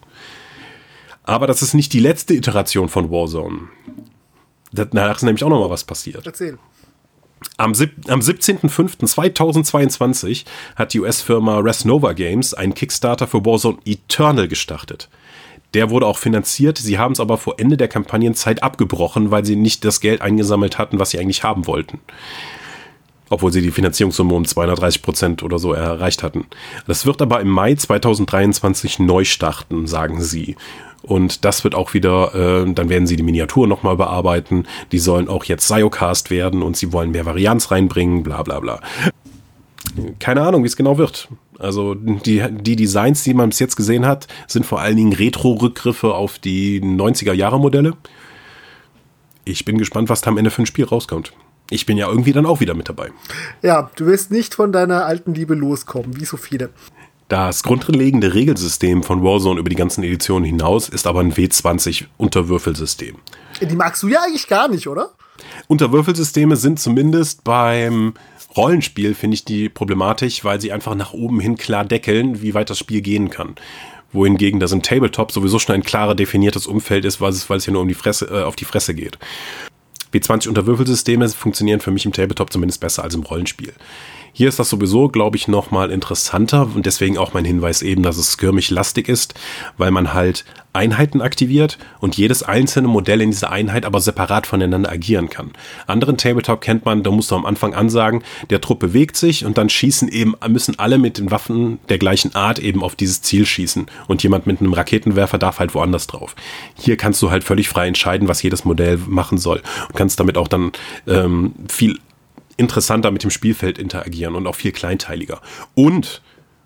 Aber 1.24 1.46
das 1.46 1.62
ist 1.62 1.76
nicht 1.76 1.94
die 1.94 2.00
letzte 2.00 2.34
Iteration 2.34 2.90
von 2.90 3.12
Warzone. 3.12 3.70
Danach 4.72 5.18
ist 5.18 5.24
nämlich 5.24 5.44
auch 5.44 5.50
noch 5.50 5.60
mal 5.60 5.70
was 5.70 5.84
passiert. 5.84 6.26
Erzähl. 6.26 6.58
Am, 7.58 7.74
am 8.08 8.20
17.05.2022 8.20 10.46
hat 10.76 10.94
die 10.94 11.00
US-Firma 11.00 11.60
Resnova 11.60 12.14
Games 12.14 12.54
einen 12.54 12.74
Kickstarter 12.74 13.28
für 13.28 13.46
Warzone 13.46 13.78
Eternal 13.86 14.48
gestartet. 14.48 15.10
Der 15.74 15.90
wurde 15.90 16.08
auch 16.08 16.18
finanziert, 16.18 16.78
sie 16.78 16.98
haben 16.98 17.12
es 17.12 17.20
aber 17.20 17.38
vor 17.38 17.60
Ende 17.60 17.78
der 17.78 17.88
Kampagnenzeit 17.88 18.64
abgebrochen, 18.64 19.30
weil 19.30 19.46
sie 19.46 19.56
nicht 19.56 19.86
das 19.86 20.00
Geld 20.00 20.22
eingesammelt 20.22 20.78
hatten, 20.78 21.00
was 21.00 21.12
sie 21.12 21.20
eigentlich 21.20 21.44
haben 21.44 21.68
wollten. 21.68 22.00
Obwohl 23.30 23.52
sie 23.52 23.62
die 23.62 23.72
Finanzierungssumme 23.72 24.34
um 24.34 24.46
230 24.46 25.02
Prozent 25.02 25.44
oder 25.44 25.60
so 25.60 25.74
erreicht 25.74 26.24
hatten. 26.24 26.46
Das 26.88 27.06
wird 27.06 27.22
aber 27.22 27.40
im 27.42 27.50
Mai 27.50 27.76
2023 27.76 29.00
neu 29.00 29.24
starten, 29.24 29.88
sagen 29.88 30.22
sie. 30.22 30.56
Und 31.02 31.46
das 31.46 31.64
wird 31.64 31.76
auch 31.76 31.94
wieder, 31.94 32.36
äh, 32.36 32.74
dann 32.74 32.90
werden 32.90 33.08
sie 33.08 33.16
die 33.16 33.24
Miniatur 33.24 33.68
nochmal 33.68 33.96
bearbeiten. 33.96 34.66
Die 34.92 35.00
sollen 35.00 35.30
auch 35.30 35.46
jetzt 35.46 35.68
Siocast 35.68 36.30
werden 36.30 36.62
und 36.62 36.76
sie 36.76 36.92
wollen 36.92 37.12
mehr 37.12 37.26
Varianz 37.26 37.72
reinbringen, 37.72 38.24
bla 38.24 38.44
bla 38.44 38.60
bla. 38.60 38.82
Keine 40.20 40.42
Ahnung, 40.42 40.64
wie 40.64 40.68
es 40.68 40.76
genau 40.76 40.98
wird. 40.98 41.30
Also 41.58 41.94
die, 41.94 42.44
die 42.52 42.76
Designs, 42.76 43.24
die 43.24 43.34
man 43.34 43.50
bis 43.50 43.60
jetzt 43.60 43.76
gesehen 43.76 44.06
hat, 44.06 44.28
sind 44.48 44.66
vor 44.66 44.80
allen 44.80 44.96
Dingen 44.96 45.14
Retro-Rückgriffe 45.14 46.14
auf 46.14 46.40
die 46.40 46.82
90er-Jahre-Modelle. 46.82 47.94
Ich 49.46 49.66
bin 49.66 49.78
gespannt, 49.78 50.10
was 50.10 50.22
da 50.22 50.30
am 50.30 50.38
Ende 50.38 50.52
für 50.52 50.62
ein 50.62 50.68
Spiel 50.68 50.86
rauskommt. 50.86 51.34
Ich 51.70 51.86
bin 51.86 51.98
ja 51.98 52.08
irgendwie 52.08 52.34
dann 52.34 52.46
auch 52.46 52.60
wieder 52.60 52.74
mit 52.74 52.90
dabei. 52.90 53.12
Ja, 53.62 53.92
du 53.96 54.06
wirst 54.06 54.32
nicht 54.32 54.56
von 54.56 54.72
deiner 54.72 55.06
alten 55.06 55.34
Liebe 55.34 55.56
loskommen, 55.56 56.20
wie 56.20 56.26
so 56.26 56.38
viele. 56.38 56.70
Das 57.28 57.62
grundlegende 57.62 58.34
Regelsystem 58.34 59.04
von 59.04 59.24
Warzone 59.24 59.60
über 59.60 59.70
die 59.70 59.76
ganzen 59.76 60.04
Editionen 60.04 60.46
hinaus 60.46 60.90
ist 60.90 61.06
aber 61.06 61.20
ein 61.20 61.34
W20 61.34 62.06
Unterwürfelsystem. 62.18 63.18
Die 63.62 63.76
magst 63.76 64.02
du 64.02 64.08
ja 64.08 64.22
eigentlich 64.26 64.48
gar 64.48 64.68
nicht, 64.68 64.88
oder? 64.88 65.12
Unterwürfelsysteme 65.68 66.56
sind 66.56 66.80
zumindest 66.80 67.44
beim 67.44 68.16
Rollenspiel, 68.58 69.14
finde 69.14 69.36
ich 69.36 69.46
die 69.46 69.70
problematisch, 69.70 70.44
weil 70.44 70.60
sie 70.60 70.72
einfach 70.72 70.96
nach 70.96 71.14
oben 71.14 71.40
hin 71.40 71.56
klar 71.56 71.86
deckeln, 71.86 72.42
wie 72.42 72.56
weit 72.56 72.72
das 72.72 72.80
Spiel 72.80 73.02
gehen 73.02 73.30
kann. 73.30 73.56
Wohingegen 74.12 74.60
das 74.60 74.72
im 74.72 74.82
Tabletop 74.82 75.32
sowieso 75.32 75.60
schon 75.60 75.76
ein 75.76 75.84
klarer 75.84 76.16
definiertes 76.16 76.66
Umfeld 76.66 77.06
ist, 77.06 77.22
weil 77.22 77.30
es, 77.30 77.48
weil 77.48 77.58
es 77.58 77.66
hier 77.66 77.74
nur 77.74 77.84
um 77.84 77.88
die 77.88 77.94
Fresse, 77.94 78.26
äh, 78.26 78.44
auf 78.44 78.56
die 78.56 78.66
Fresse 78.66 78.96
geht. 78.96 79.20
W20 80.14 80.50
Unterwürfelsysteme 80.50 81.30
funktionieren 81.30 81.80
für 81.80 81.92
mich 81.92 82.06
im 82.06 82.14
Tabletop 82.14 82.52
zumindest 82.52 82.82
besser 82.82 83.04
als 83.04 83.16
im 83.16 83.24
Rollenspiel. 83.24 83.74
Hier 84.34 84.48
ist 84.48 84.60
das 84.60 84.70
sowieso, 84.70 85.10
glaube 85.10 85.38
ich, 85.38 85.48
noch 85.48 85.72
mal 85.72 85.92
interessanter 85.92 86.70
und 86.74 86.86
deswegen 86.86 87.18
auch 87.18 87.34
mein 87.34 87.46
Hinweis 87.46 87.82
eben, 87.82 88.04
dass 88.04 88.18
es 88.18 88.34
skirmish-lastig 88.34 89.08
ist, 89.08 89.34
weil 89.78 89.92
man 89.92 90.14
halt 90.14 90.46
Einheiten 90.72 91.22
aktiviert 91.22 91.80
und 92.00 92.16
jedes 92.16 92.44
einzelne 92.44 92.88
Modell 92.88 93.22
in 93.22 93.32
dieser 93.32 93.52
Einheit 93.52 93.86
aber 93.86 94.00
separat 94.02 94.46
voneinander 94.46 94.92
agieren 94.92 95.30
kann. 95.30 95.52
Anderen 95.88 96.18
Tabletop 96.18 96.62
kennt 96.62 96.86
man, 96.86 97.02
da 97.02 97.10
musst 97.10 97.32
du 97.32 97.36
am 97.36 97.46
Anfang 97.46 97.74
ansagen, 97.74 98.24
der 98.52 98.62
Trupp 98.62 98.80
bewegt 98.80 99.18
sich 99.18 99.46
und 99.46 99.58
dann 99.58 99.70
schießen 99.70 100.08
eben, 100.10 100.36
müssen 100.48 100.78
alle 100.78 101.00
mit 101.00 101.18
den 101.18 101.32
Waffen 101.32 101.80
der 101.90 101.98
gleichen 101.98 102.36
Art 102.36 102.60
eben 102.60 102.84
auf 102.84 102.96
dieses 102.96 103.22
Ziel 103.24 103.46
schießen 103.46 103.88
und 104.08 104.22
jemand 104.22 104.46
mit 104.46 104.60
einem 104.60 104.74
Raketenwerfer 104.74 105.40
darf 105.40 105.60
halt 105.60 105.74
woanders 105.74 106.06
drauf. 106.06 106.36
Hier 106.76 106.98
kannst 106.98 107.22
du 107.22 107.32
halt 107.32 107.44
völlig 107.44 107.68
frei 107.68 107.88
entscheiden, 107.88 108.28
was 108.28 108.44
jedes 108.44 108.64
Modell 108.64 109.00
machen 109.08 109.40
soll 109.40 109.62
und 109.88 109.96
kannst 109.96 110.20
damit 110.20 110.38
auch 110.38 110.48
dann 110.48 110.72
ähm, 111.08 111.54
viel 111.68 111.98
interessanter 112.60 113.10
mit 113.12 113.24
dem 113.24 113.32
Spielfeld 113.32 113.78
interagieren 113.78 114.36
und 114.36 114.46
auch 114.46 114.56
viel 114.56 114.72
kleinteiliger. 114.72 115.42
Und, 115.76 116.22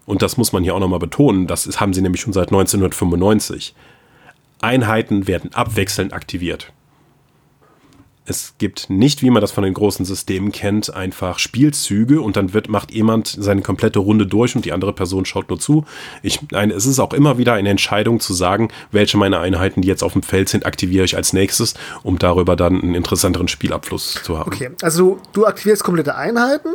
und 0.05 0.21
das 0.21 0.37
muss 0.37 0.51
man 0.51 0.63
hier 0.63 0.75
auch 0.75 0.79
nochmal 0.79 0.99
betonen, 0.99 1.47
das 1.47 1.79
haben 1.79 1.93
sie 1.93 2.01
nämlich 2.01 2.21
schon 2.21 2.33
seit 2.33 2.49
1995, 2.49 3.75
Einheiten 4.59 5.27
werden 5.27 5.53
abwechselnd 5.53 6.13
aktiviert. 6.13 6.73
Es 8.25 8.55
gibt 8.57 8.89
nicht, 8.89 9.21
wie 9.21 9.29
man 9.29 9.41
das 9.41 9.51
von 9.51 9.65
den 9.65 9.73
großen 9.73 10.05
Systemen 10.05 10.53
kennt, 10.53 10.93
einfach 10.93 11.39
Spielzüge 11.39 12.21
und 12.21 12.37
dann 12.37 12.53
wird, 12.53 12.69
macht 12.69 12.91
jemand 12.91 13.27
seine 13.27 13.61
komplette 13.61 13.99
Runde 13.99 14.25
durch 14.25 14.55
und 14.55 14.63
die 14.63 14.71
andere 14.71 14.93
Person 14.93 15.25
schaut 15.25 15.49
nur 15.49 15.59
zu. 15.59 15.83
Ich, 16.21 16.39
ein, 16.53 16.71
es 16.71 16.85
ist 16.85 16.99
auch 16.99 17.13
immer 17.13 17.37
wieder 17.37 17.53
eine 17.53 17.69
Entscheidung 17.69 18.21
zu 18.21 18.33
sagen, 18.33 18.69
welche 18.91 19.17
meiner 19.17 19.41
Einheiten, 19.41 19.81
die 19.81 19.89
jetzt 19.89 20.03
auf 20.03 20.13
dem 20.13 20.23
Feld 20.23 20.47
sind, 20.47 20.65
aktiviere 20.65 21.03
ich 21.03 21.17
als 21.17 21.33
nächstes, 21.33 21.73
um 22.03 22.17
darüber 22.17 22.55
dann 22.55 22.81
einen 22.81 22.95
interessanteren 22.95 23.49
Spielabfluss 23.49 24.19
zu 24.23 24.37
haben. 24.37 24.53
Okay, 24.53 24.71
also 24.81 25.19
du 25.33 25.45
aktivierst 25.45 25.83
komplette 25.83 26.15
Einheiten. 26.15 26.69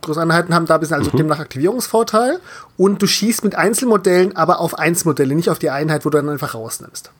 Großeinheiten 0.00 0.52
haben 0.52 0.66
da 0.66 0.74
ein 0.74 0.80
bisschen 0.80 0.96
also 0.96 1.12
mhm. 1.12 1.18
demnach 1.18 1.38
Aktivierungsvorteil 1.38 2.40
und 2.76 3.00
du 3.00 3.06
schießt 3.06 3.44
mit 3.44 3.54
Einzelmodellen, 3.54 4.34
aber 4.34 4.58
auf 4.58 4.76
Einzelmodelle, 4.76 5.36
nicht 5.36 5.48
auf 5.48 5.60
die 5.60 5.70
Einheit, 5.70 6.04
wo 6.04 6.10
du 6.10 6.18
dann 6.18 6.28
einfach 6.28 6.54
rausnimmst 6.54 7.12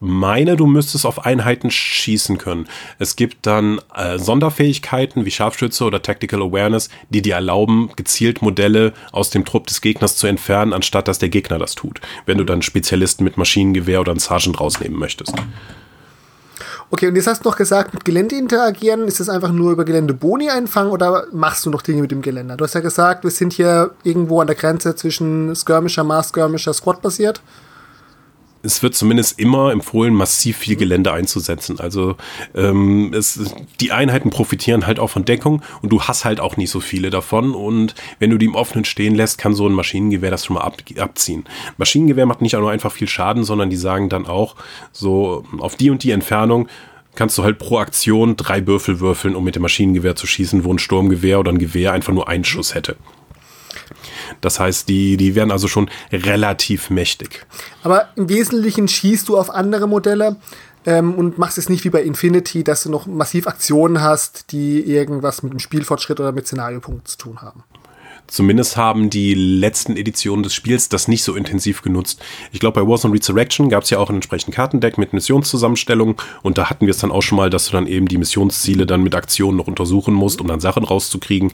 meine, 0.00 0.56
du 0.56 0.66
müsstest 0.66 1.06
auf 1.06 1.24
Einheiten 1.24 1.70
schießen 1.70 2.38
können. 2.38 2.68
Es 2.98 3.16
gibt 3.16 3.46
dann 3.46 3.80
äh, 3.94 4.18
Sonderfähigkeiten 4.18 5.24
wie 5.24 5.30
Scharfschütze 5.30 5.84
oder 5.84 6.02
Tactical 6.02 6.42
Awareness, 6.42 6.90
die 7.08 7.22
dir 7.22 7.36
erlauben, 7.36 7.90
gezielt 7.96 8.42
Modelle 8.42 8.92
aus 9.12 9.30
dem 9.30 9.44
Trupp 9.44 9.66
des 9.66 9.80
Gegners 9.80 10.16
zu 10.16 10.26
entfernen, 10.26 10.72
anstatt 10.72 11.08
dass 11.08 11.18
der 11.18 11.30
Gegner 11.30 11.58
das 11.58 11.74
tut. 11.74 12.00
Wenn 12.26 12.38
du 12.38 12.44
dann 12.44 12.62
Spezialisten 12.62 13.24
mit 13.24 13.36
Maschinengewehr 13.36 14.00
oder 14.00 14.12
einen 14.12 14.20
Sergeant 14.20 14.60
rausnehmen 14.60 14.98
möchtest. 14.98 15.34
Okay, 16.88 17.08
und 17.08 17.16
jetzt 17.16 17.26
hast 17.26 17.44
du 17.44 17.48
noch 17.48 17.56
gesagt, 17.56 17.94
mit 17.94 18.04
Gelände 18.04 18.36
interagieren, 18.36 19.08
ist 19.08 19.18
das 19.18 19.28
einfach 19.28 19.50
nur 19.50 19.72
über 19.72 19.84
Gelände 19.84 20.14
Boni 20.14 20.50
einfangen 20.50 20.92
oder 20.92 21.26
machst 21.32 21.66
du 21.66 21.70
noch 21.70 21.82
Dinge 21.82 22.02
mit 22.02 22.12
dem 22.12 22.22
Geländer? 22.22 22.56
Du 22.56 22.64
hast 22.64 22.74
ja 22.74 22.80
gesagt, 22.80 23.24
wir 23.24 23.30
sind 23.30 23.54
hier 23.54 23.90
irgendwo 24.04 24.40
an 24.40 24.46
der 24.46 24.54
Grenze 24.54 24.94
zwischen 24.94 25.56
Skirmisher, 25.56 26.04
Mars 26.04 26.28
Skirmisher, 26.28 26.72
Squad 26.72 27.02
basiert 27.02 27.40
es 28.66 28.82
wird 28.82 28.94
zumindest 28.94 29.38
immer 29.38 29.72
empfohlen, 29.72 30.12
massiv 30.12 30.58
viel 30.58 30.76
Gelände 30.76 31.12
einzusetzen. 31.12 31.80
Also 31.80 32.16
ähm, 32.54 33.12
es, 33.14 33.54
die 33.80 33.92
Einheiten 33.92 34.30
profitieren 34.30 34.86
halt 34.86 34.98
auch 34.98 35.08
von 35.08 35.24
Deckung 35.24 35.62
und 35.82 35.90
du 35.90 36.02
hast 36.02 36.24
halt 36.24 36.40
auch 36.40 36.56
nicht 36.56 36.70
so 36.70 36.80
viele 36.80 37.10
davon. 37.10 37.54
Und 37.54 37.94
wenn 38.18 38.30
du 38.30 38.38
die 38.38 38.46
im 38.46 38.54
Offenen 38.54 38.84
stehen 38.84 39.14
lässt, 39.14 39.38
kann 39.38 39.54
so 39.54 39.66
ein 39.66 39.72
Maschinengewehr 39.72 40.30
das 40.30 40.44
schon 40.44 40.54
mal 40.54 40.62
ab, 40.62 40.78
abziehen. 40.98 41.44
Maschinengewehr 41.78 42.26
macht 42.26 42.42
nicht 42.42 42.54
nur 42.54 42.70
einfach 42.70 42.92
viel 42.92 43.08
Schaden, 43.08 43.44
sondern 43.44 43.70
die 43.70 43.76
sagen 43.76 44.08
dann 44.08 44.26
auch 44.26 44.56
so 44.92 45.44
auf 45.58 45.76
die 45.76 45.90
und 45.90 46.02
die 46.02 46.10
Entfernung 46.10 46.68
kannst 47.14 47.38
du 47.38 47.44
halt 47.44 47.58
pro 47.58 47.78
Aktion 47.78 48.36
drei 48.36 48.66
Würfel 48.66 49.00
würfeln, 49.00 49.34
um 49.36 49.44
mit 49.44 49.54
dem 49.54 49.62
Maschinengewehr 49.62 50.16
zu 50.16 50.26
schießen, 50.26 50.64
wo 50.64 50.72
ein 50.72 50.78
Sturmgewehr 50.78 51.40
oder 51.40 51.50
ein 51.50 51.58
Gewehr 51.58 51.92
einfach 51.92 52.12
nur 52.12 52.28
einen 52.28 52.44
Schuss 52.44 52.74
hätte. 52.74 52.96
Das 54.40 54.60
heißt, 54.60 54.88
die, 54.88 55.16
die 55.16 55.34
werden 55.34 55.50
also 55.50 55.68
schon 55.68 55.90
relativ 56.12 56.90
mächtig. 56.90 57.46
Aber 57.82 58.08
im 58.16 58.28
Wesentlichen 58.28 58.88
schießt 58.88 59.28
du 59.28 59.38
auf 59.38 59.50
andere 59.50 59.86
Modelle 59.88 60.36
ähm, 60.84 61.14
und 61.14 61.38
machst 61.38 61.58
es 61.58 61.68
nicht 61.68 61.84
wie 61.84 61.90
bei 61.90 62.02
Infinity, 62.02 62.64
dass 62.64 62.84
du 62.84 62.90
noch 62.90 63.06
massiv 63.06 63.46
Aktionen 63.46 64.00
hast, 64.00 64.52
die 64.52 64.80
irgendwas 64.80 65.42
mit 65.42 65.52
dem 65.52 65.58
Spielfortschritt 65.58 66.20
oder 66.20 66.32
mit 66.32 66.46
Szenariopunkt 66.46 67.08
zu 67.08 67.18
tun 67.18 67.42
haben. 67.42 67.64
Zumindest 68.28 68.76
haben 68.76 69.08
die 69.08 69.34
letzten 69.34 69.96
Editionen 69.96 70.42
des 70.42 70.52
Spiels 70.52 70.88
das 70.88 71.06
nicht 71.06 71.22
so 71.22 71.36
intensiv 71.36 71.82
genutzt. 71.82 72.20
Ich 72.50 72.58
glaube, 72.58 72.80
bei 72.80 72.88
Warzone 72.88 73.14
Resurrection 73.14 73.68
gab 73.68 73.84
es 73.84 73.90
ja 73.90 73.98
auch 73.98 74.10
ein 74.10 74.16
entsprechendes 74.16 74.56
Kartendeck 74.56 74.98
mit 74.98 75.12
Missionszusammenstellung 75.12 76.20
und 76.42 76.58
da 76.58 76.68
hatten 76.68 76.86
wir 76.86 76.90
es 76.90 76.98
dann 76.98 77.12
auch 77.12 77.22
schon 77.22 77.36
mal, 77.36 77.50
dass 77.50 77.66
du 77.66 77.72
dann 77.72 77.86
eben 77.86 78.08
die 78.08 78.18
Missionsziele 78.18 78.84
dann 78.84 79.02
mit 79.02 79.14
Aktionen 79.14 79.56
noch 79.56 79.68
untersuchen 79.68 80.12
musst, 80.12 80.40
um 80.40 80.48
dann 80.48 80.60
Sachen 80.60 80.84
rauszukriegen. 80.84 81.52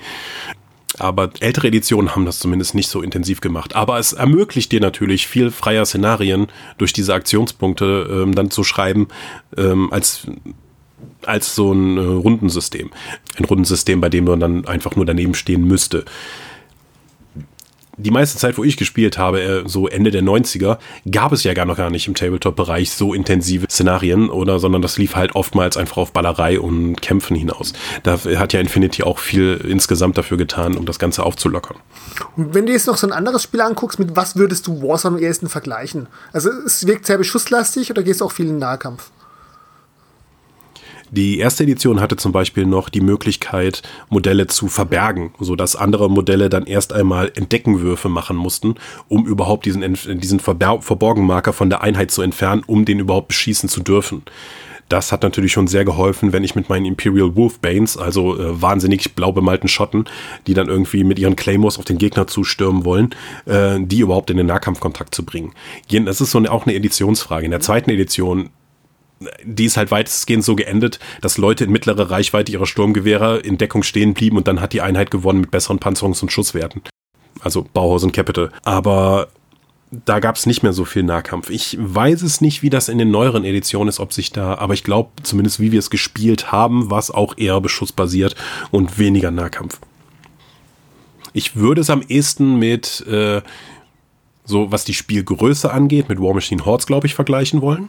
Aber 1.03 1.31
ältere 1.41 1.69
Editionen 1.69 2.15
haben 2.15 2.27
das 2.27 2.38
zumindest 2.38 2.75
nicht 2.75 2.88
so 2.88 3.03
intensiv 3.03 3.41
gemacht. 3.41 3.75
Aber 3.75 3.99
es 3.99 4.12
ermöglicht 4.12 4.71
dir 4.73 4.81
natürlich 4.81 5.27
viel 5.27 5.51
freier 5.51 5.85
Szenarien 5.85 6.47
durch 6.79 6.93
diese 6.93 7.15
Aktionspunkte 7.15 8.09
ähm, 8.11 8.35
dann 8.35 8.51
zu 8.51 8.62
schreiben, 8.65 9.09
ähm, 9.57 9.93
als 9.93 10.27
als 11.25 11.55
so 11.55 11.73
ein 11.73 11.99
äh, 11.99 12.01
Rundensystem. 12.01 12.91
Ein 13.37 13.45
Rundensystem, 13.45 14.01
bei 14.01 14.09
dem 14.09 14.25
man 14.25 14.41
dann 14.41 14.67
einfach 14.67 14.97
nur 14.97 15.07
daneben 15.07 15.35
stehen 15.35 15.67
müsste 15.67 16.05
die 17.96 18.11
meiste 18.11 18.38
Zeit, 18.38 18.59
wo 18.59 18.64
ich 18.64 18.76
gespielt 18.76 19.18
habe, 19.18 19.42
äh, 19.42 19.62
so 19.66 19.87
Ende 19.87 20.11
der 20.11 20.22
90er, 20.22 20.78
gab 21.11 21.33
es 21.33 21.44
ja 21.44 21.55
gar 21.55 21.66
noch 21.66 21.76
gar 21.76 21.90
nicht 21.90 22.09
im 22.09 22.14
Tabletop-Bereich 22.14 22.90
so 22.90 23.14
intensive 23.14 23.66
Szenarien 23.70 24.31
oder, 24.31 24.59
sondern 24.59 24.83
das 24.83 24.98
lief 24.98 25.14
halt 25.14 25.35
oftmals 25.35 25.76
einfach 25.76 25.98
auf 25.98 26.12
Ballerei 26.12 26.59
und 26.59 27.00
Kämpfen 27.02 27.37
hinaus. 27.37 27.72
Da 28.02 28.18
hat 28.18 28.52
ja 28.52 28.61
Infinity 28.61 29.02
auch 29.02 29.18
viel 29.18 29.61
insgesamt 29.68 30.16
dafür 30.16 30.37
getan, 30.37 30.76
um 30.76 30.87
das 30.87 30.98
Ganze 30.98 31.24
aufzulockern. 31.24 31.76
Und 32.37 32.55
wenn 32.55 32.66
du 32.66 32.72
jetzt 32.72 32.87
noch 32.87 32.96
so 32.96 33.07
ein 33.07 33.12
anderes 33.12 33.42
Spiel 33.42 33.61
anguckst, 33.61 33.98
mit 33.98 34.16
was 34.16 34.37
würdest 34.37 34.66
du 34.66 34.83
Warzone 34.83 35.16
am 35.16 35.22
ersten 35.22 35.48
vergleichen? 35.48 36.09
Also 36.33 36.50
es 36.50 36.87
wirkt 36.87 37.07
sehr 37.07 37.18
beschusslastig 37.18 37.90
oder 37.90 38.02
gehst 38.02 38.20
du 38.20 38.24
auch 38.24 38.33
viel 38.33 38.46
in 38.46 38.52
den 38.52 38.59
Nahkampf? 38.59 39.11
Die 41.14 41.40
erste 41.40 41.64
Edition 41.64 42.01
hatte 42.01 42.16
zum 42.16 42.33
Beispiel 42.33 42.64
noch 42.64 42.88
die 42.88 43.03
Möglichkeit, 43.03 43.83
Modelle 44.09 44.46
zu 44.46 44.68
verbergen, 44.68 45.35
sodass 45.38 45.77
andere 45.77 46.09
Modelle 46.09 46.48
dann 46.48 46.64
erst 46.64 46.94
einmal 46.94 47.31
Entdeckenwürfe 47.35 48.09
machen 48.09 48.35
mussten, 48.35 48.77
um 49.09 49.27
überhaupt 49.27 49.66
diesen, 49.66 49.83
diesen 50.20 50.40
Verborgenmarker 50.40 51.53
von 51.53 51.68
der 51.68 51.83
Einheit 51.83 52.11
zu 52.11 52.22
entfernen, 52.22 52.62
um 52.66 52.87
den 52.87 52.98
überhaupt 52.98 53.29
beschießen 53.29 53.68
zu 53.68 53.83
dürfen. 53.83 54.22
Das 54.88 55.12
hat 55.12 55.22
natürlich 55.22 55.53
schon 55.53 55.66
sehr 55.66 55.85
geholfen, 55.85 56.33
wenn 56.33 56.44
ich 56.44 56.55
mit 56.55 56.70
meinen 56.70 56.87
Imperial 56.87 57.37
Wolfbanes, 57.37 57.98
also 57.98 58.38
äh, 58.38 58.62
wahnsinnig 58.62 59.14
blau 59.14 59.33
bemalten 59.33 59.68
Schotten, 59.68 60.07
die 60.46 60.55
dann 60.55 60.68
irgendwie 60.68 61.05
mit 61.05 61.18
ihren 61.18 61.37
Claymores 61.37 61.79
auf 61.79 61.85
den 61.85 61.98
Gegner 61.98 62.27
zustürmen 62.27 62.87
wollen, 62.87 63.11
äh, 63.44 63.79
die 63.81 64.01
überhaupt 64.01 64.31
in 64.31 64.38
den 64.38 64.46
Nahkampfkontakt 64.46 65.14
zu 65.14 65.27
bringen. 65.27 65.53
Das 65.90 66.22
ist 66.22 66.31
so 66.31 66.38
eine, 66.38 66.51
auch 66.51 66.66
eine 66.66 66.75
Editionsfrage. 66.75 67.44
In 67.44 67.51
der 67.51 67.61
zweiten 67.61 67.90
Edition 67.90 68.48
die 69.44 69.64
ist 69.64 69.76
halt 69.76 69.90
weitestgehend 69.90 70.44
so 70.44 70.56
geendet, 70.56 70.98
dass 71.20 71.38
Leute 71.38 71.64
in 71.64 71.72
mittlerer 71.72 72.11
Reichweite 72.11 72.52
ihrer 72.52 72.66
Sturmgewehre 72.66 73.38
in 73.38 73.58
Deckung 73.58 73.82
stehen 73.82 74.14
blieben 74.14 74.37
und 74.37 74.48
dann 74.48 74.61
hat 74.61 74.72
die 74.72 74.80
Einheit 74.80 75.11
gewonnen 75.11 75.40
mit 75.40 75.50
besseren 75.50 75.78
Panzerungs- 75.78 76.22
und 76.22 76.30
Schusswerten. 76.30 76.82
Also 77.40 77.66
Bauhaus 77.72 78.04
und 78.04 78.12
Capital. 78.12 78.50
Aber 78.62 79.28
da 79.90 80.20
gab 80.20 80.37
es 80.37 80.46
nicht 80.46 80.62
mehr 80.62 80.72
so 80.72 80.85
viel 80.85 81.02
Nahkampf. 81.02 81.50
Ich 81.50 81.76
weiß 81.78 82.22
es 82.22 82.40
nicht, 82.40 82.62
wie 82.62 82.70
das 82.70 82.88
in 82.88 82.98
den 82.98 83.11
neueren 83.11 83.44
Editionen 83.44 83.88
ist, 83.88 84.00
ob 84.00 84.12
sich 84.12 84.32
da, 84.32 84.54
aber 84.54 84.74
ich 84.74 84.85
glaube, 84.85 85.11
zumindest 85.22 85.61
wie 85.61 85.72
wir 85.72 85.78
es 85.78 85.90
gespielt 85.90 86.50
haben, 86.50 86.90
war 86.90 86.98
es 86.98 87.11
auch 87.11 87.37
eher 87.37 87.61
beschussbasiert 87.61 88.35
und 88.70 88.98
weniger 88.98 89.30
Nahkampf. 89.30 89.80
Ich 91.35 91.56
würde 91.56 91.82
es 91.82 91.90
am 91.90 92.02
ehesten 92.08 92.58
mit 92.58 93.06
äh, 93.06 93.42
so 94.44 94.72
was 94.72 94.85
die 94.85 94.94
Spielgröße 94.94 95.70
angeht, 95.70 96.08
mit 96.08 96.20
War 96.20 96.35
Machine 96.35 96.64
Hordes, 96.64 96.87
glaube 96.87 97.06
ich, 97.06 97.14
vergleichen 97.14 97.61
wollen. 97.62 97.88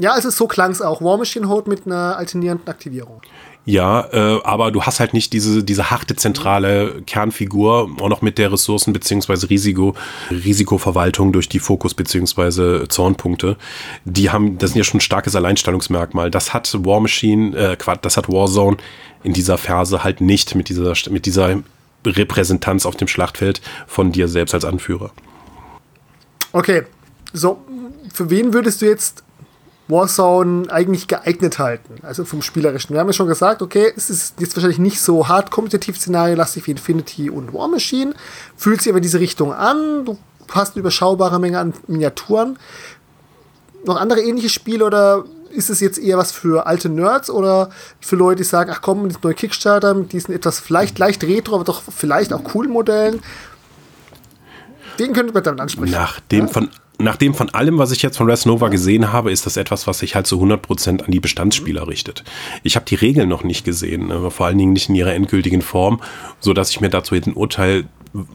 Ja, 0.00 0.12
also 0.12 0.30
so 0.30 0.46
klang 0.46 0.70
es 0.70 0.80
auch. 0.80 1.02
War 1.02 1.18
Machine 1.18 1.48
Horde 1.48 1.68
mit 1.68 1.86
einer 1.86 2.16
alternierenden 2.16 2.68
Aktivierung. 2.68 3.20
Ja, 3.64 4.06
äh, 4.12 4.40
aber 4.44 4.70
du 4.70 4.84
hast 4.84 4.98
halt 4.98 5.12
nicht 5.12 5.32
diese, 5.34 5.62
diese 5.62 5.90
harte 5.90 6.16
zentrale 6.16 7.02
Kernfigur, 7.02 7.90
auch 8.00 8.08
noch 8.08 8.22
mit 8.22 8.38
der 8.38 8.50
Ressourcen- 8.50 8.94
bzw. 8.94 9.46
Risiko, 9.46 9.94
Risikoverwaltung 10.30 11.32
durch 11.32 11.50
die 11.50 11.58
Fokus- 11.58 11.92
bzw. 11.92 12.88
Zornpunkte. 12.88 13.56
Die 14.06 14.30
haben, 14.30 14.56
das 14.56 14.70
sind 14.70 14.78
ja 14.78 14.84
schon 14.84 14.98
ein 14.98 15.02
starkes 15.02 15.36
Alleinstellungsmerkmal. 15.36 16.30
Das 16.30 16.54
hat 16.54 16.72
War 16.86 17.00
Machine, 17.00 17.54
äh, 17.56 17.76
das 18.00 18.16
hat 18.16 18.28
Warzone 18.28 18.78
in 19.22 19.34
dieser 19.34 19.58
Phase 19.58 20.02
halt 20.02 20.22
nicht 20.22 20.54
mit 20.54 20.70
dieser, 20.70 20.94
mit 21.10 21.26
dieser 21.26 21.62
Repräsentanz 22.06 22.86
auf 22.86 22.96
dem 22.96 23.08
Schlachtfeld 23.08 23.60
von 23.86 24.12
dir 24.12 24.28
selbst 24.28 24.54
als 24.54 24.64
Anführer. 24.64 25.10
Okay, 26.52 26.84
so, 27.34 27.58
für 28.14 28.30
wen 28.30 28.54
würdest 28.54 28.80
du 28.80 28.86
jetzt 28.86 29.24
Warzone 29.88 30.70
eigentlich 30.70 31.08
geeignet 31.08 31.58
halten, 31.58 31.94
also 32.02 32.24
vom 32.24 32.42
Spielerischen. 32.42 32.94
Wir 32.94 33.00
haben 33.00 33.08
ja 33.08 33.14
schon 33.14 33.26
gesagt, 33.26 33.62
okay, 33.62 33.92
es 33.96 34.10
ist 34.10 34.34
jetzt 34.38 34.54
wahrscheinlich 34.54 34.78
nicht 34.78 35.00
so 35.00 35.28
hart 35.28 35.50
kompetitiv 35.50 35.98
Szenario-lastig 35.98 36.66
wie 36.66 36.72
Infinity 36.72 37.30
und 37.30 37.54
War 37.54 37.68
Machine, 37.68 38.14
fühlt 38.56 38.82
sich 38.82 38.92
aber 38.92 39.00
diese 39.00 39.18
Richtung 39.18 39.52
an, 39.52 40.04
du 40.04 40.18
hast 40.52 40.74
eine 40.74 40.80
überschaubare 40.80 41.38
Menge 41.40 41.58
an 41.58 41.72
Miniaturen. 41.86 42.58
Noch 43.84 43.96
andere 43.96 44.20
ähnliche 44.20 44.48
Spiele 44.48 44.84
oder 44.84 45.24
ist 45.50 45.70
es 45.70 45.80
jetzt 45.80 45.98
eher 45.98 46.18
was 46.18 46.32
für 46.32 46.66
alte 46.66 46.88
Nerds 46.88 47.30
oder 47.30 47.70
für 48.00 48.16
Leute, 48.16 48.38
die 48.38 48.44
sagen, 48.44 48.70
ach 48.72 48.82
komm, 48.82 49.08
das 49.08 49.22
neue 49.22 49.34
Kickstarter 49.34 49.94
mit 49.94 50.12
diesen 50.12 50.34
etwas 50.34 50.60
vielleicht 50.60 50.98
leicht 50.98 51.24
retro, 51.24 51.54
aber 51.54 51.64
doch 51.64 51.82
vielleicht 51.82 52.32
auch 52.32 52.44
coolen 52.44 52.70
Modellen. 52.70 53.20
Den 54.98 55.12
könnte 55.12 55.32
man 55.32 55.42
dann 55.42 55.60
ansprechen. 55.60 55.92
Nach 55.92 56.20
dem 56.20 56.46
ja? 56.46 56.52
von 56.52 56.70
nachdem 56.98 57.34
von 57.34 57.48
allem, 57.50 57.78
was 57.78 57.92
ich 57.92 58.02
jetzt 58.02 58.16
von 58.16 58.28
Resnova 58.28 58.68
gesehen 58.68 59.12
habe, 59.12 59.30
ist 59.30 59.46
das 59.46 59.56
etwas, 59.56 59.86
was 59.86 60.00
sich 60.00 60.14
halt 60.14 60.26
zu 60.26 60.42
100% 60.42 61.02
an 61.02 61.10
die 61.10 61.20
Bestandsspieler 61.20 61.86
richtet. 61.88 62.24
Ich 62.62 62.76
habe 62.76 62.86
die 62.86 62.96
Regeln 62.96 63.28
noch 63.28 63.44
nicht 63.44 63.64
gesehen, 63.64 64.08
ne, 64.08 64.30
vor 64.30 64.46
allen 64.46 64.58
Dingen 64.58 64.72
nicht 64.72 64.88
in 64.88 64.94
ihrer 64.94 65.14
endgültigen 65.14 65.62
Form, 65.62 66.00
so 66.40 66.52
dass 66.52 66.70
ich 66.70 66.80
mir 66.80 66.90
dazu 66.90 67.14
jetzt 67.14 67.26
ein 67.26 67.34
Urteil 67.34 67.84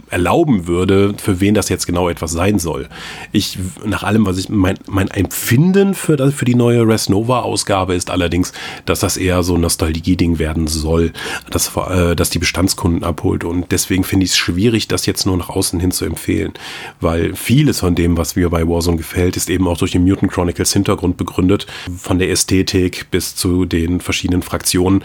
erlauben 0.10 0.68
würde, 0.68 1.16
für 1.18 1.40
wen 1.40 1.54
das 1.54 1.70
jetzt 1.70 1.88
genau 1.88 2.10
etwas 2.10 2.32
sein 2.32 2.60
soll. 2.60 2.88
Ich, 3.32 3.58
nach 3.86 4.04
allem, 4.04 4.26
was 4.26 4.38
ich, 4.38 4.50
mein, 4.50 4.78
mein 4.88 5.10
Empfinden 5.10 5.94
für, 5.94 6.16
das, 6.16 6.34
für 6.34 6.46
die 6.46 6.56
neue 6.56 6.88
Resnova-Ausgabe 6.88 7.96
ist 7.96 8.10
allerdings, 8.10 8.54
dass 8.86 9.00
das 9.00 9.18
eher 9.18 9.44
so 9.44 9.56
ein 9.56 9.62
Nostalgie-Ding 9.62 10.40
werden 10.40 10.68
soll, 10.68 11.12
dass, 11.50 11.76
äh, 11.76 12.16
dass 12.16 12.30
die 12.30 12.40
Bestandskunden 12.40 13.04
abholt. 13.04 13.44
Und 13.44 13.72
deswegen 13.72 14.04
finde 14.04 14.26
ich 14.26 14.32
es 14.32 14.38
schwierig, 14.38 14.88
das 14.88 15.06
jetzt 15.06 15.26
nur 15.26 15.38
nach 15.38 15.50
außen 15.50 15.80
hin 15.80 15.92
zu 15.92 16.06
empfehlen, 16.06 16.54
weil 17.02 17.36
vieles 17.36 17.80
von 17.80 17.96
dem, 17.96 18.18
was 18.18 18.36
mir 18.36 18.50
bei 18.50 18.68
Warzone 18.68 18.98
gefällt, 18.98 19.38
ist 19.38 19.50
eben 19.50 19.68
auch 19.68 19.78
durch 19.78 19.92
den 19.92 20.04
Mutant 20.04 20.32
Chronicles 20.32 20.74
Hintergrund 20.74 21.18
begründet, 21.18 21.66
von 21.98 22.20
der 22.20 22.30
Ästhetik 22.30 23.08
bis 23.12 23.36
zu 23.36 23.66
den 23.66 24.00
verschiedenen 24.00 24.44
Fraktionen, 24.44 25.04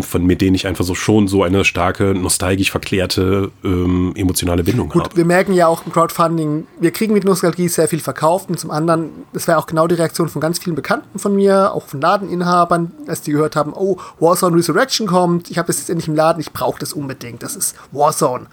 von, 0.00 0.26
mit 0.26 0.40
denen 0.40 0.54
ich 0.54 0.66
einfach 0.66 0.84
so 0.84 0.94
schon 0.94 1.28
so 1.28 1.42
eine 1.42 1.64
starke, 1.64 2.14
nostalgisch 2.14 2.70
verklärte 2.70 3.50
ähm, 3.64 3.99
emotionale 4.14 4.64
Bindung 4.64 4.88
Gut, 4.88 5.04
habe. 5.04 5.16
Wir 5.16 5.24
merken 5.24 5.52
ja 5.52 5.66
auch 5.66 5.84
im 5.86 5.92
Crowdfunding, 5.92 6.66
wir 6.78 6.90
kriegen 6.90 7.12
mit 7.12 7.24
Nostalgie 7.24 7.68
sehr 7.68 7.88
viel 7.88 8.00
verkauft 8.00 8.48
und 8.48 8.58
zum 8.58 8.70
anderen, 8.70 9.10
das 9.32 9.46
war 9.48 9.58
auch 9.58 9.66
genau 9.66 9.86
die 9.86 9.94
Reaktion 9.94 10.28
von 10.28 10.40
ganz 10.40 10.58
vielen 10.58 10.76
Bekannten 10.76 11.18
von 11.18 11.34
mir, 11.34 11.72
auch 11.74 11.86
von 11.86 12.00
Ladeninhabern, 12.00 12.92
als 13.06 13.22
die 13.22 13.32
gehört 13.32 13.56
haben, 13.56 13.72
oh, 13.74 13.98
Warzone 14.18 14.56
Resurrection 14.56 15.06
kommt, 15.06 15.50
ich 15.50 15.58
habe 15.58 15.66
das 15.66 15.78
jetzt 15.78 15.90
endlich 15.90 16.08
im 16.08 16.14
Laden, 16.14 16.40
ich 16.40 16.52
brauche 16.52 16.78
das 16.78 16.92
unbedingt, 16.92 17.42
das 17.42 17.56
ist 17.56 17.76
Warzone. 17.92 18.46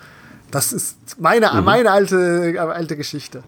Das 0.51 0.71
ist 0.71 0.97
meine, 1.19 1.51
mhm. 1.53 1.65
meine 1.65 1.91
alte, 1.91 2.55
alte 2.57 2.95
Geschichte. 2.95 3.43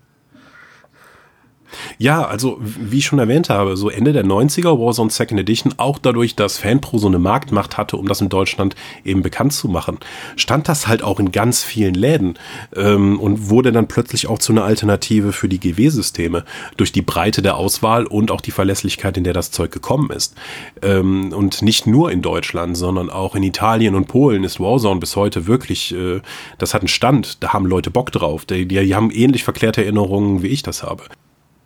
Ja, 1.97 2.25
also 2.25 2.57
wie 2.61 2.99
ich 2.99 3.05
schon 3.05 3.19
erwähnt 3.19 3.49
habe, 3.49 3.77
so 3.77 3.89
Ende 3.89 4.13
der 4.13 4.25
90er 4.25 4.79
Warzone 4.79 5.09
Second 5.09 5.39
Edition, 5.39 5.73
auch 5.77 5.99
dadurch, 5.99 6.35
dass 6.35 6.57
Fanpro 6.57 6.97
so 6.97 7.07
eine 7.07 7.19
Marktmacht 7.19 7.77
hatte, 7.77 7.97
um 7.97 8.07
das 8.07 8.21
in 8.21 8.29
Deutschland 8.29 8.75
eben 9.03 9.21
bekannt 9.21 9.53
zu 9.53 9.67
machen, 9.67 9.99
stand 10.35 10.67
das 10.67 10.87
halt 10.87 11.03
auch 11.03 11.19
in 11.19 11.31
ganz 11.31 11.63
vielen 11.63 11.93
Läden 11.93 12.37
ähm, 12.75 13.19
und 13.19 13.49
wurde 13.49 13.71
dann 13.71 13.87
plötzlich 13.87 14.27
auch 14.27 14.39
zu 14.39 14.53
einer 14.53 14.63
Alternative 14.63 15.33
für 15.33 15.49
die 15.49 15.59
GW-Systeme 15.59 16.45
durch 16.77 16.91
die 16.91 17.01
Breite 17.01 17.41
der 17.41 17.57
Auswahl 17.57 18.05
und 18.05 18.31
auch 18.31 18.41
die 18.41 18.51
Verlässlichkeit, 18.51 19.17
in 19.17 19.23
der 19.23 19.33
das 19.33 19.51
Zeug 19.51 19.71
gekommen 19.71 20.11
ist. 20.11 20.35
Ähm, 20.81 21.33
und 21.33 21.61
nicht 21.61 21.87
nur 21.87 22.11
in 22.11 22.21
Deutschland, 22.21 22.77
sondern 22.77 23.09
auch 23.09 23.35
in 23.35 23.43
Italien 23.43 23.95
und 23.95 24.07
Polen 24.07 24.43
ist 24.43 24.59
Warzone 24.59 24.99
bis 24.99 25.15
heute 25.15 25.47
wirklich, 25.47 25.93
äh, 25.93 26.21
das 26.57 26.73
hat 26.73 26.81
einen 26.81 26.87
Stand, 26.87 27.43
da 27.43 27.53
haben 27.53 27.65
Leute 27.65 27.91
Bock 27.91 28.11
drauf, 28.11 28.45
die, 28.45 28.67
die 28.67 28.95
haben 28.95 29.11
ähnlich 29.11 29.43
verklärte 29.43 29.83
Erinnerungen, 29.83 30.41
wie 30.43 30.47
ich 30.47 30.63
das 30.63 30.83
habe 30.83 31.03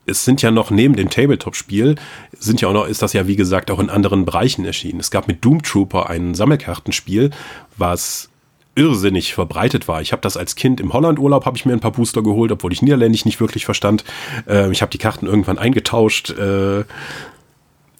es 0.05 0.25
sind 0.25 0.41
ja 0.41 0.51
noch 0.51 0.69
neben 0.69 0.95
dem 0.95 1.09
Tabletop-Spiel, 1.09 1.95
sind 2.37 2.61
ja 2.61 2.67
auch 2.67 2.73
noch, 2.73 2.87
ist 2.87 3.01
das 3.01 3.13
ja 3.13 3.27
wie 3.27 3.35
gesagt 3.35 3.71
auch 3.71 3.79
in 3.79 3.89
anderen 3.89 4.25
Bereichen 4.25 4.65
erschienen. 4.65 4.99
Es 4.99 5.11
gab 5.11 5.27
mit 5.27 5.43
Doom 5.43 5.61
Trooper 5.61 6.09
ein 6.09 6.35
Sammelkartenspiel, 6.35 7.31
was 7.77 8.29
irrsinnig 8.75 9.33
verbreitet 9.33 9.87
war. 9.87 10.01
Ich 10.01 10.11
habe 10.11 10.21
das 10.21 10.35
als 10.35 10.55
Kind 10.55 10.81
im 10.81 10.93
Hollandurlaub 10.93 11.45
habe 11.45 11.55
ich 11.57 11.65
mir 11.65 11.73
ein 11.73 11.79
paar 11.79 11.91
Booster 11.91 12.23
geholt, 12.23 12.51
obwohl 12.51 12.73
ich 12.73 12.81
Niederländisch 12.81 13.25
nicht 13.25 13.39
wirklich 13.39 13.65
verstand. 13.65 14.03
Äh, 14.47 14.71
ich 14.71 14.81
habe 14.81 14.91
die 14.91 14.97
Karten 14.97 15.27
irgendwann 15.27 15.59
eingetauscht. 15.59 16.31
Äh, 16.31 16.83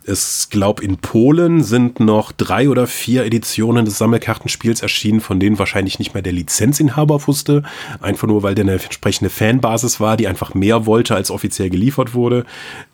es 0.06 0.50
glaube 0.50 0.84
in 0.84 0.98
Polen 0.98 1.64
sind 1.64 2.00
noch 2.00 2.32
drei 2.32 2.70
oder 2.70 2.88
vier 2.88 3.26
Editionen 3.26 3.86
des 3.86 3.98
Sammelkartenspiels 3.98 4.82
erschienen, 4.82 5.22
von 5.22 5.40
denen 5.40 5.60
wahrscheinlich 5.60 6.00
nicht 6.00 6.14
mehr 6.14 6.24
der 6.24 6.34
Lizenzinhaber 6.34 7.26
wusste, 7.28 7.64
einfach 8.02 8.28
nur 8.28 8.44
weil 8.44 8.56
der 8.56 8.66
eine 8.66 8.74
entsprechende 8.74 9.30
Fanbasis 9.30 10.00
war, 10.00 10.18
die 10.18 10.28
einfach 10.28 10.54
mehr 10.54 10.86
wollte 10.86 11.16
als 11.16 11.32
offiziell 11.32 11.70
geliefert 11.70 12.14
wurde. 12.14 12.46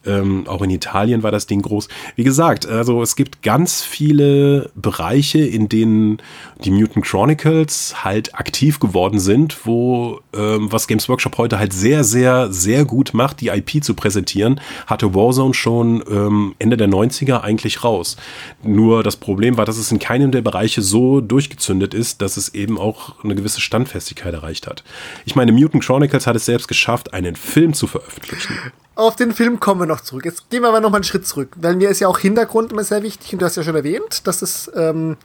Ähm, 0.09 0.47
auch 0.47 0.61
in 0.63 0.71
Italien 0.71 1.21
war 1.21 1.31
das 1.31 1.45
Ding 1.45 1.61
groß. 1.61 1.87
Wie 2.15 2.23
gesagt, 2.23 2.65
also 2.65 3.01
es 3.03 3.15
gibt 3.15 3.43
ganz 3.43 3.83
viele 3.83 4.71
Bereiche, 4.75 5.39
in 5.39 5.69
denen 5.69 6.17
die 6.63 6.71
Mutant 6.71 7.05
Chronicles 7.05 8.03
halt 8.03 8.33
aktiv 8.35 8.79
geworden 8.79 9.19
sind, 9.19 9.65
wo 9.65 10.21
ähm, 10.33 10.71
was 10.71 10.87
Games 10.87 11.07
Workshop 11.09 11.37
heute 11.37 11.59
halt 11.59 11.73
sehr, 11.73 12.03
sehr, 12.03 12.51
sehr 12.51 12.85
gut 12.85 13.13
macht, 13.13 13.41
die 13.41 13.49
IP 13.49 13.83
zu 13.83 13.93
präsentieren, 13.93 14.59
hatte 14.87 15.13
Warzone 15.13 15.53
schon 15.53 16.03
ähm, 16.09 16.55
Ende 16.57 16.77
der 16.77 16.89
90er 16.89 17.41
eigentlich 17.41 17.83
raus. 17.83 18.17
Nur 18.63 19.03
das 19.03 19.15
Problem 19.15 19.57
war, 19.57 19.65
dass 19.65 19.77
es 19.77 19.91
in 19.91 19.99
keinem 19.99 20.31
der 20.31 20.41
Bereiche 20.41 20.81
so 20.81 21.21
durchgezündet 21.21 21.93
ist, 21.93 22.21
dass 22.21 22.37
es 22.37 22.53
eben 22.55 22.79
auch 22.79 23.23
eine 23.23 23.35
gewisse 23.35 23.61
Standfestigkeit 23.61 24.33
erreicht 24.33 24.65
hat. 24.65 24.83
Ich 25.25 25.35
meine, 25.35 25.51
Mutant 25.51 25.83
Chronicles 25.83 26.25
hat 26.25 26.35
es 26.35 26.45
selbst 26.45 26.67
geschafft, 26.67 27.13
einen 27.13 27.35
Film 27.35 27.73
zu 27.73 27.85
veröffentlichen. 27.85 28.55
Auf 28.99 29.15
den 29.15 29.31
Film 29.31 29.61
kommen 29.61 29.79
wir 29.79 29.85
noch 29.85 30.01
zurück. 30.01 30.25
Jetzt 30.25 30.49
gehen 30.49 30.61
wir 30.61 30.67
aber 30.67 30.81
noch 30.81 30.89
mal 30.89 30.97
einen 30.97 31.05
Schritt 31.05 31.25
zurück, 31.25 31.51
weil 31.55 31.77
mir 31.77 31.89
ist 31.89 32.01
ja 32.01 32.09
auch 32.09 32.19
Hintergrund 32.19 32.73
immer 32.73 32.83
sehr 32.83 33.01
wichtig 33.01 33.31
und 33.31 33.41
du 33.41 33.45
hast 33.45 33.55
ja 33.55 33.63
schon 33.63 33.75
erwähnt, 33.75 34.27
dass 34.27 34.41
es 34.41 34.69
ähm, 34.75 35.15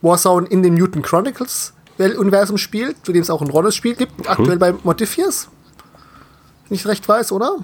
Warzone 0.00 0.46
in 0.46 0.62
den 0.62 0.74
Mutant 0.74 1.04
Chronicles 1.04 1.72
Universum 1.98 2.56
spielt, 2.56 3.04
zu 3.04 3.12
dem 3.12 3.22
es 3.22 3.30
auch 3.30 3.42
ein 3.42 3.50
Rollenspiel 3.50 3.96
gibt, 3.96 4.16
mhm. 4.20 4.28
aktuell 4.28 4.58
bei 4.58 4.74
Modifiers. 4.84 5.48
Wenn 6.68 6.76
ich 6.76 6.86
recht 6.86 7.08
weiß, 7.08 7.32
oder? 7.32 7.56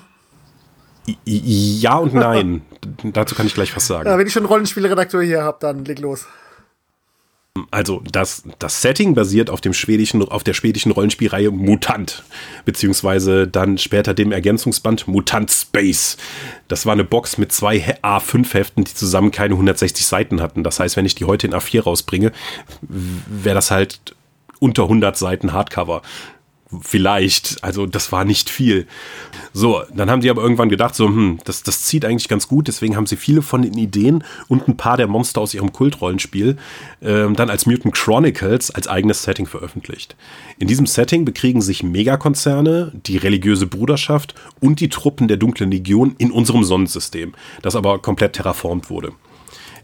Ja 1.24 1.98
und 1.98 2.12
nein. 2.12 2.62
Dazu 3.04 3.36
kann 3.36 3.46
ich 3.46 3.54
gleich 3.54 3.74
was 3.76 3.86
sagen. 3.86 4.08
Ja, 4.08 4.18
wenn 4.18 4.26
ich 4.26 4.32
schon 4.32 4.42
einen 4.42 4.50
Rollenspielredakteur 4.50 5.22
hier 5.22 5.44
habe, 5.44 5.58
dann 5.60 5.84
leg 5.84 6.00
los. 6.00 6.26
Also 7.70 8.02
das, 8.10 8.42
das 8.58 8.82
Setting 8.82 9.14
basiert 9.14 9.50
auf 9.50 9.60
dem 9.60 9.72
schwedischen, 9.72 10.22
auf 10.22 10.44
der 10.44 10.54
schwedischen 10.54 10.92
Rollenspielreihe 10.92 11.50
Mutant, 11.50 12.22
beziehungsweise 12.64 13.46
dann 13.46 13.78
später 13.78 14.14
dem 14.14 14.32
Ergänzungsband 14.32 15.08
Mutant 15.08 15.50
Space. 15.50 16.16
Das 16.68 16.86
war 16.86 16.92
eine 16.92 17.04
Box 17.04 17.38
mit 17.38 17.52
zwei 17.52 17.96
A5-Heften, 18.02 18.84
die 18.84 18.94
zusammen 18.94 19.30
keine 19.30 19.54
160 19.54 20.04
Seiten 20.06 20.40
hatten. 20.40 20.64
Das 20.64 20.80
heißt, 20.80 20.96
wenn 20.96 21.06
ich 21.06 21.14
die 21.14 21.24
heute 21.24 21.46
in 21.46 21.54
A4 21.54 21.82
rausbringe, 21.82 22.32
wäre 22.80 23.54
das 23.54 23.70
halt 23.70 24.14
unter 24.58 24.84
100 24.84 25.16
Seiten 25.16 25.52
Hardcover. 25.52 26.02
Vielleicht, 26.82 27.64
also 27.64 27.86
das 27.86 28.12
war 28.12 28.24
nicht 28.24 28.48
viel. 28.48 28.86
So, 29.52 29.82
dann 29.92 30.08
haben 30.08 30.22
sie 30.22 30.30
aber 30.30 30.42
irgendwann 30.42 30.68
gedacht, 30.68 30.94
so, 30.94 31.06
hm, 31.06 31.38
das, 31.44 31.64
das 31.64 31.82
zieht 31.82 32.04
eigentlich 32.04 32.28
ganz 32.28 32.46
gut, 32.46 32.68
deswegen 32.68 32.96
haben 32.96 33.06
sie 33.06 33.16
viele 33.16 33.42
von 33.42 33.62
den 33.62 33.76
Ideen 33.76 34.22
und 34.46 34.68
ein 34.68 34.76
paar 34.76 34.96
der 34.96 35.08
Monster 35.08 35.40
aus 35.40 35.52
ihrem 35.52 35.72
Kultrollenspiel 35.72 36.56
ähm, 37.02 37.34
dann 37.34 37.50
als 37.50 37.66
Mutant 37.66 37.94
Chronicles 37.94 38.70
als 38.70 38.86
eigenes 38.86 39.24
Setting 39.24 39.46
veröffentlicht. 39.46 40.14
In 40.58 40.68
diesem 40.68 40.86
Setting 40.86 41.24
bekriegen 41.24 41.60
sich 41.60 41.82
Megakonzerne, 41.82 42.92
die 42.94 43.16
religiöse 43.16 43.66
Bruderschaft 43.66 44.34
und 44.60 44.78
die 44.78 44.88
Truppen 44.88 45.26
der 45.26 45.38
Dunklen 45.38 45.72
Legion 45.72 46.14
in 46.18 46.30
unserem 46.30 46.62
Sonnensystem, 46.62 47.34
das 47.62 47.74
aber 47.74 47.98
komplett 47.98 48.34
terraformt 48.34 48.90
wurde. 48.90 49.12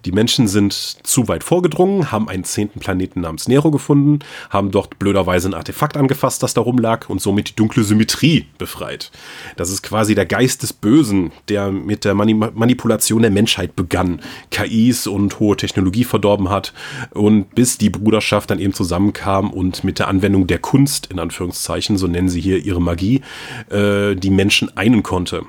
Die 0.07 0.13
Menschen 0.13 0.47
sind 0.47 0.73
zu 0.73 1.27
weit 1.27 1.43
vorgedrungen, 1.43 2.13
haben 2.13 2.29
einen 2.29 2.45
zehnten 2.45 2.79
Planeten 2.79 3.23
namens 3.23 3.49
Nero 3.49 3.73
gefunden, 3.73 4.21
haben 4.51 4.71
dort 4.71 5.01
blöderweise 5.01 5.49
ein 5.49 5.55
Artefakt 5.55 5.97
angefasst, 5.97 6.45
das 6.45 6.55
da 6.55 6.61
rumlag 6.61 7.11
und 7.11 7.21
somit 7.21 7.49
die 7.49 7.57
dunkle 7.57 7.83
Symmetrie 7.83 8.47
befreit. 8.57 9.11
Das 9.57 9.69
ist 9.69 9.83
quasi 9.83 10.15
der 10.15 10.25
Geist 10.25 10.63
des 10.63 10.73
Bösen, 10.73 11.33
der 11.49 11.73
mit 11.73 12.05
der 12.05 12.15
Mani 12.15 12.35
Manipulation 12.35 13.23
der 13.23 13.33
Menschheit 13.33 13.75
begann, 13.75 14.21
KIs 14.53 15.09
und 15.09 15.41
hohe 15.41 15.57
Technologie 15.57 16.05
verdorben 16.05 16.51
hat 16.51 16.73
und 17.11 17.53
bis 17.57 17.77
die 17.77 17.91
Bruderschaft 17.91 18.51
dann 18.51 18.61
eben 18.61 18.75
zusammenkam 18.75 19.51
und 19.51 19.83
mit 19.83 19.99
der 19.99 20.07
Anwendung 20.07 20.47
der 20.47 20.61
Kunst, 20.61 21.07
in 21.07 21.19
Anführungszeichen, 21.19 21.99
so 21.99 22.07
nennen 22.07 22.29
sie 22.29 22.41
hier 22.41 22.65
ihre 22.65 22.81
Magie, 22.81 23.23
äh, 23.71 24.15
die 24.15 24.31
Menschen 24.31 24.77
einen 24.77 25.03
konnte. 25.03 25.47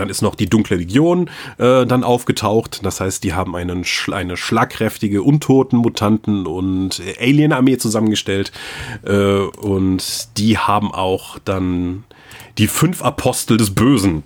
Dann 0.00 0.08
ist 0.08 0.22
noch 0.22 0.34
die 0.34 0.48
Dunkle 0.48 0.76
Legion 0.76 1.28
äh, 1.58 1.84
dann 1.84 2.04
aufgetaucht. 2.04 2.80
Das 2.84 3.00
heißt, 3.00 3.22
die 3.22 3.34
haben 3.34 3.54
einen, 3.54 3.84
eine 4.10 4.36
schlagkräftige 4.38 5.22
Untoten, 5.22 5.76
Mutanten 5.76 6.46
und 6.46 7.02
Alien-Armee 7.20 7.76
zusammengestellt. 7.76 8.50
Äh, 9.04 9.12
und 9.12 10.38
die 10.38 10.56
haben 10.56 10.90
auch 10.90 11.38
dann 11.38 12.04
die 12.56 12.66
fünf 12.66 13.02
Apostel 13.02 13.58
des 13.58 13.74
Bösen. 13.74 14.22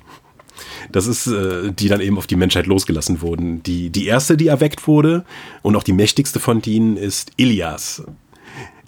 Das 0.93 1.09
ist, 1.09 1.27
äh, 1.27 1.73
die 1.73 1.89
dann 1.89 2.01
eben 2.01 2.19
auf 2.19 2.29
die 2.29 2.37
Menschheit 2.37 2.67
losgelassen 2.67 3.21
wurden. 3.21 3.65
Die, 3.65 3.91
die 3.91 4.07
erste, 4.07 4.37
die 4.37 4.47
erweckt 4.47 4.87
wurde 4.87 5.25
und 5.63 5.75
auch 5.75 5.83
die 5.83 5.93
mächtigste 5.93 6.39
von 6.39 6.63
denen 6.63 6.97
ist 6.97 7.33
Ilias. 7.37 8.05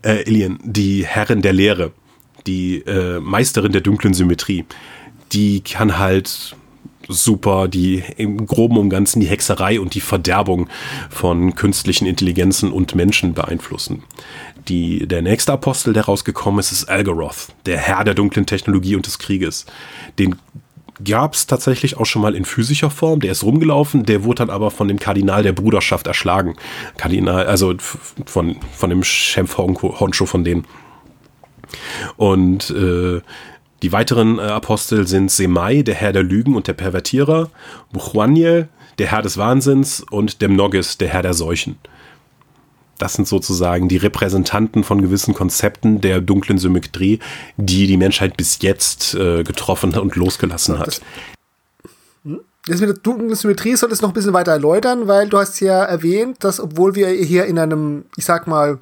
Äh, 0.02 0.22
Ilian, 0.22 0.60
die 0.62 1.04
Herrin 1.04 1.42
der 1.42 1.52
Lehre. 1.52 1.90
Die 2.46 2.78
äh, 2.86 3.18
Meisterin 3.18 3.72
der 3.72 3.80
dunklen 3.80 4.14
Symmetrie. 4.14 4.66
Die 5.32 5.62
kann 5.62 5.98
halt 5.98 6.54
super 7.08 7.68
die 7.68 8.02
im 8.16 8.46
groben 8.46 8.78
und 8.78 8.90
ganzen 8.90 9.20
die 9.20 9.26
Hexerei 9.26 9.80
und 9.80 9.94
die 9.94 10.00
Verderbung 10.00 10.68
von 11.10 11.54
künstlichen 11.54 12.06
Intelligenzen 12.06 12.72
und 12.72 12.94
Menschen 12.94 13.34
beeinflussen. 13.34 14.02
Die, 14.68 15.06
der 15.06 15.22
nächste 15.22 15.52
Apostel, 15.52 15.92
der 15.92 16.06
rausgekommen 16.06 16.58
ist, 16.58 16.72
ist 16.72 16.88
Algoroth, 16.88 17.48
der 17.66 17.78
Herr 17.78 18.04
der 18.04 18.14
dunklen 18.14 18.46
Technologie 18.46 18.96
und 18.96 19.06
des 19.06 19.18
Krieges. 19.18 19.66
Den 20.18 20.36
gab 21.04 21.34
es 21.34 21.46
tatsächlich 21.46 21.98
auch 21.98 22.06
schon 22.06 22.22
mal 22.22 22.34
in 22.34 22.44
physischer 22.44 22.90
Form. 22.90 23.20
Der 23.20 23.32
ist 23.32 23.44
rumgelaufen, 23.44 24.04
der 24.04 24.24
wurde 24.24 24.38
dann 24.38 24.50
aber 24.50 24.70
von 24.70 24.88
dem 24.88 24.98
Kardinal 24.98 25.42
der 25.42 25.52
Bruderschaft 25.52 26.06
erschlagen. 26.06 26.56
Kardinal, 26.96 27.46
also 27.46 27.74
von, 28.24 28.56
von 28.72 28.90
dem 28.90 29.04
Chef 29.04 29.56
Honcho 29.58 30.26
von 30.26 30.44
denen. 30.44 30.64
Und 32.16 32.70
äh, 32.70 33.20
die 33.82 33.92
weiteren 33.92 34.38
äh, 34.38 34.42
Apostel 34.42 35.06
sind 35.06 35.30
Semai, 35.30 35.82
der 35.82 35.94
Herr 35.94 36.12
der 36.12 36.22
Lügen 36.22 36.56
und 36.56 36.66
der 36.66 36.72
Pervertierer, 36.72 37.50
Buchwaniel, 37.92 38.68
der 38.98 39.08
Herr 39.08 39.22
des 39.22 39.36
Wahnsinns 39.36 40.04
und 40.10 40.40
Demnogis, 40.40 40.98
der 40.98 41.08
Herr 41.08 41.22
der 41.22 41.34
Seuchen. 41.34 41.76
Das 42.98 43.12
sind 43.12 43.28
sozusagen 43.28 43.88
die 43.88 43.98
Repräsentanten 43.98 44.82
von 44.82 45.02
gewissen 45.02 45.34
Konzepten 45.34 46.00
der 46.00 46.22
dunklen 46.22 46.58
Symmetrie, 46.58 47.18
die 47.58 47.86
die 47.86 47.98
Menschheit 47.98 48.38
bis 48.38 48.62
jetzt 48.62 49.14
äh, 49.14 49.42
getroffen 49.42 49.96
und 49.98 50.16
losgelassen 50.16 50.78
hat. 50.78 51.02
Hm? 52.24 52.40
Das 52.66 52.80
mit 52.80 52.88
der 52.88 52.96
dunklen 52.96 53.34
Symmetrie 53.34 53.76
soll 53.76 53.92
es 53.92 54.00
noch 54.00 54.08
ein 54.10 54.14
bisschen 54.14 54.32
weiter 54.32 54.52
erläutern, 54.52 55.06
weil 55.06 55.28
du 55.28 55.38
hast 55.38 55.60
ja 55.60 55.84
erwähnt, 55.84 56.42
dass 56.42 56.58
obwohl 56.58 56.94
wir 56.94 57.08
hier 57.08 57.44
in 57.44 57.58
einem, 57.58 58.06
ich 58.16 58.24
sag 58.24 58.46
mal, 58.46 58.78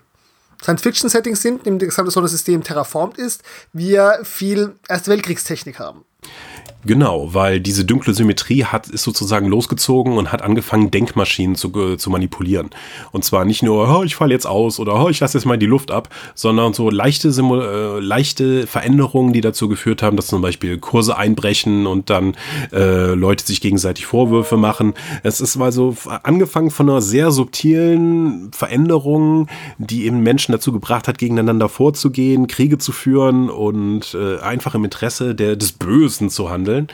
Science-Fiction-Settings 0.64 1.42
sind, 1.42 1.66
in 1.66 1.78
dem 1.78 1.78
das 1.78 1.90
gesamte 1.90 2.10
Sonnensystem 2.10 2.62
terraformt 2.62 3.18
ist, 3.18 3.42
wir 3.74 4.20
viel 4.22 4.76
Erste 4.88 5.10
Weltkriegstechnik 5.10 5.78
haben. 5.78 6.06
Genau, 6.86 7.32
weil 7.32 7.60
diese 7.60 7.86
dunkle 7.86 8.12
Symmetrie 8.12 8.64
hat, 8.64 8.88
ist 8.88 9.04
sozusagen 9.04 9.46
losgezogen 9.46 10.18
und 10.18 10.32
hat 10.32 10.42
angefangen, 10.42 10.90
Denkmaschinen 10.90 11.56
zu, 11.56 11.96
zu 11.96 12.10
manipulieren. 12.10 12.70
Und 13.10 13.24
zwar 13.24 13.46
nicht 13.46 13.62
nur, 13.62 13.88
oh, 13.88 14.02
ich 14.02 14.16
falle 14.16 14.34
jetzt 14.34 14.46
aus 14.46 14.78
oder 14.78 15.02
oh, 15.02 15.08
ich 15.08 15.18
lasse 15.18 15.38
jetzt 15.38 15.46
mal 15.46 15.56
die 15.56 15.64
Luft 15.64 15.90
ab, 15.90 16.10
sondern 16.34 16.74
so 16.74 16.90
leichte, 16.90 17.28
äh, 17.28 18.00
leichte 18.00 18.66
Veränderungen, 18.66 19.32
die 19.32 19.40
dazu 19.40 19.68
geführt 19.68 20.02
haben, 20.02 20.16
dass 20.16 20.26
zum 20.26 20.42
Beispiel 20.42 20.76
Kurse 20.76 21.16
einbrechen 21.16 21.86
und 21.86 22.10
dann 22.10 22.36
äh, 22.70 23.14
Leute 23.14 23.46
sich 23.46 23.62
gegenseitig 23.62 24.04
Vorwürfe 24.04 24.58
machen. 24.58 24.92
Es 25.22 25.40
ist 25.40 25.56
mal 25.56 25.72
so 25.72 25.96
angefangen 26.22 26.70
von 26.70 26.90
einer 26.90 27.00
sehr 27.00 27.30
subtilen 27.30 28.50
Veränderung, 28.52 29.48
die 29.78 30.04
eben 30.04 30.22
Menschen 30.22 30.52
dazu 30.52 30.70
gebracht 30.70 31.08
hat, 31.08 31.16
gegeneinander 31.16 31.70
vorzugehen, 31.70 32.46
Kriege 32.46 32.76
zu 32.76 32.92
führen 32.92 33.48
und 33.48 34.14
äh, 34.14 34.38
einfach 34.40 34.74
im 34.74 34.84
Interesse 34.84 35.34
der, 35.34 35.56
des 35.56 35.72
Bösen 35.72 36.28
zu 36.28 36.50
handeln 36.50 36.73
handeln. 36.74 36.88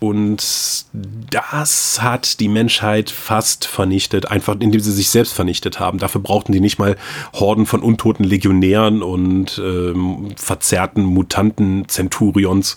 Und 0.00 0.84
das 1.30 2.02
hat 2.02 2.40
die 2.40 2.48
Menschheit 2.48 3.10
fast 3.10 3.66
vernichtet, 3.66 4.30
einfach 4.30 4.56
indem 4.58 4.80
sie 4.80 4.92
sich 4.92 5.10
selbst 5.10 5.32
vernichtet 5.32 5.78
haben. 5.80 5.98
Dafür 5.98 6.20
brauchten 6.20 6.52
die 6.52 6.60
nicht 6.60 6.78
mal 6.78 6.96
Horden 7.34 7.66
von 7.66 7.80
untoten 7.80 8.24
Legionären 8.24 9.02
und 9.02 9.60
ähm, 9.64 10.28
verzerrten 10.36 11.04
Mutanten, 11.04 11.88
Centurions 11.88 12.76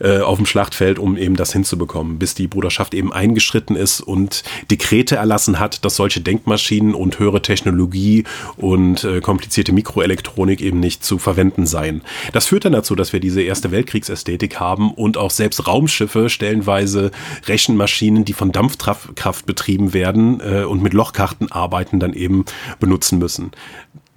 äh, 0.00 0.20
auf 0.20 0.36
dem 0.36 0.46
Schlachtfeld, 0.46 0.98
um 0.98 1.16
eben 1.16 1.36
das 1.36 1.52
hinzubekommen, 1.52 2.18
bis 2.18 2.34
die 2.34 2.46
Bruderschaft 2.46 2.94
eben 2.94 3.12
eingeschritten 3.12 3.76
ist 3.76 4.00
und 4.00 4.42
Dekrete 4.70 5.16
erlassen 5.16 5.58
hat, 5.58 5.84
dass 5.84 5.96
solche 5.96 6.20
Denkmaschinen 6.20 6.94
und 6.94 7.18
höhere 7.18 7.42
Technologie 7.42 8.24
und 8.56 9.04
äh, 9.04 9.20
komplizierte 9.20 9.72
Mikroelektronik 9.72 10.60
eben 10.60 10.80
nicht 10.80 11.04
zu 11.04 11.18
verwenden 11.18 11.66
seien. 11.66 12.02
Das 12.32 12.46
führt 12.46 12.64
dann 12.64 12.72
dazu, 12.72 12.94
dass 12.94 13.12
wir 13.12 13.20
diese 13.20 13.42
Erste 13.42 13.70
Weltkriegsästhetik 13.70 14.60
haben 14.60 14.92
und 14.92 15.16
auch 15.16 15.30
selbst 15.30 15.66
Raumschiffe 15.66 15.93
Raumschiffe, 15.94 16.28
stellenweise 16.28 17.10
Rechenmaschinen, 17.46 18.24
die 18.24 18.32
von 18.32 18.52
Dampfkraft 18.52 19.46
betrieben 19.46 19.92
werden 19.94 20.40
äh, 20.40 20.64
und 20.64 20.82
mit 20.82 20.92
Lochkarten 20.92 21.52
arbeiten, 21.52 22.00
dann 22.00 22.12
eben 22.12 22.44
benutzen 22.80 23.18
müssen. 23.18 23.52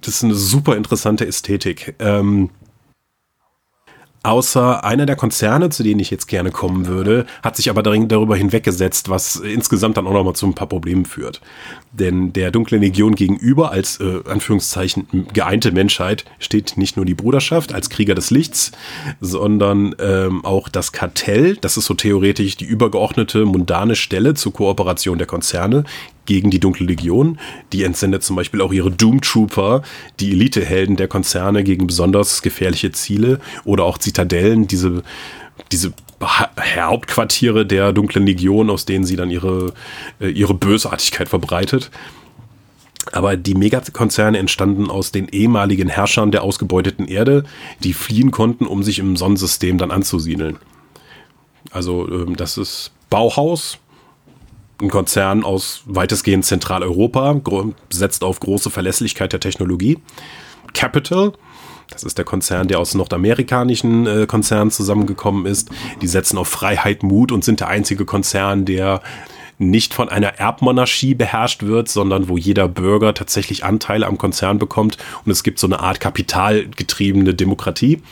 Das 0.00 0.14
ist 0.14 0.24
eine 0.24 0.34
super 0.34 0.76
interessante 0.76 1.26
Ästhetik. 1.26 1.94
Ähm, 1.98 2.50
Außer 4.24 4.84
einer 4.84 5.06
der 5.06 5.14
Konzerne, 5.14 5.70
zu 5.70 5.84
denen 5.84 6.00
ich 6.00 6.10
jetzt 6.10 6.26
gerne 6.26 6.50
kommen 6.50 6.86
würde, 6.86 7.24
hat 7.42 7.56
sich 7.56 7.70
aber 7.70 7.82
darüber 7.82 8.36
hinweggesetzt, 8.36 9.08
was 9.08 9.36
insgesamt 9.36 9.96
dann 9.96 10.06
auch 10.08 10.12
nochmal 10.12 10.34
zu 10.34 10.46
ein 10.46 10.54
paar 10.54 10.68
Problemen 10.68 11.04
führt. 11.04 11.40
Denn 11.92 12.32
der 12.32 12.50
dunklen 12.50 12.82
Legion 12.82 13.14
gegenüber 13.14 13.70
als 13.70 14.00
äh, 14.00 14.20
Anführungszeichen 14.28 15.28
geeinte 15.32 15.70
Menschheit 15.70 16.24
steht 16.40 16.76
nicht 16.76 16.96
nur 16.96 17.06
die 17.06 17.14
Bruderschaft 17.14 17.72
als 17.72 17.90
Krieger 17.90 18.16
des 18.16 18.30
Lichts, 18.30 18.72
sondern 19.20 19.94
ähm, 20.00 20.44
auch 20.44 20.68
das 20.68 20.90
Kartell. 20.90 21.56
Das 21.56 21.76
ist 21.76 21.86
so 21.86 21.94
theoretisch 21.94 22.56
die 22.56 22.66
übergeordnete 22.66 23.44
mundane 23.44 23.94
Stelle 23.94 24.34
zur 24.34 24.52
Kooperation 24.52 25.18
der 25.18 25.28
Konzerne 25.28 25.84
gegen 26.28 26.50
die 26.50 26.60
Dunkle 26.60 26.86
Legion. 26.86 27.38
Die 27.72 27.82
entsendet 27.82 28.22
zum 28.22 28.36
Beispiel 28.36 28.60
auch 28.60 28.72
ihre 28.72 28.90
Doom 28.90 29.22
Trooper, 29.22 29.82
die 30.20 30.32
Elitehelden 30.32 30.96
der 30.96 31.08
Konzerne 31.08 31.64
gegen 31.64 31.86
besonders 31.86 32.42
gefährliche 32.42 32.92
Ziele 32.92 33.40
oder 33.64 33.84
auch 33.84 33.96
Zitadellen, 33.96 34.68
diese, 34.68 35.02
diese 35.72 35.94
Hauptquartiere 36.22 37.64
der 37.64 37.94
Dunklen 37.94 38.26
Legion, 38.26 38.68
aus 38.68 38.84
denen 38.84 39.06
sie 39.06 39.16
dann 39.16 39.30
ihre, 39.30 39.72
äh, 40.20 40.28
ihre 40.28 40.52
Bösartigkeit 40.52 41.30
verbreitet. 41.30 41.90
Aber 43.12 43.38
die 43.38 43.54
Megakonzerne 43.54 44.36
entstanden 44.36 44.90
aus 44.90 45.12
den 45.12 45.28
ehemaligen 45.28 45.88
Herrschern 45.88 46.30
der 46.30 46.42
ausgebeuteten 46.42 47.08
Erde, 47.08 47.44
die 47.82 47.94
fliehen 47.94 48.32
konnten, 48.32 48.66
um 48.66 48.82
sich 48.82 48.98
im 48.98 49.16
Sonnensystem 49.16 49.78
dann 49.78 49.90
anzusiedeln. 49.90 50.58
Also 51.70 52.06
ähm, 52.06 52.36
das 52.36 52.58
ist 52.58 52.92
Bauhaus, 53.08 53.78
ein 54.80 54.90
Konzern 54.90 55.44
aus 55.44 55.82
weitestgehend 55.86 56.44
Zentraleuropa, 56.44 57.40
setzt 57.90 58.22
auf 58.22 58.40
große 58.40 58.70
Verlässlichkeit 58.70 59.32
der 59.32 59.40
Technologie. 59.40 59.98
Capital, 60.72 61.32
das 61.90 62.04
ist 62.04 62.18
der 62.18 62.24
Konzern, 62.24 62.68
der 62.68 62.78
aus 62.78 62.94
nordamerikanischen 62.94 64.06
äh, 64.06 64.26
Konzernen 64.26 64.70
zusammengekommen 64.70 65.46
ist. 65.46 65.70
Die 66.02 66.06
setzen 66.06 66.38
auf 66.38 66.48
Freiheit, 66.48 67.02
Mut 67.02 67.32
und 67.32 67.44
sind 67.44 67.60
der 67.60 67.68
einzige 67.68 68.04
Konzern, 68.04 68.64
der 68.64 69.00
nicht 69.58 69.94
von 69.94 70.08
einer 70.08 70.38
Erbmonarchie 70.38 71.14
beherrscht 71.14 71.64
wird, 71.64 71.88
sondern 71.88 72.28
wo 72.28 72.36
jeder 72.36 72.68
Bürger 72.68 73.14
tatsächlich 73.14 73.64
Anteile 73.64 74.06
am 74.06 74.16
Konzern 74.16 74.58
bekommt 74.58 74.98
und 75.24 75.32
es 75.32 75.42
gibt 75.42 75.58
so 75.58 75.66
eine 75.66 75.80
Art 75.80 75.98
kapitalgetriebene 75.98 77.34
Demokratie. 77.34 78.02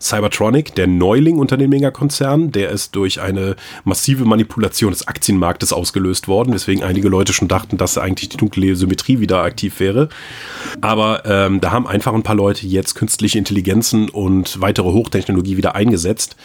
Cybertronic, 0.00 0.74
der 0.74 0.86
Neuling 0.86 1.38
unter 1.38 1.56
den 1.56 1.70
Megakonzernen, 1.70 2.52
der 2.52 2.70
ist 2.70 2.94
durch 2.94 3.20
eine 3.20 3.56
massive 3.84 4.24
Manipulation 4.24 4.90
des 4.92 5.06
Aktienmarktes 5.06 5.72
ausgelöst 5.72 6.28
worden, 6.28 6.54
weswegen 6.54 6.82
einige 6.82 7.08
Leute 7.08 7.32
schon 7.32 7.48
dachten, 7.48 7.76
dass 7.76 7.98
eigentlich 7.98 8.28
die 8.28 8.36
dunkle 8.36 8.76
Symmetrie 8.76 9.20
wieder 9.20 9.42
aktiv 9.42 9.80
wäre. 9.80 10.08
Aber 10.80 11.24
ähm, 11.26 11.60
da 11.60 11.72
haben 11.72 11.86
einfach 11.86 12.14
ein 12.14 12.22
paar 12.22 12.36
Leute 12.36 12.66
jetzt 12.66 12.94
künstliche 12.94 13.38
Intelligenzen 13.38 14.08
und 14.08 14.60
weitere 14.60 14.88
Hochtechnologie 14.88 15.56
wieder 15.56 15.74
eingesetzt 15.74 16.36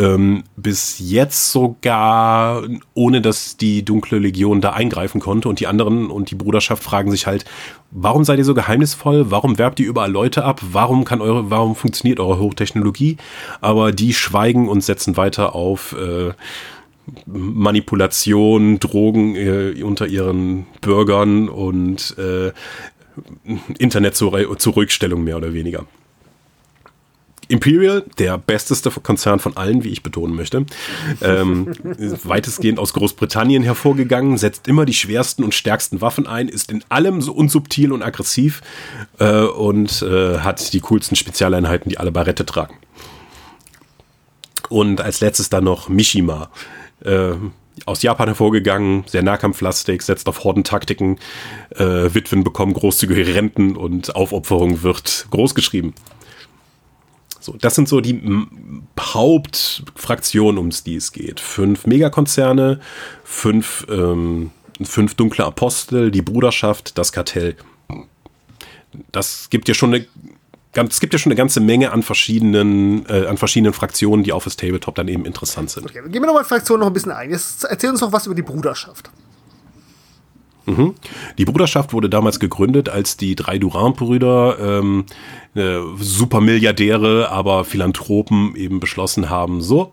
ähm, 0.00 0.44
bis 0.56 0.98
jetzt 0.98 1.52
sogar, 1.52 2.62
ohne 2.94 3.20
dass 3.20 3.58
die 3.58 3.84
dunkle 3.84 4.18
Legion 4.18 4.62
da 4.62 4.70
eingreifen 4.70 5.20
konnte. 5.20 5.48
Und 5.48 5.60
die 5.60 5.66
anderen 5.66 6.10
und 6.10 6.30
die 6.30 6.34
Bruderschaft 6.34 6.82
fragen 6.82 7.10
sich 7.10 7.26
halt, 7.26 7.44
warum 7.90 8.24
seid 8.24 8.38
ihr 8.38 8.44
so 8.44 8.54
geheimnisvoll? 8.54 9.30
Warum 9.30 9.58
werbt 9.58 9.78
ihr 9.78 9.86
überall 9.86 10.10
Leute 10.10 10.44
ab? 10.44 10.62
Warum 10.72 11.04
kann 11.04 11.20
eure, 11.20 11.50
warum 11.50 11.76
funktioniert 11.76 12.18
eure 12.18 12.38
Hochtechnologie? 12.38 13.18
Aber 13.60 13.92
die 13.92 14.14
schweigen 14.14 14.68
und 14.68 14.82
setzen 14.82 15.18
weiter 15.18 15.54
auf 15.54 15.92
äh, 15.92 16.32
Manipulation, 17.26 18.80
Drogen 18.80 19.36
äh, 19.36 19.82
unter 19.82 20.06
ihren 20.06 20.66
Bürgern 20.80 21.48
und 21.48 22.16
äh, 22.18 22.52
Internet 23.78 24.16
zur, 24.16 24.58
zur 24.58 24.76
Rückstellung 24.76 25.24
mehr 25.24 25.36
oder 25.36 25.52
weniger. 25.52 25.84
Imperial, 27.50 28.04
der 28.18 28.38
besteste 28.38 28.90
Konzern 28.90 29.40
von 29.40 29.56
allen, 29.56 29.82
wie 29.82 29.88
ich 29.88 30.02
betonen 30.02 30.34
möchte, 30.36 30.64
ähm, 31.20 31.72
weitestgehend 32.24 32.78
aus 32.78 32.92
Großbritannien 32.94 33.62
hervorgegangen, 33.62 34.38
setzt 34.38 34.68
immer 34.68 34.84
die 34.84 34.94
schwersten 34.94 35.42
und 35.42 35.54
stärksten 35.54 36.00
Waffen 36.00 36.26
ein, 36.26 36.48
ist 36.48 36.70
in 36.70 36.84
allem 36.88 37.20
so 37.20 37.32
unsubtil 37.32 37.92
und 37.92 38.02
aggressiv 38.02 38.62
äh, 39.18 39.42
und 39.42 40.02
äh, 40.02 40.38
hat 40.38 40.72
die 40.72 40.80
coolsten 40.80 41.16
Spezialeinheiten, 41.16 41.88
die 41.88 41.98
alle 41.98 42.12
Barette 42.12 42.46
tragen. 42.46 42.76
Und 44.68 45.00
als 45.00 45.20
letztes 45.20 45.50
dann 45.50 45.64
noch 45.64 45.88
Mishima. 45.88 46.50
Äh, 47.04 47.32
aus 47.86 48.02
Japan 48.02 48.28
hervorgegangen, 48.28 49.04
sehr 49.06 49.22
nahkampflastig, 49.22 50.02
setzt 50.02 50.28
auf 50.28 50.44
Hordentaktiken, 50.44 51.18
äh, 51.74 52.14
Witwen 52.14 52.44
bekommen 52.44 52.74
großzügige 52.74 53.34
Renten 53.34 53.74
und 53.76 54.14
Aufopferung 54.14 54.82
wird 54.82 55.26
großgeschrieben. 55.30 55.94
So, 57.40 57.56
das 57.58 57.74
sind 57.74 57.88
so 57.88 58.00
die 58.00 58.20
Hauptfraktionen, 58.98 60.58
um 60.58 60.70
die 60.70 60.96
es 60.96 61.12
geht. 61.12 61.40
Fünf 61.40 61.86
Megakonzerne, 61.86 62.80
fünf, 63.24 63.86
ähm, 63.90 64.50
fünf 64.82 65.14
dunkle 65.14 65.44
Apostel, 65.44 66.10
die 66.10 66.22
Bruderschaft, 66.22 66.98
das 66.98 67.12
Kartell. 67.12 67.56
Das 69.10 69.48
gibt 69.50 69.68
ja 69.68 69.74
schon 69.74 69.94
eine 69.94 70.06
es 70.72 71.00
gibt 71.00 71.12
ja 71.12 71.18
schon 71.18 71.30
eine 71.30 71.36
ganze 71.36 71.60
Menge 71.60 71.90
an 71.90 72.04
verschiedenen, 72.04 73.04
äh, 73.06 73.26
an 73.26 73.36
verschiedenen 73.38 73.72
Fraktionen, 73.72 74.22
die 74.22 74.32
auf 74.32 74.44
das 74.44 74.56
Tabletop 74.56 74.94
dann 74.94 75.08
eben 75.08 75.24
interessant 75.24 75.70
sind. 75.70 75.84
Okay, 75.84 76.00
gehen 76.04 76.22
wir 76.22 76.26
nochmal 76.26 76.44
Fraktionen 76.44 76.80
noch 76.80 76.86
ein 76.86 76.92
bisschen 76.92 77.10
ein. 77.10 77.30
Jetzt 77.30 77.64
erzähl 77.64 77.90
uns 77.90 78.00
noch 78.00 78.12
was 78.12 78.26
über 78.26 78.36
die 78.36 78.42
Bruderschaft. 78.42 79.10
Mhm. 80.70 80.94
Die 81.38 81.44
Bruderschaft 81.44 81.92
wurde 81.92 82.08
damals 82.08 82.40
gegründet, 82.40 82.88
als 82.88 83.16
die 83.16 83.34
drei 83.36 83.58
Durand-Brüder, 83.58 84.56
ähm, 84.60 85.04
äh, 85.54 85.78
Supermilliardäre, 85.98 87.30
aber 87.30 87.64
Philanthropen 87.64 88.54
eben 88.56 88.80
beschlossen 88.80 89.30
haben, 89.30 89.60
so, 89.60 89.92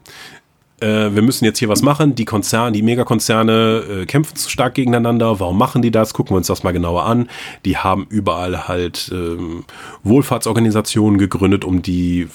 äh, 0.80 1.16
wir 1.16 1.22
müssen 1.22 1.46
jetzt 1.46 1.60
hier 1.60 1.70
was 1.70 1.82
machen. 1.82 2.16
Die 2.16 2.26
Konzerne, 2.26 2.72
die 2.72 2.84
Megakonzerne 2.84 3.84
äh, 4.02 4.06
kämpfen 4.06 4.36
zu 4.36 4.50
stark 4.50 4.76
gegeneinander. 4.76 5.40
Warum 5.40 5.58
machen 5.58 5.82
die 5.82 5.92
das? 5.92 6.14
Gucken 6.14 6.34
wir 6.34 6.38
uns 6.38 6.48
das 6.48 6.64
mal 6.64 6.72
genauer 6.72 7.06
an. 7.06 7.30
Die 7.66 7.78
haben 7.78 8.06
überall 8.10 8.68
halt 8.68 9.10
ähm, 9.12 9.66
Wohlfahrtsorganisationen 10.04 11.18
gegründet, 11.18 11.66
um 11.66 11.82
die 11.82 12.28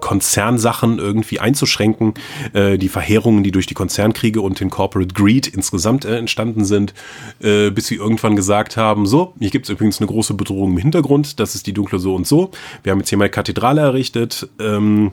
Konzernsachen 0.00 0.98
irgendwie 0.98 1.40
einzuschränken, 1.40 2.14
äh, 2.52 2.78
die 2.78 2.88
Verheerungen, 2.88 3.42
die 3.42 3.52
durch 3.52 3.66
die 3.66 3.74
Konzernkriege 3.74 4.40
und 4.40 4.60
den 4.60 4.70
Corporate 4.70 5.14
Greed 5.14 5.46
insgesamt 5.46 6.04
äh, 6.04 6.16
entstanden 6.16 6.64
sind, 6.64 6.94
äh, 7.40 7.70
bis 7.70 7.86
sie 7.86 7.96
irgendwann 7.96 8.36
gesagt 8.36 8.76
haben, 8.76 9.06
so, 9.06 9.34
hier 9.38 9.50
gibt 9.50 9.66
es 9.66 9.70
übrigens 9.70 10.00
eine 10.00 10.08
große 10.08 10.34
Bedrohung 10.34 10.72
im 10.72 10.78
Hintergrund, 10.78 11.40
das 11.40 11.54
ist 11.54 11.66
die 11.66 11.72
dunkle 11.72 11.98
so 11.98 12.14
und 12.14 12.26
so. 12.26 12.50
Wir 12.82 12.92
haben 12.92 12.98
jetzt 12.98 13.08
hier 13.08 13.18
mal 13.18 13.28
Kathedrale 13.28 13.80
errichtet, 13.80 14.48
ähm, 14.60 15.12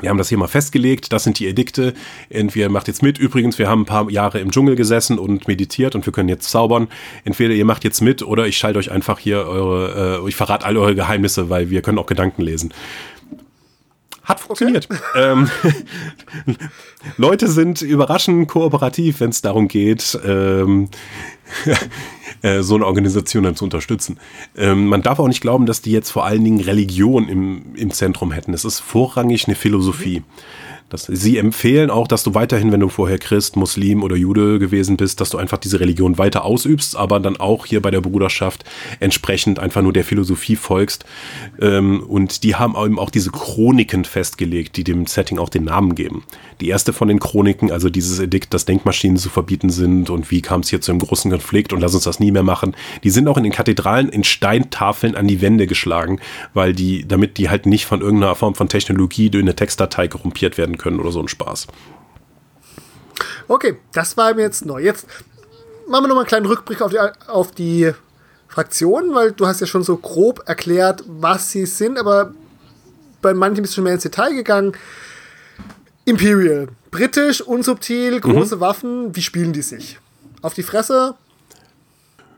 wir 0.00 0.10
haben 0.10 0.18
das 0.18 0.28
hier 0.28 0.36
mal 0.36 0.46
festgelegt, 0.46 1.12
das 1.12 1.24
sind 1.24 1.38
die 1.38 1.46
Edikte. 1.46 1.94
Entweder 2.28 2.68
macht 2.68 2.86
jetzt 2.86 3.02
mit. 3.02 3.18
Übrigens, 3.18 3.58
wir 3.58 3.68
haben 3.68 3.82
ein 3.82 3.86
paar 3.86 4.10
Jahre 4.10 4.40
im 4.40 4.50
Dschungel 4.50 4.76
gesessen 4.76 5.18
und 5.18 5.48
meditiert 5.48 5.94
und 5.94 6.04
wir 6.04 6.12
können 6.12 6.28
jetzt 6.28 6.50
zaubern. 6.50 6.88
Entweder 7.24 7.54
ihr 7.54 7.64
macht 7.64 7.82
jetzt 7.82 8.02
mit 8.02 8.22
oder 8.22 8.46
ich 8.46 8.58
schalte 8.58 8.78
euch 8.78 8.90
einfach 8.90 9.18
hier 9.18 9.46
eure, 9.46 10.20
äh, 10.22 10.28
ich 10.28 10.36
verrate 10.36 10.66
all 10.66 10.76
eure 10.76 10.94
Geheimnisse, 10.94 11.48
weil 11.48 11.70
wir 11.70 11.80
können 11.80 11.98
auch 11.98 12.06
Gedanken 12.06 12.42
lesen. 12.42 12.74
Hat 14.26 14.40
funktioniert. 14.40 14.88
Okay. 14.90 15.00
Ähm, 15.16 15.48
Leute 17.16 17.48
sind 17.48 17.80
überraschend 17.80 18.48
kooperativ, 18.48 19.20
wenn 19.20 19.30
es 19.30 19.40
darum 19.40 19.68
geht, 19.68 20.18
ähm, 20.24 20.88
äh, 22.42 22.62
so 22.62 22.74
eine 22.74 22.86
Organisation 22.86 23.44
dann 23.44 23.56
zu 23.56 23.64
unterstützen. 23.64 24.18
Ähm, 24.56 24.88
man 24.88 25.02
darf 25.02 25.18
auch 25.18 25.28
nicht 25.28 25.40
glauben, 25.40 25.64
dass 25.64 25.80
die 25.80 25.92
jetzt 25.92 26.10
vor 26.10 26.26
allen 26.26 26.44
Dingen 26.44 26.60
Religion 26.60 27.28
im, 27.28 27.74
im 27.76 27.92
Zentrum 27.92 28.32
hätten. 28.32 28.52
Es 28.52 28.64
ist 28.64 28.80
vorrangig 28.80 29.46
eine 29.46 29.56
Philosophie. 29.56 30.20
Mhm. 30.20 30.24
Das, 30.88 31.06
sie 31.06 31.36
empfehlen 31.36 31.90
auch, 31.90 32.06
dass 32.06 32.22
du 32.22 32.34
weiterhin, 32.34 32.70
wenn 32.70 32.78
du 32.78 32.88
vorher 32.88 33.18
Christ, 33.18 33.56
Muslim 33.56 34.04
oder 34.04 34.14
Jude 34.14 34.60
gewesen 34.60 34.96
bist, 34.96 35.20
dass 35.20 35.30
du 35.30 35.38
einfach 35.38 35.58
diese 35.58 35.80
Religion 35.80 36.16
weiter 36.16 36.44
ausübst, 36.44 36.94
aber 36.96 37.18
dann 37.18 37.36
auch 37.36 37.66
hier 37.66 37.82
bei 37.82 37.90
der 37.90 38.00
Bruderschaft 38.00 38.64
entsprechend 39.00 39.58
einfach 39.58 39.82
nur 39.82 39.92
der 39.92 40.04
Philosophie 40.04 40.54
folgst. 40.54 41.04
Ähm, 41.60 42.04
und 42.04 42.44
die 42.44 42.54
haben 42.54 42.76
eben 42.76 43.00
auch 43.00 43.10
diese 43.10 43.32
Chroniken 43.32 44.04
festgelegt, 44.04 44.76
die 44.76 44.84
dem 44.84 45.06
Setting 45.06 45.38
auch 45.38 45.48
den 45.48 45.64
Namen 45.64 45.96
geben. 45.96 46.22
Die 46.60 46.68
erste 46.68 46.92
von 46.92 47.08
den 47.08 47.20
Chroniken, 47.20 47.70
also 47.70 47.90
dieses 47.90 48.18
Edikt, 48.18 48.54
dass 48.54 48.64
Denkmaschinen 48.64 49.18
zu 49.18 49.28
verbieten 49.28 49.68
sind 49.68 50.08
und 50.08 50.30
wie 50.30 50.40
kam 50.40 50.60
es 50.60 50.70
hier 50.70 50.80
zu 50.80 50.90
einem 50.90 51.00
großen 51.00 51.30
Konflikt 51.30 51.72
und 51.72 51.80
lass 51.80 51.94
uns 51.94 52.04
das 52.04 52.18
nie 52.18 52.32
mehr 52.32 52.42
machen, 52.42 52.74
die 53.04 53.10
sind 53.10 53.28
auch 53.28 53.36
in 53.36 53.42
den 53.42 53.52
Kathedralen 53.52 54.08
in 54.08 54.24
Steintafeln 54.24 55.14
an 55.16 55.28
die 55.28 55.42
Wände 55.42 55.66
geschlagen, 55.66 56.20
weil 56.54 56.72
die, 56.72 57.06
damit 57.06 57.36
die 57.36 57.50
halt 57.50 57.66
nicht 57.66 57.84
von 57.84 58.00
irgendeiner 58.00 58.34
Form 58.34 58.54
von 58.54 58.68
Technologie 58.68 59.28
durch 59.28 59.44
eine 59.44 59.54
Textdatei 59.54 60.08
korrumpiert 60.08 60.56
werden 60.56 60.78
können 60.78 60.98
oder 60.98 61.12
so 61.12 61.20
ein 61.20 61.28
Spaß. 61.28 61.66
Okay, 63.48 63.76
das 63.92 64.16
war 64.16 64.34
mir 64.34 64.42
jetzt 64.42 64.64
neu. 64.64 64.80
Jetzt 64.80 65.06
machen 65.88 66.04
wir 66.04 66.08
nochmal 66.08 66.24
einen 66.24 66.28
kleinen 66.28 66.46
Rückblick 66.46 66.80
auf 66.82 66.90
die, 66.90 66.98
auf 67.28 67.52
die 67.52 67.92
Fraktionen, 68.48 69.14
weil 69.14 69.32
du 69.32 69.46
hast 69.46 69.60
ja 69.60 69.66
schon 69.66 69.82
so 69.82 69.96
grob 69.96 70.42
erklärt, 70.46 71.04
was 71.06 71.50
sie 71.50 71.66
sind, 71.66 71.98
aber 71.98 72.32
bei 73.22 73.34
manchen 73.34 73.62
bist 73.62 73.74
du 73.74 73.76
schon 73.76 73.84
mehr 73.84 73.94
ins 73.94 74.02
Detail 74.02 74.34
gegangen. 74.34 74.72
Imperial, 76.06 76.68
britisch, 76.92 77.40
unsubtil, 77.40 78.20
große 78.20 78.56
mhm. 78.56 78.60
Waffen, 78.60 79.16
wie 79.16 79.22
spielen 79.22 79.52
die 79.52 79.62
sich? 79.62 79.98
Auf 80.40 80.54
die 80.54 80.62
Fresse? 80.62 81.16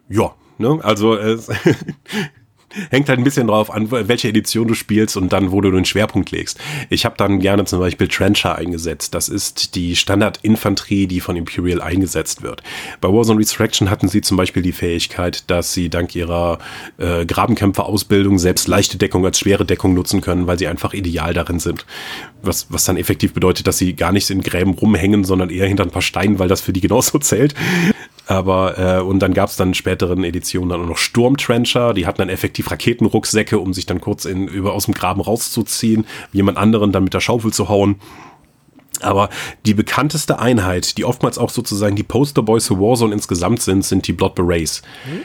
Ja, 0.09 0.35
ne, 0.57 0.81
also 0.83 1.17
äh, 1.17 1.39
hängt 2.91 3.09
halt 3.09 3.19
ein 3.19 3.25
bisschen 3.25 3.47
drauf 3.47 3.73
an, 3.73 3.91
welche 3.91 4.29
Edition 4.29 4.69
du 4.69 4.75
spielst 4.75 5.17
und 5.17 5.33
dann, 5.33 5.53
wo 5.53 5.61
du 5.61 5.71
den 5.71 5.85
Schwerpunkt 5.85 6.31
legst. 6.31 6.59
Ich 6.91 7.05
habe 7.05 7.17
dann 7.17 7.41
gerne 7.41 7.65
zum 7.65 7.81
Beispiel 7.81 8.09
Trencher 8.09 8.57
eingesetzt. 8.57 9.15
Das 9.15 9.29
ist 9.29 9.75
die 9.75 9.97
Standardinfanterie, 9.97 11.07
die 11.07 11.21
von 11.21 11.37
Imperial 11.37 11.81
eingesetzt 11.81 12.43
wird. 12.43 12.63
Bei 13.01 13.09
Warzone 13.09 13.41
Resurrection 13.41 13.91
hatten 13.91 14.09
sie 14.09 14.21
zum 14.21 14.37
Beispiel 14.37 14.63
die 14.63 14.73
Fähigkeit, 14.73 15.45
dass 15.51 15.73
sie 15.73 15.89
dank 15.89 16.15
ihrer 16.15 16.59
äh, 16.99 17.25
Grabenkämpfer-Ausbildung 17.25 18.39
selbst 18.39 18.69
leichte 18.69 18.99
Deckung 18.99 19.25
als 19.25 19.39
schwere 19.39 19.65
Deckung 19.65 19.95
nutzen 19.95 20.21
können, 20.21 20.47
weil 20.47 20.59
sie 20.59 20.67
einfach 20.67 20.93
ideal 20.93 21.35
darin 21.35 21.61
sind. 21.61 21.87
Was, 22.43 22.67
was 22.71 22.85
dann 22.85 22.97
effektiv 22.97 23.33
bedeutet, 23.33 23.67
dass 23.67 23.79
sie 23.79 23.95
gar 23.95 24.13
nicht 24.13 24.31
in 24.31 24.43
Gräben 24.43 24.75
rumhängen, 24.75 25.25
sondern 25.25 25.51
eher 25.51 25.67
hinter 25.67 25.85
ein 25.85 25.91
paar 25.91 26.03
Steinen, 26.03 26.39
weil 26.39 26.49
das 26.49 26.61
für 26.61 26.73
die 26.73 26.81
genauso 26.81 27.19
zählt. 27.19 27.55
Aber, 28.29 28.79
äh, 28.79 29.01
und 29.01 29.21
dann 29.21 29.33
gab 29.33 29.49
es 29.49 29.57
dann 29.57 29.69
in 29.69 29.75
späteren 29.75 30.23
Editionen 30.23 30.69
dann 30.69 30.83
auch 30.83 30.89
noch 30.89 30.99
Sturmtrencher, 30.99 31.95
die 31.95 32.07
hatten 32.07 32.19
dann 32.19 32.29
effektiv 32.29 32.71
Raketenrucksäcke, 32.71 33.59
um 33.59 33.73
sich 33.73 33.87
dann 33.87 34.03
kurz 34.03 34.27
in, 34.27 34.49
über, 34.49 34.75
aus 34.75 34.85
dem 34.85 34.93
Graben 34.93 35.23
rauszuziehen, 35.23 36.07
jemand 36.31 36.59
anderen 36.59 36.93
dann 36.93 37.05
mit 37.05 37.15
der 37.15 37.21
Schaufel 37.21 37.55
zu 37.55 37.71
hauen. 37.71 37.97
Aber 39.01 39.31
die 39.65 39.73
bekannteste 39.73 40.39
Einheit, 40.41 40.99
die 40.99 41.07
oftmals 41.07 41.39
auch 41.39 41.49
sozusagen 41.49 41.97
die 41.97 42.03
Posterboys 42.03 42.67
für 42.67 42.79
Warzone 42.79 43.15
insgesamt 43.15 43.63
sind, 43.63 43.83
sind 43.83 44.07
die 44.07 44.13
Blood 44.13 44.35
Berets. 44.35 44.83
Mhm. 45.07 45.21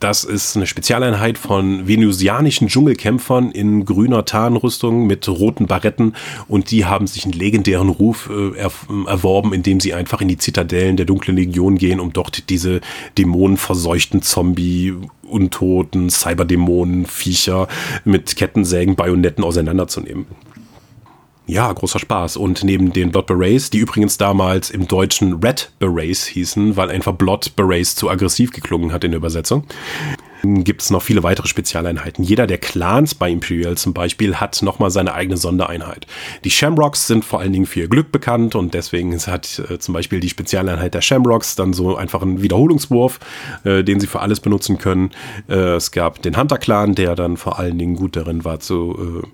Das 0.00 0.22
ist 0.22 0.56
eine 0.56 0.66
Spezialeinheit 0.66 1.38
von 1.38 1.88
venusianischen 1.88 2.68
Dschungelkämpfern 2.68 3.50
in 3.50 3.84
grüner 3.84 4.24
Tarnrüstung 4.24 5.06
mit 5.06 5.28
roten 5.28 5.66
Baretten. 5.66 6.14
Und 6.46 6.70
die 6.70 6.84
haben 6.84 7.06
sich 7.06 7.24
einen 7.24 7.32
legendären 7.32 7.88
Ruf 7.88 8.30
äh, 8.30 8.56
er, 8.56 8.70
erworben, 9.06 9.52
indem 9.52 9.80
sie 9.80 9.94
einfach 9.94 10.20
in 10.20 10.28
die 10.28 10.38
Zitadellen 10.38 10.96
der 10.96 11.06
dunklen 11.06 11.36
Legion 11.36 11.78
gehen, 11.78 11.98
um 11.98 12.12
dort 12.12 12.48
diese 12.48 12.80
dämonenverseuchten 13.16 14.22
Zombie 14.22 14.94
Untoten, 15.22 16.10
Cyberdämonen, 16.10 17.04
Viecher 17.06 17.68
mit 18.04 18.36
Kettensägen, 18.36 18.96
Bajonetten 18.96 19.44
auseinanderzunehmen 19.44 20.26
ja, 21.48 21.72
großer 21.72 21.98
Spaß. 21.98 22.36
Und 22.36 22.62
neben 22.62 22.92
den 22.92 23.10
Blood 23.10 23.26
Berets, 23.26 23.70
die 23.70 23.78
übrigens 23.78 24.18
damals 24.18 24.70
im 24.70 24.86
Deutschen 24.86 25.40
Red 25.42 25.72
Berets 25.78 26.26
hießen, 26.26 26.76
weil 26.76 26.90
einfach 26.90 27.14
Blood 27.14 27.56
Berets 27.56 27.96
zu 27.96 28.08
aggressiv 28.10 28.52
geklungen 28.52 28.92
hat 28.92 29.02
in 29.02 29.10
der 29.12 29.18
Übersetzung, 29.18 29.64
gibt 30.42 30.82
es 30.82 30.90
noch 30.90 31.02
viele 31.02 31.22
weitere 31.22 31.48
Spezialeinheiten. 31.48 32.24
Jeder 32.24 32.46
der 32.46 32.58
Clans 32.58 33.14
bei 33.14 33.30
Imperial 33.30 33.76
zum 33.76 33.92
Beispiel 33.92 34.36
hat 34.36 34.62
nochmal 34.62 34.90
seine 34.90 35.14
eigene 35.14 35.36
Sondereinheit. 35.36 36.06
Die 36.44 36.50
Shamrocks 36.50 37.06
sind 37.06 37.24
vor 37.24 37.40
allen 37.40 37.52
Dingen 37.52 37.66
für 37.66 37.80
ihr 37.80 37.88
Glück 37.88 38.12
bekannt 38.12 38.54
und 38.54 38.74
deswegen 38.74 39.18
hat 39.18 39.62
äh, 39.70 39.78
zum 39.78 39.94
Beispiel 39.94 40.20
die 40.20 40.28
Spezialeinheit 40.28 40.94
der 40.94 41.00
Shamrocks 41.00 41.56
dann 41.56 41.72
so 41.72 41.96
einfach 41.96 42.22
einen 42.22 42.42
Wiederholungswurf, 42.42 43.18
äh, 43.64 43.82
den 43.82 44.00
sie 44.00 44.06
für 44.06 44.20
alles 44.20 44.40
benutzen 44.40 44.78
können. 44.78 45.10
Äh, 45.48 45.76
es 45.76 45.90
gab 45.90 46.22
den 46.22 46.36
Hunter-Clan, 46.36 46.94
der 46.94 47.14
dann 47.14 47.36
vor 47.36 47.58
allen 47.58 47.78
Dingen 47.78 47.96
gut 47.96 48.16
darin 48.16 48.44
war 48.44 48.60
zu, 48.60 49.22
äh, 49.24 49.26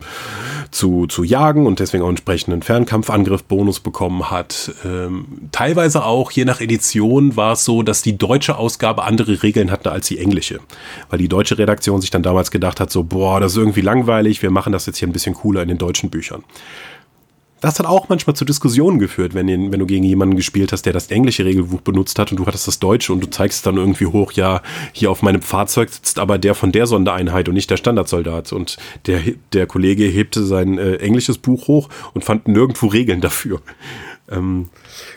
zu, 0.71 1.07
zu 1.07 1.25
jagen 1.25 1.67
und 1.67 1.81
deswegen 1.81 2.05
auch 2.05 2.09
entsprechenden 2.09 2.63
Fernkampfangriff-Bonus 2.63 3.81
bekommen 3.81 4.31
hat. 4.31 4.73
Ähm, 4.85 5.49
teilweise 5.53 6.05
auch, 6.05 6.31
je 6.31 6.45
nach 6.45 6.61
Edition, 6.61 7.37
war 7.37 7.53
es 7.53 7.65
so, 7.65 7.83
dass 7.83 8.03
die 8.03 8.17
deutsche 8.17 8.57
Ausgabe 8.57 9.05
andere 9.05 9.43
Regeln 9.43 9.71
hatte 9.71 9.91
als 9.91 10.09
die 10.09 10.19
englische 10.19 10.61
weil 11.11 11.19
die 11.19 11.29
deutsche 11.29 11.59
Redaktion 11.59 12.01
sich 12.01 12.11
dann 12.11 12.23
damals 12.23 12.51
gedacht 12.51 12.81
hat, 12.81 12.91
so, 12.91 13.05
boah, 13.05 13.41
das 13.41 13.53
ist 13.53 13.59
irgendwie 13.59 13.81
langweilig, 13.81 14.43
wir 14.43 14.51
machen 14.51 14.73
das 14.73 14.87
jetzt 14.87 14.99
hier 14.99 15.09
ein 15.09 15.13
bisschen 15.13 15.35
cooler 15.35 15.63
in 15.63 15.69
den 15.69 15.79
deutschen 15.79 16.11
Büchern. 16.11 16.45
Das 17.65 17.79
hat 17.79 17.87
auch 17.87 18.11
manchmal 18.11 18.37
zu 18.37 18.45
Diskussionen 18.45 18.99
geführt, 18.99 19.33
wenn, 19.33 19.49
wenn 19.49 19.81
du 19.81 19.87
gegen 19.87 20.05
jemanden 20.05 20.37
gespielt 20.37 20.71
hast, 20.71 20.85
der 20.85 20.93
das 20.93 21.07
englische 21.07 21.47
Regelbuch 21.47 21.81
benutzt 21.81 22.19
hat 22.19 22.31
und 22.31 22.37
du 22.37 22.45
hattest 22.45 22.69
das 22.69 22.79
deutsche 22.79 23.11
und 23.11 23.23
du 23.23 23.31
zeigst 23.31 23.65
dann 23.65 23.79
irgendwie 23.79 24.05
hoch, 24.05 24.33
ja, 24.33 24.61
hier 24.93 25.11
auf 25.11 25.23
meinem 25.23 25.41
Fahrzeug 25.41 25.89
sitzt 25.89 26.19
aber 26.19 26.37
der 26.37 26.55
von 26.55 26.73
der 26.73 26.87
Sondereinheit 26.87 27.49
und 27.49 27.55
nicht 27.55 27.71
der 27.71 27.79
Standardsoldat. 27.79 28.53
Und 28.53 28.77
der, 29.07 29.23
der 29.55 29.67
Kollege 29.67 30.05
hebte 30.05 30.45
sein 30.45 30.77
äh, 30.77 30.97
englisches 30.97 31.39
Buch 31.39 31.67
hoch 31.67 31.89
und 32.13 32.23
fand 32.23 32.49
nirgendwo 32.49 32.89
Regeln 32.89 33.23
dafür. 33.23 33.63
Ähm, 34.31 34.71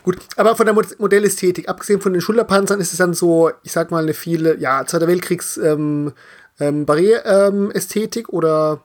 Gut, 0.03 0.17
aber 0.35 0.55
von 0.55 0.65
der 0.65 0.75
Modellästhetik, 0.75 1.69
abgesehen 1.69 2.01
von 2.01 2.13
den 2.13 2.21
Schulterpanzern, 2.21 2.79
ist 2.79 2.91
es 2.91 2.97
dann 2.97 3.13
so, 3.13 3.51
ich 3.63 3.71
sag 3.71 3.91
mal, 3.91 4.03
eine 4.03 4.13
viele, 4.13 4.57
ja, 4.59 4.85
Zweiter 4.85 5.07
Weltkriegs 5.07 5.57
ähm, 5.57 6.13
ähm, 6.59 6.85
Barriere-Ästhetik 6.85 8.29
oder 8.29 8.81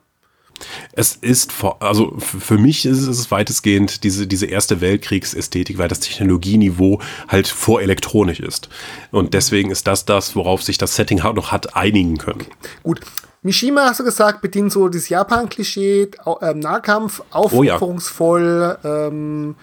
es 0.93 1.15
ist, 1.15 1.51
also 1.79 2.15
für 2.19 2.57
mich 2.57 2.85
ist 2.85 3.07
es 3.07 3.31
weitestgehend 3.31 4.03
diese, 4.03 4.27
diese 4.27 4.45
erste 4.45 4.81
Weltkriegsästhetik, 4.81 5.77
weil 5.77 5.87
das 5.87 5.99
Technologieniveau 5.99 7.01
halt 7.27 7.47
vorelektronisch 7.47 8.39
ist. 8.39 8.69
Und 9.11 9.33
deswegen 9.33 9.71
ist 9.71 9.87
das 9.87 10.05
das, 10.05 10.35
worauf 10.35 10.63
sich 10.63 10.77
das 10.77 10.95
Setting 10.95 11.17
noch 11.17 11.51
hat 11.51 11.75
einigen 11.75 12.17
können. 12.17 12.41
Okay. 12.41 12.51
Gut. 12.83 13.01
Mishima, 13.41 13.87
hast 13.87 13.99
du 13.99 14.05
gesagt, 14.05 14.41
bedient 14.41 14.71
so 14.71 14.87
dieses 14.87 15.09
Japan-Klischee, 15.09 16.11
äh, 16.39 16.53
Nahkampf, 16.53 17.21
aufopferungsvoll, 17.29 18.77
oh 18.81 18.87
ja. 18.87 19.07
ähm, 19.07 19.55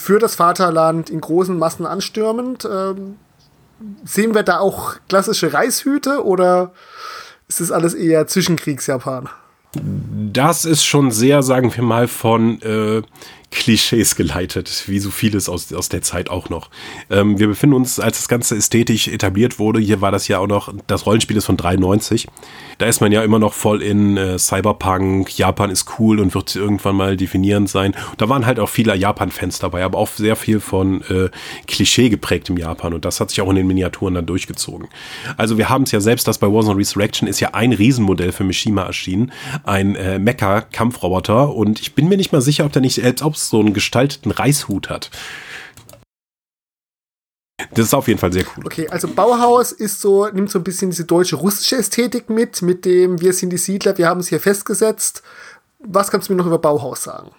für 0.00 0.18
das 0.18 0.34
Vaterland 0.34 1.10
in 1.10 1.20
großen 1.20 1.58
Massen 1.58 1.84
anstürmend. 1.84 2.64
Ähm, 2.64 3.16
sehen 4.02 4.34
wir 4.34 4.42
da 4.42 4.58
auch 4.58 4.94
klassische 5.10 5.52
Reishüte 5.52 6.24
oder 6.24 6.72
ist 7.48 7.60
das 7.60 7.70
alles 7.70 7.92
eher 7.92 8.26
Zwischenkriegsjapan? 8.26 9.28
Das 10.32 10.64
ist 10.64 10.84
schon 10.84 11.10
sehr, 11.10 11.42
sagen 11.42 11.76
wir 11.76 11.84
mal, 11.84 12.08
von 12.08 12.62
äh, 12.62 13.02
Klischees 13.50 14.16
geleitet, 14.16 14.84
wie 14.86 14.98
so 15.00 15.10
vieles 15.10 15.50
aus, 15.50 15.70
aus 15.72 15.90
der 15.90 16.00
Zeit 16.00 16.30
auch 16.30 16.48
noch. 16.48 16.70
Ähm, 17.10 17.38
wir 17.38 17.48
befinden 17.48 17.76
uns, 17.76 18.00
als 18.00 18.16
das 18.16 18.28
Ganze 18.28 18.56
ästhetisch 18.56 19.06
etabliert 19.06 19.58
wurde, 19.58 19.80
hier 19.80 20.00
war 20.00 20.12
das 20.12 20.28
ja 20.28 20.38
auch 20.38 20.46
noch, 20.46 20.72
das 20.86 21.04
Rollenspiel 21.04 21.36
ist 21.36 21.44
von 21.44 21.58
93. 21.58 22.26
Da 22.80 22.86
ist 22.86 23.02
man 23.02 23.12
ja 23.12 23.22
immer 23.22 23.38
noch 23.38 23.52
voll 23.52 23.82
in 23.82 24.16
äh, 24.16 24.38
Cyberpunk, 24.38 25.36
Japan 25.36 25.68
ist 25.68 25.98
cool 25.98 26.18
und 26.18 26.34
wird 26.34 26.56
irgendwann 26.56 26.96
mal 26.96 27.14
definierend 27.14 27.68
sein. 27.68 27.94
Da 28.16 28.30
waren 28.30 28.46
halt 28.46 28.58
auch 28.58 28.70
viele 28.70 28.96
Japan-Fans 28.96 29.58
dabei, 29.58 29.84
aber 29.84 29.98
auch 29.98 30.08
sehr 30.08 30.34
viel 30.34 30.60
von 30.60 31.02
äh, 31.02 31.28
Klischee 31.66 32.08
geprägt 32.08 32.48
im 32.48 32.56
Japan 32.56 32.94
und 32.94 33.04
das 33.04 33.20
hat 33.20 33.28
sich 33.28 33.42
auch 33.42 33.50
in 33.50 33.56
den 33.56 33.66
Miniaturen 33.66 34.14
dann 34.14 34.24
durchgezogen. 34.24 34.88
Also 35.36 35.58
wir 35.58 35.68
haben 35.68 35.82
es 35.82 35.92
ja 35.92 36.00
selbst, 36.00 36.26
das 36.26 36.38
bei 36.38 36.46
Warzone 36.46 36.78
Resurrection 36.78 37.28
ist 37.28 37.38
ja 37.40 37.50
ein 37.52 37.74
Riesenmodell 37.74 38.32
für 38.32 38.44
Mishima 38.44 38.84
erschienen, 38.84 39.30
ein 39.64 39.94
äh, 39.96 40.18
Mecha-Kampfroboter 40.18 41.54
und 41.54 41.82
ich 41.82 41.94
bin 41.94 42.08
mir 42.08 42.16
nicht 42.16 42.32
mal 42.32 42.40
sicher, 42.40 42.64
ob 42.64 42.72
der 42.72 42.80
nicht 42.80 42.94
selbst 42.94 43.50
so 43.50 43.60
einen 43.60 43.74
gestalteten 43.74 44.30
Reishut 44.30 44.88
hat. 44.88 45.10
Das 47.72 47.86
ist 47.86 47.94
auf 47.94 48.08
jeden 48.08 48.18
Fall 48.18 48.32
sehr 48.32 48.44
cool. 48.56 48.64
Okay, 48.66 48.88
also 48.88 49.08
Bauhaus 49.08 49.72
ist 49.72 50.00
so, 50.00 50.26
nimmt 50.28 50.50
so 50.50 50.58
ein 50.58 50.64
bisschen 50.64 50.90
diese 50.90 51.04
deutsche 51.04 51.36
russische 51.36 51.76
Ästhetik 51.76 52.30
mit, 52.30 52.62
mit 52.62 52.84
dem 52.84 53.20
Wir 53.20 53.32
sind 53.32 53.50
die 53.50 53.58
Siedler, 53.58 53.96
wir 53.98 54.08
haben 54.08 54.20
es 54.20 54.28
hier 54.28 54.40
festgesetzt. 54.40 55.22
Was 55.78 56.10
kannst 56.10 56.28
du 56.28 56.32
mir 56.32 56.38
noch 56.38 56.46
über 56.46 56.58
Bauhaus 56.58 57.02
sagen? 57.02 57.30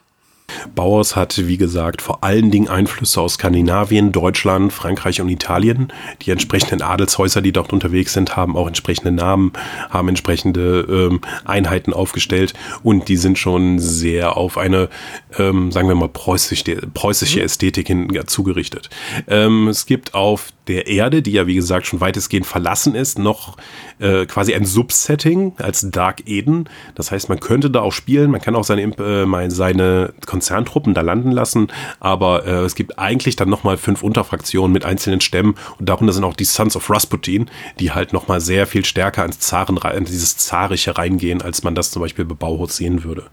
Bauhaus 0.75 1.15
hat, 1.15 1.47
wie 1.47 1.57
gesagt, 1.57 2.01
vor 2.01 2.23
allen 2.23 2.51
Dingen 2.51 2.67
Einflüsse 2.67 3.21
aus 3.21 3.35
Skandinavien, 3.35 4.11
Deutschland, 4.11 4.73
Frankreich 4.73 5.21
und 5.21 5.29
Italien. 5.29 5.91
Die 6.21 6.31
entsprechenden 6.31 6.81
Adelshäuser, 6.81 7.41
die 7.41 7.51
dort 7.51 7.73
unterwegs 7.73 8.13
sind, 8.13 8.35
haben 8.35 8.55
auch 8.55 8.67
entsprechende 8.67 9.11
Namen, 9.11 9.53
haben 9.89 10.09
entsprechende 10.09 10.81
ähm, 10.89 11.21
Einheiten 11.45 11.93
aufgestellt 11.93 12.53
und 12.83 13.07
die 13.07 13.17
sind 13.17 13.37
schon 13.37 13.79
sehr 13.79 14.37
auf 14.37 14.57
eine, 14.57 14.89
ähm, 15.37 15.71
sagen 15.71 15.87
wir 15.87 15.95
mal, 15.95 16.09
preußische, 16.09 16.75
preußische 16.93 17.39
mhm. 17.39 17.45
Ästhetik 17.45 17.87
hin 17.87 18.07
ja, 18.11 18.25
zugerichtet. 18.25 18.89
Ähm, 19.27 19.67
es 19.67 19.85
gibt 19.85 20.13
auf 20.13 20.53
der 20.67 20.87
Erde, 20.87 21.21
die 21.21 21.31
ja 21.31 21.47
wie 21.47 21.55
gesagt 21.55 21.87
schon 21.87 22.01
weitestgehend 22.01 22.45
verlassen 22.45 22.95
ist, 22.95 23.19
noch 23.19 23.57
äh, 23.99 24.25
quasi 24.25 24.53
ein 24.53 24.65
Subsetting 24.65 25.53
als 25.57 25.89
Dark 25.91 26.27
Eden. 26.27 26.69
Das 26.95 27.11
heißt, 27.11 27.29
man 27.29 27.39
könnte 27.39 27.69
da 27.69 27.81
auch 27.81 27.91
spielen, 27.91 28.31
man 28.31 28.41
kann 28.41 28.55
auch 28.55 28.63
seine, 28.63 28.83
äh, 28.83 29.49
seine 29.49 30.13
Konzerntruppen 30.41 30.95
da 30.95 31.01
landen 31.01 31.31
lassen, 31.31 31.67
aber 31.99 32.47
äh, 32.47 32.63
es 32.63 32.73
gibt 32.73 32.97
eigentlich 32.97 33.35
dann 33.35 33.47
nochmal 33.47 33.77
fünf 33.77 34.01
Unterfraktionen 34.01 34.73
mit 34.73 34.85
einzelnen 34.85 35.21
Stämmen 35.21 35.53
und 35.77 35.87
darunter 35.87 36.13
sind 36.13 36.23
auch 36.23 36.35
die 36.35 36.45
Sons 36.45 36.75
of 36.75 36.89
Rasputin, 36.89 37.47
die 37.79 37.91
halt 37.91 38.11
nochmal 38.11 38.41
sehr 38.41 38.65
viel 38.65 38.83
stärker 38.83 39.23
ins 39.23 39.39
Zaren, 39.39 39.77
in 39.77 40.05
dieses 40.05 40.37
Zarische 40.37 40.97
reingehen, 40.97 41.43
als 41.43 41.61
man 41.61 41.75
das 41.75 41.91
zum 41.91 42.01
Beispiel 42.01 42.25
bei 42.25 42.33
Bauhaus 42.33 42.75
sehen 42.75 43.03
würde. 43.03 43.27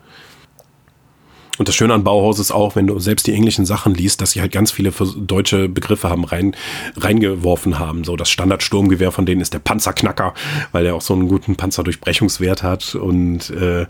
Und 1.58 1.68
das 1.68 1.74
Schöne 1.74 1.94
an 1.94 2.04
Bauhaus 2.04 2.38
ist 2.38 2.50
auch, 2.50 2.76
wenn 2.76 2.86
du 2.86 2.98
selbst 2.98 3.26
die 3.26 3.34
englischen 3.34 3.66
Sachen 3.66 3.94
liest, 3.94 4.20
dass 4.20 4.32
sie 4.32 4.40
halt 4.40 4.52
ganz 4.52 4.70
viele 4.70 4.92
deutsche 5.16 5.68
Begriffe 5.68 6.08
haben 6.08 6.24
rein, 6.24 6.54
reingeworfen 6.96 7.78
haben. 7.78 8.04
So 8.04 8.16
das 8.16 8.30
Standardsturmgewehr 8.30 9.12
von 9.12 9.26
denen 9.26 9.40
ist 9.40 9.54
der 9.54 9.58
Panzerknacker, 9.58 10.34
weil 10.72 10.84
der 10.84 10.94
auch 10.94 11.00
so 11.00 11.14
einen 11.14 11.28
guten 11.28 11.56
Panzerdurchbrechungswert 11.56 12.62
hat. 12.62 12.94
Und 12.94 13.50
äh, 13.50 13.86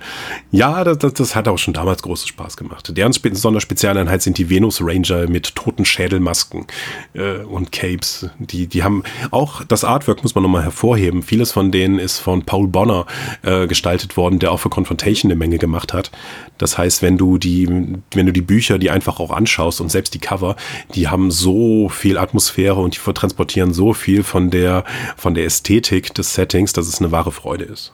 ja, 0.51 0.85
das, 0.85 0.99
das, 0.99 1.15
das 1.15 1.37
hat 1.37 1.49
auch 1.49 1.59
schon 1.59 1.75
damals 1.75 2.03
großen 2.03 2.29
Spaß 2.29 2.57
gemacht. 2.57 2.97
Deren 2.97 3.13
Spe 3.13 3.35
Sonderspezialeinheit 3.35 4.23
sind 4.23 4.39
die 4.39 4.49
Venus 4.49 4.81
Ranger 4.81 5.29
mit 5.29 5.55
toten 5.55 5.85
Schädelmasken 5.85 6.67
äh, 7.15 7.39
und 7.39 7.73
Capes. 7.73 8.31
Die, 8.39 8.67
die 8.67 8.83
haben 8.83 9.03
auch 9.31 9.63
das 9.65 9.85
Artwork 9.85 10.23
muss 10.23 10.35
man 10.35 10.43
nochmal 10.43 10.63
hervorheben. 10.63 11.23
Vieles 11.23 11.53
von 11.53 11.71
denen 11.71 11.99
ist 11.99 12.19
von 12.19 12.43
Paul 12.45 12.69
Bonner 12.69 13.07
äh, 13.43 13.67
gestaltet 13.67 14.17
worden, 14.17 14.39
der 14.39 14.53
auch 14.53 14.61
für 14.61 14.71
Confrontation 14.71 15.31
eine 15.31 15.39
Menge 15.39 15.59
gemacht 15.59 15.93
hat. 15.93 16.11
Das 16.57 16.79
heißt, 16.79 17.03
wenn 17.03 17.19
du 17.19 17.39
die 17.39 17.58
die, 17.67 17.99
wenn 18.15 18.27
du 18.27 18.33
die 18.33 18.43
Bücher, 18.43 18.79
die 18.79 18.91
einfach 18.91 19.21
auch 19.21 19.31
anschaust 19.31 19.81
und 19.81 19.91
selbst 19.91 20.15
die 20.15 20.19
Cover, 20.19 20.57
die 20.95 21.09
haben 21.09 21.31
so 21.31 21.89
viel 21.89 22.19
Atmosphäre 22.19 22.77
und 22.77 22.95
die 22.95 23.13
transportieren 23.13 23.73
so 23.73 23.93
viel 23.93 24.23
von 24.23 24.51
der, 24.51 24.85
von 25.17 25.35
der 25.35 25.45
Ästhetik 25.45 26.15
des 26.15 26.35
Settings, 26.35 26.73
dass 26.73 26.87
es 26.87 27.01
eine 27.01 27.13
wahre 27.13 27.33
Freude 27.33 27.65
ist. 27.65 27.93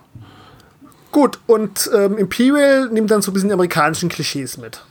Gut, 1.13 1.39
und 1.47 1.89
ähm, 1.95 2.19
Imperial 2.19 2.89
nimmt 2.91 3.11
dann 3.11 3.23
so 3.23 3.31
ein 3.31 3.35
bisschen 3.35 3.49
die 3.49 3.55
amerikanischen 3.55 4.09
Klischees 4.09 4.59
mit. 4.59 4.83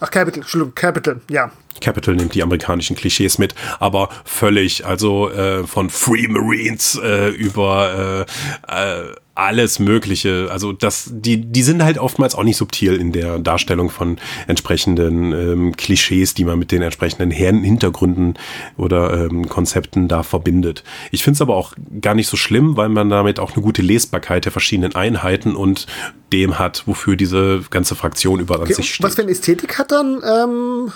Ach, 0.00 0.10
Capital, 0.10 0.40
Entschuldigung, 0.40 0.74
Capital, 0.74 1.20
ja. 1.30 1.50
Capital 1.80 2.14
nimmt 2.14 2.34
die 2.34 2.42
amerikanischen 2.42 2.96
Klischees 2.96 3.38
mit, 3.38 3.54
aber 3.78 4.08
völlig, 4.24 4.86
also 4.86 5.30
äh, 5.30 5.66
von 5.66 5.90
Free 5.90 6.28
Marines 6.28 6.98
äh, 7.02 7.28
über 7.28 8.26
äh, 8.68 9.02
äh, 9.02 9.14
alles 9.36 9.78
Mögliche. 9.78 10.48
Also 10.50 10.72
das, 10.72 11.10
die, 11.12 11.36
die 11.36 11.62
sind 11.62 11.84
halt 11.84 11.98
oftmals 11.98 12.34
auch 12.34 12.42
nicht 12.42 12.56
subtil 12.56 12.96
in 12.96 13.12
der 13.12 13.38
Darstellung 13.38 13.90
von 13.90 14.18
entsprechenden 14.46 15.32
ähm, 15.32 15.76
Klischees, 15.76 16.34
die 16.34 16.44
man 16.44 16.58
mit 16.58 16.72
den 16.72 16.82
entsprechenden 16.82 17.30
Hintergründen 17.30 18.34
oder 18.76 19.26
ähm, 19.26 19.48
Konzepten 19.48 20.08
da 20.08 20.22
verbindet. 20.22 20.84
Ich 21.10 21.22
finde 21.22 21.36
es 21.36 21.42
aber 21.42 21.54
auch 21.54 21.74
gar 22.00 22.14
nicht 22.14 22.28
so 22.28 22.36
schlimm, 22.36 22.76
weil 22.76 22.88
man 22.88 23.10
damit 23.10 23.38
auch 23.38 23.54
eine 23.54 23.62
gute 23.62 23.82
Lesbarkeit 23.82 24.46
der 24.46 24.52
verschiedenen 24.52 24.94
Einheiten 24.94 25.54
und 25.54 25.86
dem 26.32 26.58
hat, 26.58 26.84
wofür 26.86 27.16
diese 27.16 27.62
ganze 27.70 27.94
Fraktion 27.94 28.40
über 28.40 28.58
okay, 28.58 28.72
sich 28.72 28.94
steht. 28.94 29.04
Was 29.04 29.14
für 29.14 29.22
eine 29.22 29.30
Ästhetik 29.30 29.78
hat 29.78 29.92
dann 29.92 30.22
ähm 30.26 30.92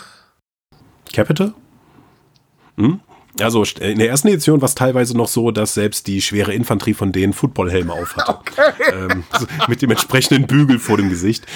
Capital? 1.12 1.52
Hm? 2.76 3.00
Also 3.42 3.64
in 3.80 3.98
der 3.98 4.08
ersten 4.08 4.28
Edition 4.28 4.60
war 4.60 4.68
es 4.68 4.74
teilweise 4.74 5.16
noch 5.16 5.28
so, 5.28 5.50
dass 5.50 5.74
selbst 5.74 6.06
die 6.06 6.22
schwere 6.22 6.52
Infanterie 6.52 6.94
von 6.94 7.12
denen 7.12 7.32
Footballhelme 7.32 7.92
aufhatte. 7.92 8.38
Okay. 8.38 8.72
Ähm, 8.92 9.24
mit 9.68 9.82
dem 9.82 9.90
entsprechenden 9.90 10.46
Bügel 10.46 10.78
vor 10.78 10.96
dem 10.96 11.08
Gesicht. 11.08 11.46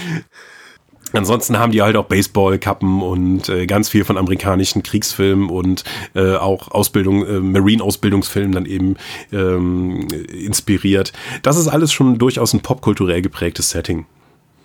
Ansonsten 1.12 1.58
haben 1.58 1.70
die 1.70 1.82
halt 1.82 1.96
auch 1.96 2.06
Baseballkappen 2.06 3.00
und 3.00 3.48
äh, 3.48 3.66
ganz 3.66 3.88
viel 3.88 4.04
von 4.04 4.18
amerikanischen 4.18 4.82
Kriegsfilmen 4.82 5.48
und 5.48 5.84
äh, 6.14 6.34
auch 6.34 6.72
Ausbildung, 6.72 7.24
äh, 7.24 7.40
Marine-Ausbildungsfilmen 7.40 8.52
dann 8.52 8.66
eben 8.66 8.96
ähm, 9.32 10.08
inspiriert. 10.08 11.12
Das 11.42 11.56
ist 11.56 11.68
alles 11.68 11.92
schon 11.92 12.18
durchaus 12.18 12.52
ein 12.52 12.60
popkulturell 12.60 13.22
geprägtes 13.22 13.70
Setting. 13.70 14.06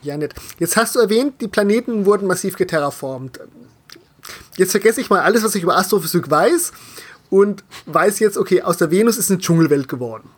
Ja, 0.02 0.18
nett. 0.18 0.34
Jetzt 0.60 0.76
hast 0.76 0.96
du 0.96 1.00
erwähnt, 1.00 1.34
die 1.42 1.48
Planeten 1.48 2.06
wurden 2.06 2.26
massiv 2.26 2.56
geterraformt. 2.56 3.40
Jetzt 4.58 4.72
vergesse 4.72 5.02
ich 5.02 5.10
mal 5.10 5.22
alles, 5.22 5.44
was 5.44 5.56
ich 5.56 5.64
über 5.64 5.78
Astrophysik 5.78 6.30
weiß 6.30 6.72
und 7.30 7.64
weiß 7.86 8.20
jetzt, 8.20 8.38
okay, 8.38 8.62
aus 8.62 8.78
der 8.78 8.92
Venus 8.92 9.18
ist 9.18 9.30
eine 9.30 9.40
Dschungelwelt 9.40 9.88
geworden. 9.88 10.30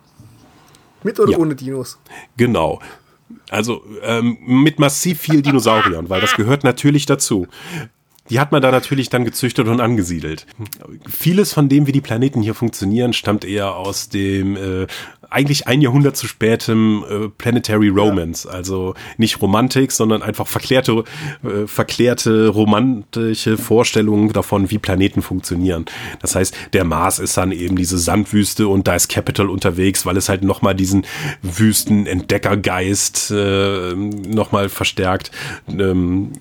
Mit 1.02 1.18
oder 1.18 1.32
ja. 1.32 1.38
ohne 1.38 1.54
Dinos? 1.54 1.98
Genau. 2.36 2.80
Also 3.50 3.82
ähm, 4.02 4.38
mit 4.40 4.78
massiv 4.78 5.20
viel 5.20 5.42
Dinosauriern, 5.42 6.08
weil 6.08 6.20
das 6.20 6.34
gehört 6.34 6.64
natürlich 6.64 7.06
dazu. 7.06 7.46
Die 8.30 8.38
hat 8.38 8.52
man 8.52 8.62
da 8.62 8.70
natürlich 8.70 9.08
dann 9.08 9.24
gezüchtet 9.24 9.66
und 9.66 9.80
angesiedelt. 9.80 10.46
Vieles 11.08 11.52
von 11.52 11.68
dem, 11.68 11.86
wie 11.86 11.92
die 11.92 12.00
Planeten 12.00 12.40
hier 12.40 12.54
funktionieren, 12.54 13.12
stammt 13.12 13.44
eher 13.44 13.74
aus 13.74 14.08
dem 14.08 14.56
äh, 14.56 14.86
eigentlich 15.32 15.66
ein 15.66 15.80
Jahrhundert 15.80 16.16
zu 16.16 16.26
spätem 16.26 17.04
äh, 17.08 17.28
Planetary 17.28 17.88
Romance. 17.88 18.46
Also 18.46 18.94
nicht 19.16 19.40
Romantik, 19.40 19.92
sondern 19.92 20.22
einfach 20.22 20.46
verklärte, 20.46 21.04
äh, 21.42 21.66
verklärte 21.66 22.48
romantische 22.48 23.56
Vorstellungen 23.56 24.32
davon, 24.32 24.70
wie 24.70 24.78
Planeten 24.78 25.22
funktionieren. 25.22 25.86
Das 26.20 26.34
heißt, 26.34 26.54
der 26.72 26.84
Mars 26.84 27.18
ist 27.18 27.36
dann 27.36 27.52
eben 27.52 27.76
diese 27.76 27.98
Sandwüste 27.98 28.68
und 28.68 28.86
da 28.86 28.94
ist 28.94 29.08
Capital 29.08 29.48
unterwegs, 29.48 30.06
weil 30.06 30.16
es 30.16 30.28
halt 30.28 30.42
nochmal 30.42 30.74
diesen 30.74 31.06
Wüstenentdeckergeist 31.42 33.30
äh, 33.30 33.94
nochmal 33.94 34.68
verstärkt. 34.68 35.30
Ähm, 35.68 36.32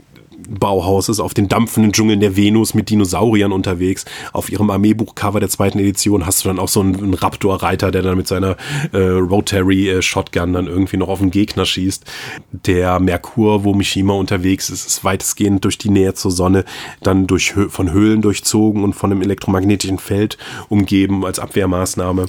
Bauhaus 0.50 1.10
ist 1.10 1.20
auf 1.20 1.34
den 1.34 1.48
dampfenden 1.48 1.92
Dschungeln 1.92 2.20
der 2.20 2.36
Venus 2.36 2.74
mit 2.74 2.90
Dinosauriern 2.90 3.52
unterwegs. 3.52 4.06
Auf 4.34 4.52
ihrem 4.52 4.70
Armeebuchcover 4.70 5.40
der 5.40 5.50
zweiten 5.50 5.80
Edition 5.80 6.26
hast 6.26 6.44
du 6.44 6.50
dann 6.50 6.60
auch 6.60 6.68
so 6.68 6.82
einen, 6.82 6.96
einen 6.96 7.14
Raptor-Reiter, 7.14 7.92
der 7.92 8.02
dann 8.02 8.18
mit 8.18 8.28
seiner 8.28 8.58
äh, 8.92 8.98
Rotary 8.98 9.90
äh, 9.90 10.02
dann 10.34 10.68
irgendwie 10.68 10.98
noch 10.98 11.10
auf 11.10 11.20
den 11.20 11.32
Gegner 11.32 11.66
schießt. 11.66 12.06
Der 12.52 13.00
Merkur, 13.00 13.64
wo 13.64 13.74
Mishima 13.74 14.14
unterwegs 14.14 14.70
ist, 14.70 14.86
ist 14.86 15.04
weitestgehend 15.04 15.64
durch 15.66 15.78
die 15.78 15.90
Nähe 15.90 16.14
zur 16.14 16.32
Sonne 16.32 16.66
dann 17.02 17.28
durch, 17.28 17.54
von 17.70 17.92
Höhlen 17.92 18.22
durchzogen 18.22 18.84
und 18.84 18.94
von 18.94 19.12
einem 19.12 19.22
elektromagnetischen 19.22 20.00
Feld 20.00 20.38
umgeben 20.70 21.26
als 21.26 21.40
Abwehrmaßnahme. 21.40 22.28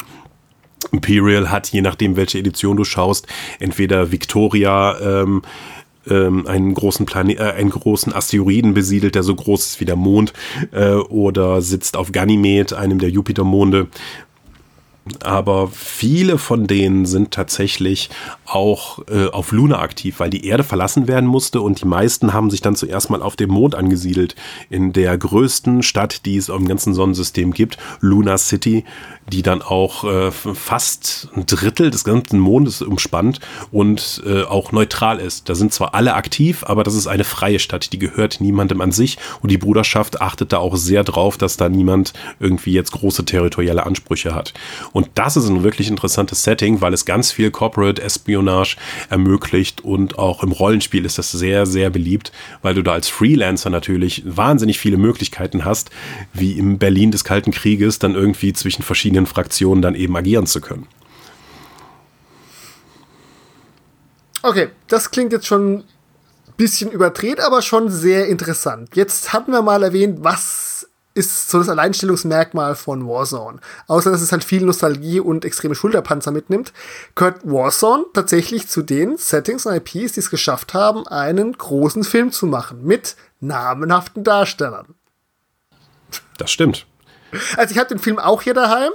Imperial 0.90 1.50
hat, 1.50 1.68
je 1.68 1.80
nachdem, 1.80 2.16
welche 2.16 2.38
Edition 2.38 2.76
du 2.76 2.84
schaust, 2.84 3.26
entweder 3.60 4.10
Victoria 4.10 4.98
ähm, 5.00 5.42
ähm, 6.08 6.46
einen 6.46 6.74
großen 6.74 7.06
Planet, 7.06 7.38
äh, 7.38 7.52
einen 7.52 7.70
großen 7.70 8.12
Asteroiden 8.12 8.74
besiedelt, 8.74 9.14
der 9.14 9.22
so 9.22 9.34
groß 9.34 9.66
ist 9.66 9.80
wie 9.80 9.84
der 9.84 9.96
Mond, 9.96 10.32
äh, 10.72 10.94
oder 10.94 11.62
sitzt 11.62 11.96
auf 11.96 12.12
Ganymed, 12.12 12.72
einem 12.72 12.98
der 12.98 13.10
Jupitermonde, 13.10 13.88
aber 15.24 15.68
viele 15.68 16.38
von 16.38 16.68
denen 16.68 17.06
sind 17.06 17.32
tatsächlich 17.32 18.08
auch 18.44 19.00
äh, 19.08 19.26
auf 19.26 19.50
Luna 19.50 19.80
aktiv, 19.80 20.20
weil 20.20 20.30
die 20.30 20.46
Erde 20.46 20.62
verlassen 20.62 21.08
werden 21.08 21.28
musste 21.28 21.60
und 21.60 21.80
die 21.80 21.88
meisten 21.88 22.32
haben 22.32 22.50
sich 22.50 22.60
dann 22.60 22.76
zuerst 22.76 23.10
mal 23.10 23.20
auf 23.20 23.34
dem 23.34 23.50
Mond 23.50 23.74
angesiedelt. 23.74 24.36
In 24.70 24.92
der 24.92 25.18
größten 25.18 25.82
Stadt, 25.82 26.24
die 26.24 26.36
es 26.36 26.48
im 26.48 26.68
ganzen 26.68 26.94
Sonnensystem 26.94 27.52
gibt, 27.52 27.78
Luna 28.00 28.38
City, 28.38 28.84
die 29.30 29.42
dann 29.42 29.62
auch 29.62 30.04
äh, 30.04 30.30
fast 30.30 31.28
ein 31.34 31.46
Drittel 31.46 31.90
des 31.90 32.04
ganzen 32.04 32.38
Mondes 32.38 32.82
umspannt 32.82 33.40
und 33.70 34.22
äh, 34.26 34.42
auch 34.42 34.72
neutral 34.72 35.18
ist. 35.20 35.48
Da 35.48 35.54
sind 35.54 35.72
zwar 35.72 35.94
alle 35.94 36.14
aktiv, 36.14 36.64
aber 36.66 36.82
das 36.82 36.94
ist 36.94 37.06
eine 37.06 37.24
freie 37.24 37.58
Stadt, 37.58 37.92
die 37.92 37.98
gehört 37.98 38.40
niemandem 38.40 38.80
an 38.80 38.92
sich 38.92 39.18
und 39.40 39.50
die 39.50 39.58
Bruderschaft 39.58 40.20
achtet 40.20 40.52
da 40.52 40.58
auch 40.58 40.76
sehr 40.76 41.04
drauf, 41.04 41.36
dass 41.38 41.56
da 41.56 41.68
niemand 41.68 42.12
irgendwie 42.40 42.72
jetzt 42.72 42.92
große 42.92 43.24
territoriale 43.24 43.86
Ansprüche 43.86 44.34
hat. 44.34 44.52
Und 44.92 45.08
das 45.14 45.36
ist 45.36 45.48
ein 45.48 45.62
wirklich 45.62 45.88
interessantes 45.88 46.42
Setting, 46.42 46.80
weil 46.80 46.92
es 46.92 47.04
ganz 47.04 47.32
viel 47.32 47.50
Corporate 47.50 48.02
Espionage 48.02 48.76
ermöglicht 49.08 49.82
und 49.82 50.18
auch 50.18 50.42
im 50.42 50.52
Rollenspiel 50.52 51.04
ist 51.04 51.18
das 51.18 51.32
sehr, 51.32 51.66
sehr 51.66 51.90
beliebt, 51.90 52.32
weil 52.62 52.74
du 52.74 52.82
da 52.82 52.92
als 52.92 53.08
Freelancer 53.08 53.70
natürlich 53.70 54.22
wahnsinnig 54.26 54.78
viele 54.78 54.96
Möglichkeiten 54.96 55.64
hast, 55.64 55.90
wie 56.32 56.52
im 56.52 56.78
Berlin 56.78 57.10
des 57.10 57.24
Kalten 57.24 57.50
Krieges 57.50 57.98
dann 57.98 58.14
irgendwie 58.14 58.52
zwischen 58.52 58.82
verschiedenen 58.82 59.21
Fraktionen 59.26 59.82
dann 59.82 59.94
eben 59.94 60.16
agieren 60.16 60.46
zu 60.46 60.60
können. 60.60 60.86
Okay, 64.42 64.70
das 64.88 65.10
klingt 65.10 65.32
jetzt 65.32 65.46
schon 65.46 65.78
ein 65.78 65.84
bisschen 66.56 66.90
überdreht, 66.90 67.40
aber 67.40 67.62
schon 67.62 67.90
sehr 67.90 68.26
interessant. 68.26 68.96
Jetzt 68.96 69.32
hatten 69.32 69.52
wir 69.52 69.62
mal 69.62 69.82
erwähnt, 69.82 70.18
was 70.22 70.88
ist 71.14 71.50
so 71.50 71.58
das 71.58 71.68
Alleinstellungsmerkmal 71.68 72.74
von 72.74 73.06
Warzone. 73.06 73.60
Außer 73.86 74.10
dass 74.10 74.22
es 74.22 74.32
halt 74.32 74.44
viel 74.44 74.64
Nostalgie 74.64 75.20
und 75.20 75.44
extreme 75.44 75.74
Schulterpanzer 75.74 76.30
mitnimmt, 76.30 76.72
gehört 77.14 77.44
Warzone 77.44 78.04
tatsächlich 78.14 78.68
zu 78.68 78.82
den 78.82 79.18
Settings 79.18 79.66
und 79.66 79.74
IPs, 79.74 80.14
die 80.14 80.20
es 80.20 80.30
geschafft 80.30 80.74
haben, 80.74 81.06
einen 81.06 81.52
großen 81.52 82.04
Film 82.04 82.32
zu 82.32 82.46
machen 82.46 82.84
mit 82.84 83.16
namenhaften 83.40 84.24
Darstellern. 84.24 84.94
Das 86.38 86.50
stimmt. 86.50 86.86
Also 87.56 87.72
ich 87.72 87.78
habe 87.78 87.88
den 87.88 87.98
Film 87.98 88.18
auch 88.18 88.42
hier 88.42 88.54
daheim 88.54 88.92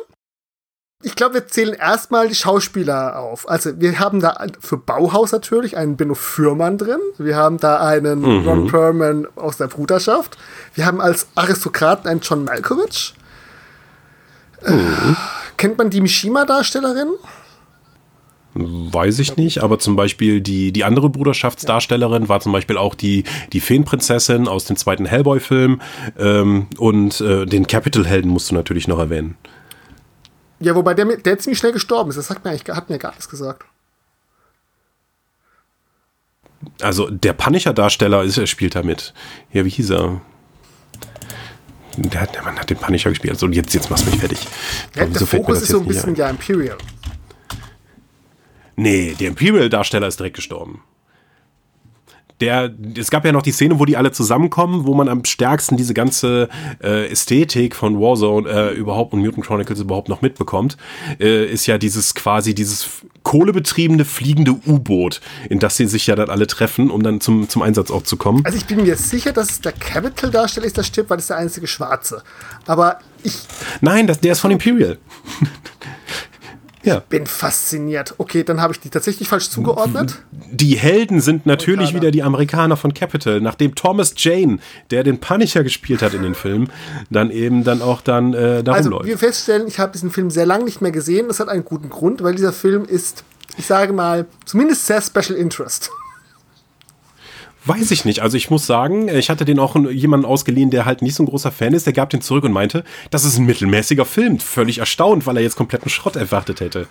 ich 1.04 1.16
glaube, 1.16 1.36
wir 1.36 1.48
zählen 1.48 1.74
erstmal 1.74 2.28
die 2.28 2.36
Schauspieler 2.36 3.20
auf. 3.20 3.48
Also 3.48 3.80
wir 3.80 4.00
haben 4.00 4.20
da 4.20 4.48
für 4.60 4.78
Bauhaus 4.78 5.32
natürlich 5.32 5.78
einen 5.78 5.96
Benno 5.96 6.16
Fürmann 6.16 6.80
drin. 6.80 7.00
Wir 7.20 7.36
haben 7.36 7.60
da 7.60 7.80
einen 7.86 8.22
mhm. 8.22 8.48
Ron 8.48 8.68
Perlman 8.68 9.28
aus 9.36 9.58
der 9.58 9.68
Bruderschaft. 9.68 10.38
Wir 10.74 10.88
haben 10.88 11.00
als 11.00 11.28
Aristokraten 11.36 12.10
einen 12.10 12.22
John 12.22 12.46
Malkovich. 12.46 13.14
Mhm. 14.66 14.74
Äh, 14.74 15.16
kennt 15.58 15.78
man 15.78 15.92
die 15.92 16.02
Mishima-Darstellerin? 16.02 17.10
Weiß 18.56 19.20
ich 19.20 19.38
nicht, 19.38 19.62
aber 19.62 19.78
zum 19.78 19.96
Beispiel 19.96 20.42
die, 20.42 20.72
die 20.72 20.84
andere 20.84 21.12
Bruderschaftsdarstellerin 21.12 22.28
war 22.28 22.40
zum 22.40 22.54
Beispiel 22.54 22.78
auch 22.78 22.96
die, 22.96 23.24
die 23.54 23.60
Feenprinzessin 23.60 24.48
aus 24.48 24.66
dem 24.66 24.78
zweiten 24.78 25.06
Hellboy-Film 25.06 25.80
ähm, 26.18 26.66
und 26.80 27.22
äh, 27.22 27.46
den 27.46 27.68
Capital-Helden 27.68 28.32
musst 28.32 28.50
du 28.50 28.56
natürlich 28.56 28.88
noch 28.88 28.98
erwähnen. 28.98 29.38
Ja, 30.60 30.76
wobei 30.76 30.94
der, 30.94 31.06
der 31.18 31.40
ziemlich 31.40 31.60
schnell 31.60 31.72
gestorben 31.72 32.10
ist. 32.10 32.16
Das 32.16 32.30
hat 32.30 32.44
mir 32.44 32.52
eigentlich 32.52 32.76
hat 32.76 32.90
mir 32.90 32.98
gar 32.98 33.12
nichts 33.12 33.30
gesagt. 33.30 33.64
Also 36.82 37.10
der 37.10 37.34
Punisher-Darsteller 37.34 38.24
ist, 38.24 38.38
er 38.38 38.48
spielt 38.48 38.76
da 38.76 38.84
mit. 38.84 39.14
Ja, 39.54 39.64
wie 39.66 39.70
hieß 39.70 39.92
er? 39.92 40.22
Der, 41.98 42.22
hat, 42.22 42.36
der 42.36 42.44
Mann 42.44 42.58
hat 42.58 42.70
den 42.70 42.78
Punisher 42.78 43.10
gespielt. 43.10 43.34
Also 43.34 43.48
jetzt, 43.48 43.74
jetzt 43.74 43.90
machst 43.90 44.06
du 44.06 44.12
mich 44.12 44.20
fertig. 44.20 44.40
Ja, 44.96 45.06
der 45.06 45.28
Fokus 45.28 45.62
ist 45.62 45.70
so 45.70 45.80
ein 45.80 45.88
bisschen 45.88 46.16
ja 46.16 46.30
Imperial. 46.30 46.78
Nee, 48.76 49.16
der 49.20 49.30
Imperial-Darsteller 49.30 50.08
ist 50.08 50.20
direkt 50.20 50.36
gestorben. 50.36 50.84
Der, 52.40 52.72
es 52.96 53.10
gab 53.10 53.26
ja 53.26 53.32
noch 53.32 53.42
die 53.42 53.52
Szene, 53.52 53.80
wo 53.80 53.86
die 53.86 53.98
alle 53.98 54.12
zusammenkommen, 54.12 54.86
wo 54.86 54.94
man 54.94 55.10
am 55.10 55.26
stärksten 55.26 55.76
diese 55.76 55.94
ganze 55.94 56.50
äh, 56.84 57.08
Ästhetik 57.12 57.76
von 57.76 58.00
Warzone 58.00 58.50
äh, 58.50 58.74
überhaupt 58.74 59.14
und 59.14 59.22
Mutant 59.22 59.46
Chronicles 59.46 59.80
überhaupt 59.80 60.08
noch 60.08 60.22
mitbekommt, 60.22 60.78
äh, 61.20 61.46
ist 61.46 61.66
ja 61.66 61.78
dieses 61.78 62.14
quasi 62.14 62.54
dieses 62.54 62.88
kohlebetriebene 63.24 64.06
fliegende 64.06 64.54
U-Boot, 64.68 65.20
in 65.50 65.60
das 65.60 65.78
sie 65.78 65.88
sich 65.88 66.08
ja 66.08 66.16
dann 66.16 66.30
alle 66.30 66.48
treffen, 66.48 66.92
um 66.92 67.04
dann 67.04 67.20
zum, 67.20 67.50
zum 67.50 67.62
Einsatz 67.62 67.92
auch 67.92 68.04
zu 68.04 68.18
kommen. 68.18 68.46
Also 68.46 68.58
ich 68.58 68.66
bin 68.66 68.84
mir 68.84 68.96
sicher, 68.96 69.34
dass 69.34 69.52
es 69.52 69.62
der 69.62 69.74
Capital-Darsteller 69.74 70.66
ist, 70.66 70.78
der 70.78 70.84
stirbt, 70.84 71.10
weil 71.10 71.18
das 71.18 71.26
ist 71.26 71.30
der 71.32 71.38
einzige 71.38 71.68
Schwarze. 71.68 72.24
Aber 72.68 73.00
ich. 73.24 73.36
Nein, 73.82 74.08
das, 74.08 74.20
der 74.20 74.34
ist 74.34 74.40
von 74.40 74.52
Imperial. 74.52 74.98
Ja. 76.88 77.02
Bin 77.10 77.26
fasziniert. 77.26 78.16
Okay, 78.18 78.44
dann 78.44 78.62
habe 78.62 78.72
ich 78.72 78.80
die 78.80 78.90
tatsächlich 78.90 79.28
falsch 79.28 79.50
zugeordnet. 79.50 80.20
Die 80.32 80.78
Helden 80.78 81.20
sind 81.20 81.46
natürlich 81.46 81.94
wieder 81.94 82.12
die 82.12 82.24
Amerikaner 82.24 82.78
von 82.78 82.94
Capital, 82.94 83.42
nachdem 83.42 83.76
Thomas 83.76 84.14
Jane, 84.16 84.60
der 84.90 85.04
den 85.04 85.20
Punisher 85.20 85.64
gespielt 85.64 86.02
hat 86.02 86.14
in 86.14 86.24
den 86.24 86.34
Filmen, 86.34 86.72
dann 87.10 87.30
eben 87.30 87.66
dann 87.66 87.82
auch 87.82 88.00
dann 88.00 88.34
äh, 88.34 88.64
darum 88.64 88.78
also, 88.78 88.90
läuft. 88.90 89.06
Wir 89.06 89.18
feststellen, 89.18 89.68
ich 89.68 89.80
habe 89.80 89.92
diesen 89.92 90.12
Film 90.12 90.32
sehr 90.32 90.46
lange 90.46 90.64
nicht 90.64 90.82
mehr 90.82 90.92
gesehen. 90.92 91.28
Das 91.28 91.42
hat 91.42 91.50
einen 91.50 91.66
guten 91.66 91.90
Grund, 91.90 92.24
weil 92.24 92.36
dieser 92.36 92.54
Film 92.54 92.86
ist, 92.86 93.26
ich 93.58 93.66
sage 93.66 93.92
mal, 93.92 94.26
zumindest 94.46 94.86
sehr 94.86 95.02
Special 95.02 95.38
Interest. 95.38 95.92
Weiß 97.68 97.92
ich 97.92 98.06
nicht. 98.06 98.22
Also 98.22 98.38
ich 98.38 98.50
muss 98.50 98.66
sagen, 98.66 99.10
ich 99.10 99.30
hatte 99.30 99.46
den 99.46 99.60
auch 99.60 99.76
jemanden 99.76 100.26
ausgeliehen, 100.26 100.70
der 100.70 100.86
halt 100.86 101.02
nicht 101.02 101.16
so 101.16 101.24
ein 101.24 101.26
großer 101.26 101.52
Fan 101.52 101.74
ist. 101.74 101.86
Der 101.86 101.94
gab 101.94 102.10
den 102.10 102.22
zurück 102.22 102.44
und 102.44 102.52
meinte, 102.52 102.84
das 103.12 103.26
ist 103.26 103.38
ein 103.38 103.46
mittelmäßiger 103.46 104.06
Film. 104.06 104.40
Völlig 104.40 104.78
erstaunt, 104.78 105.26
weil 105.28 105.38
er 105.38 105.44
jetzt 105.44 105.56
kompletten 105.56 105.90
Schrott 105.90 106.16
erwartet 106.16 106.62
hätte. 106.62 106.88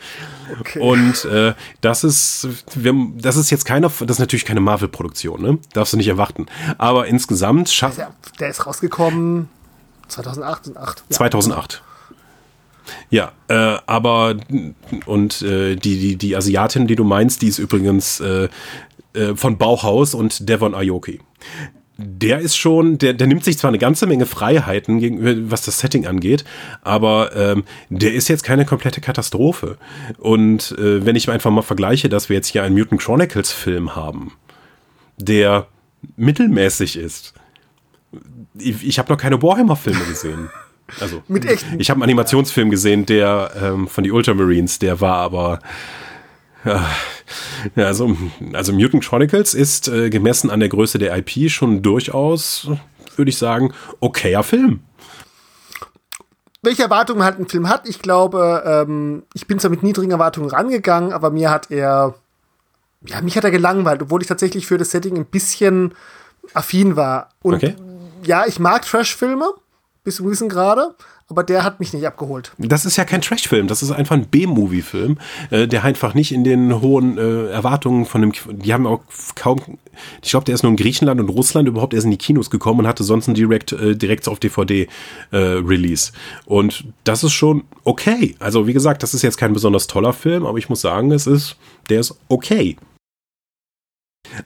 Okay. 0.60 0.80
Und 0.80 1.24
äh, 1.24 1.54
das 1.80 2.04
ist, 2.04 2.48
wir, 2.74 2.94
das 3.16 3.36
ist 3.36 3.50
jetzt 3.50 3.64
keine, 3.64 3.88
das 3.88 4.16
ist 4.16 4.18
natürlich 4.18 4.44
keine 4.44 4.60
Marvel-Produktion, 4.60 5.40
ne? 5.40 5.58
Darfst 5.72 5.92
du 5.92 5.96
nicht 5.96 6.08
erwarten. 6.08 6.46
Aber 6.78 7.06
insgesamt 7.06 7.70
schafft. 7.70 7.98
Der, 7.98 8.12
der 8.38 8.48
ist 8.50 8.66
rausgekommen 8.66 9.48
2008. 10.08 10.76
8, 10.76 11.04
ja. 11.08 11.16
2008. 11.16 11.82
Ja, 13.10 13.32
äh, 13.48 13.78
aber 13.86 14.36
und 15.06 15.42
äh, 15.42 15.76
die, 15.76 15.98
die, 15.98 16.16
die 16.16 16.36
Asiatin, 16.36 16.86
die 16.86 16.96
du 16.96 17.04
meinst, 17.04 17.42
die 17.42 17.48
ist 17.48 17.58
übrigens 17.58 18.20
äh, 18.20 18.48
äh, 19.16 19.36
von 19.36 19.58
Bauhaus 19.58 20.14
und 20.14 20.48
Devon 20.48 20.74
Aoki. 20.74 21.20
Der 21.98 22.40
ist 22.40 22.56
schon, 22.56 22.98
der, 22.98 23.14
der 23.14 23.26
nimmt 23.26 23.42
sich 23.42 23.56
zwar 23.56 23.68
eine 23.68 23.78
ganze 23.78 24.06
Menge 24.06 24.26
Freiheiten, 24.26 24.98
gegenüber, 24.98 25.50
was 25.50 25.62
das 25.62 25.78
Setting 25.78 26.06
angeht, 26.06 26.44
aber 26.82 27.34
ähm, 27.34 27.64
der 27.88 28.12
ist 28.12 28.28
jetzt 28.28 28.44
keine 28.44 28.66
komplette 28.66 29.00
Katastrophe. 29.00 29.78
Und 30.18 30.72
äh, 30.72 31.06
wenn 31.06 31.16
ich 31.16 31.30
einfach 31.30 31.50
mal 31.50 31.62
vergleiche, 31.62 32.10
dass 32.10 32.28
wir 32.28 32.36
jetzt 32.36 32.48
hier 32.48 32.62
einen 32.62 32.76
Mutant 32.76 33.00
Chronicles 33.00 33.50
Film 33.50 33.96
haben, 33.96 34.32
der 35.16 35.68
mittelmäßig 36.16 36.96
ist. 36.96 37.34
Ich, 38.58 38.86
ich 38.86 38.98
habe 38.98 39.12
noch 39.12 39.18
keine 39.18 39.40
Warhammer-Filme 39.42 40.04
gesehen. 40.04 40.50
Also, 41.00 41.22
Mit 41.28 41.44
echten. 41.44 41.80
Ich 41.80 41.90
habe 41.90 41.98
einen 41.98 42.04
Animationsfilm 42.04 42.70
gesehen, 42.70 43.06
der 43.06 43.52
ähm, 43.60 43.88
von 43.88 44.04
die 44.04 44.12
Ultramarines, 44.12 44.78
der 44.78 45.00
war 45.00 45.16
aber 45.16 45.58
ja, 46.66 47.86
also, 47.86 48.16
also 48.52 48.72
Mutant 48.72 49.04
Chronicles 49.04 49.54
ist 49.54 49.88
äh, 49.88 50.10
gemessen 50.10 50.50
an 50.50 50.60
der 50.60 50.68
Größe 50.68 50.98
der 50.98 51.16
IP 51.16 51.50
schon 51.50 51.82
durchaus, 51.82 52.68
würde 53.16 53.28
ich 53.28 53.38
sagen, 53.38 53.72
okayer 54.00 54.42
Film. 54.42 54.80
Welche 56.62 56.82
Erwartungen 56.82 57.22
halt 57.22 57.38
ein 57.38 57.48
Film 57.48 57.68
hat, 57.68 57.88
ich 57.88 58.00
glaube, 58.02 58.62
ähm, 58.66 59.22
ich 59.34 59.46
bin 59.46 59.60
zwar 59.60 59.70
mit 59.70 59.82
niedrigen 59.82 60.10
Erwartungen 60.10 60.50
rangegangen, 60.50 61.12
aber 61.12 61.30
mir 61.30 61.50
hat 61.50 61.70
er, 61.70 62.14
ja, 63.06 63.20
mich 63.20 63.36
hat 63.36 63.44
er 63.44 63.52
gelangweilt, 63.52 64.02
obwohl 64.02 64.22
ich 64.22 64.28
tatsächlich 64.28 64.66
für 64.66 64.78
das 64.78 64.90
Setting 64.90 65.16
ein 65.16 65.26
bisschen 65.26 65.94
affin 66.54 66.96
war. 66.96 67.28
Und 67.42 67.54
okay. 67.54 67.76
ja, 68.24 68.44
ich 68.46 68.58
mag 68.58 68.82
Trash-Filme, 68.82 69.48
bis 70.02 70.16
zu 70.16 70.24
gewissen 70.24 70.48
Grade, 70.48 70.96
aber 71.28 71.42
der 71.42 71.64
hat 71.64 71.80
mich 71.80 71.92
nicht 71.92 72.06
abgeholt. 72.06 72.52
Das 72.58 72.84
ist 72.84 72.96
ja 72.96 73.04
kein 73.04 73.20
Trash-Film, 73.20 73.66
das 73.66 73.82
ist 73.82 73.90
einfach 73.90 74.14
ein 74.14 74.26
B-Movie-Film, 74.26 75.18
äh, 75.50 75.66
der 75.66 75.82
einfach 75.82 76.14
nicht 76.14 76.32
in 76.32 76.44
den 76.44 76.80
hohen 76.80 77.18
äh, 77.18 77.48
Erwartungen 77.48 78.04
von 78.04 78.20
dem, 78.20 78.32
die 78.48 78.72
haben 78.72 78.86
auch 78.86 79.00
kaum, 79.34 79.60
ich 80.22 80.30
glaube, 80.30 80.44
der 80.44 80.54
ist 80.54 80.62
nur 80.62 80.70
in 80.70 80.76
Griechenland 80.76 81.20
und 81.20 81.28
Russland 81.28 81.66
überhaupt 81.66 81.94
erst 81.94 82.04
in 82.04 82.12
die 82.12 82.16
Kinos 82.16 82.48
gekommen 82.48 82.80
und 82.80 82.86
hatte 82.86 83.02
sonst 83.02 83.26
ein 83.26 83.34
direkt, 83.34 83.72
äh, 83.72 83.96
direkt 83.96 84.28
auf 84.28 84.38
DVD 84.38 84.86
äh, 85.32 85.36
Release. 85.36 86.12
Und 86.44 86.84
das 87.02 87.24
ist 87.24 87.32
schon 87.32 87.64
okay. 87.82 88.36
Also 88.38 88.68
wie 88.68 88.72
gesagt, 88.72 89.02
das 89.02 89.12
ist 89.12 89.22
jetzt 89.22 89.36
kein 89.36 89.52
besonders 89.52 89.88
toller 89.88 90.12
Film, 90.12 90.46
aber 90.46 90.58
ich 90.58 90.68
muss 90.68 90.80
sagen, 90.80 91.10
es 91.10 91.26
ist, 91.26 91.56
der 91.90 92.00
ist 92.00 92.16
okay. 92.28 92.76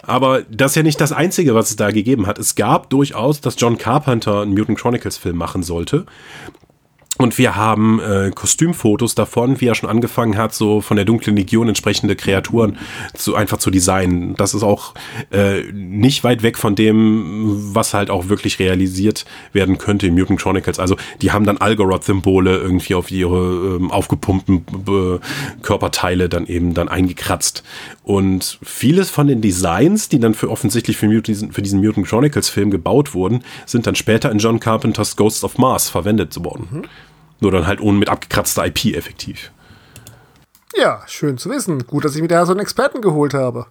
Aber 0.02 0.42
das 0.42 0.72
ist 0.72 0.76
ja 0.76 0.82
nicht 0.82 1.00
das 1.00 1.12
Einzige, 1.12 1.54
was 1.54 1.70
es 1.70 1.76
da 1.76 1.90
gegeben 1.90 2.26
hat. 2.26 2.38
Es 2.38 2.54
gab 2.54 2.90
durchaus, 2.90 3.40
dass 3.40 3.56
John 3.58 3.78
Carpenter 3.78 4.42
einen 4.42 4.52
Mutant 4.52 4.78
Chronicles 4.78 5.16
Film 5.16 5.36
machen 5.36 5.62
sollte. 5.62 6.06
Und 7.20 7.36
wir 7.36 7.54
haben 7.54 8.00
äh, 8.00 8.30
Kostümfotos 8.34 9.14
davon, 9.14 9.60
wie 9.60 9.66
er 9.66 9.74
schon 9.74 9.90
angefangen 9.90 10.38
hat, 10.38 10.54
so 10.54 10.80
von 10.80 10.96
der 10.96 11.04
dunklen 11.04 11.36
Legion 11.36 11.68
entsprechende 11.68 12.16
Kreaturen 12.16 12.78
zu, 13.12 13.34
einfach 13.34 13.58
zu 13.58 13.70
designen. 13.70 14.34
Das 14.36 14.54
ist 14.54 14.62
auch 14.62 14.94
äh, 15.30 15.64
nicht 15.70 16.24
weit 16.24 16.42
weg 16.42 16.56
von 16.56 16.74
dem, 16.74 17.74
was 17.74 17.92
halt 17.92 18.08
auch 18.08 18.30
wirklich 18.30 18.58
realisiert 18.58 19.26
werden 19.52 19.76
könnte 19.76 20.06
in 20.06 20.14
Mutant 20.14 20.40
Chronicles. 20.40 20.78
Also 20.78 20.96
die 21.20 21.30
haben 21.30 21.44
dann 21.44 21.58
Algoroth-Symbole 21.58 22.56
irgendwie 22.56 22.94
auf 22.94 23.10
ihre 23.10 23.76
ähm, 23.76 23.90
aufgepumpten 23.90 24.64
äh, 24.88 25.18
Körperteile 25.60 26.30
dann 26.30 26.46
eben 26.46 26.72
dann 26.72 26.88
eingekratzt. 26.88 27.64
Und 28.02 28.58
vieles 28.62 29.10
von 29.10 29.26
den 29.26 29.42
Designs, 29.42 30.08
die 30.08 30.20
dann 30.20 30.32
für 30.32 30.50
offensichtlich 30.50 30.96
für, 30.96 31.06
Mutant, 31.06 31.54
für 31.54 31.60
diesen 31.60 31.80
Mutant 31.80 32.06
Chronicles 32.06 32.48
Film 32.48 32.70
gebaut 32.70 33.12
wurden, 33.12 33.44
sind 33.66 33.86
dann 33.86 33.94
später 33.94 34.30
in 34.32 34.38
John 34.38 34.58
Carpenters 34.58 35.16
Ghosts 35.16 35.44
of 35.44 35.58
Mars 35.58 35.90
verwendet 35.90 36.42
worden. 36.42 36.68
Mhm. 36.70 36.82
Nur 37.40 37.50
dann 37.50 37.66
halt 37.66 37.80
ohne 37.80 37.98
mit 37.98 38.08
abgekratzter 38.08 38.66
IP 38.66 38.96
effektiv. 38.96 39.50
Ja, 40.76 41.02
schön 41.06 41.38
zu 41.38 41.50
wissen. 41.50 41.86
Gut, 41.86 42.04
dass 42.04 42.14
ich 42.14 42.22
mir 42.22 42.28
da 42.28 42.46
so 42.46 42.52
einen 42.52 42.60
Experten 42.60 43.00
geholt 43.00 43.34
habe. 43.34 43.66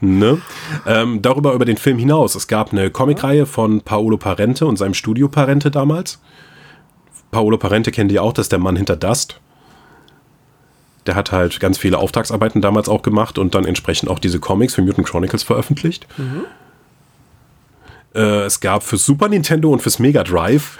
Ne? 0.00 0.40
Ähm, 0.86 1.22
darüber 1.22 1.52
über 1.52 1.64
den 1.64 1.76
Film 1.76 1.98
hinaus. 1.98 2.34
Es 2.34 2.48
gab 2.48 2.72
eine 2.72 2.90
Comicreihe 2.90 3.46
von 3.46 3.80
Paolo 3.80 4.16
Parente 4.16 4.66
und 4.66 4.76
seinem 4.76 4.94
Studio 4.94 5.28
Parente 5.28 5.70
damals. 5.70 6.20
Paolo 7.30 7.58
Parente 7.58 7.90
kennt 7.90 8.12
ihr 8.12 8.22
auch, 8.22 8.32
das 8.32 8.46
ist 8.46 8.52
der 8.52 8.58
Mann 8.58 8.76
hinter 8.76 8.96
Dust. 8.96 9.40
Der 11.06 11.14
hat 11.14 11.32
halt 11.32 11.60
ganz 11.60 11.78
viele 11.78 11.98
Auftragsarbeiten 11.98 12.60
damals 12.60 12.88
auch 12.88 13.02
gemacht 13.02 13.38
und 13.38 13.54
dann 13.54 13.64
entsprechend 13.64 14.08
auch 14.08 14.18
diese 14.18 14.40
Comics 14.40 14.74
für 14.74 14.82
Mutant 14.82 15.06
Chronicles 15.06 15.42
veröffentlicht. 15.42 16.06
Mhm. 16.16 16.44
Äh, 18.14 18.44
es 18.44 18.60
gab 18.60 18.82
für 18.82 18.96
Super 18.96 19.28
Nintendo 19.28 19.70
und 19.70 19.82
fürs 19.82 19.98
Mega 19.98 20.22
Drive 20.22 20.78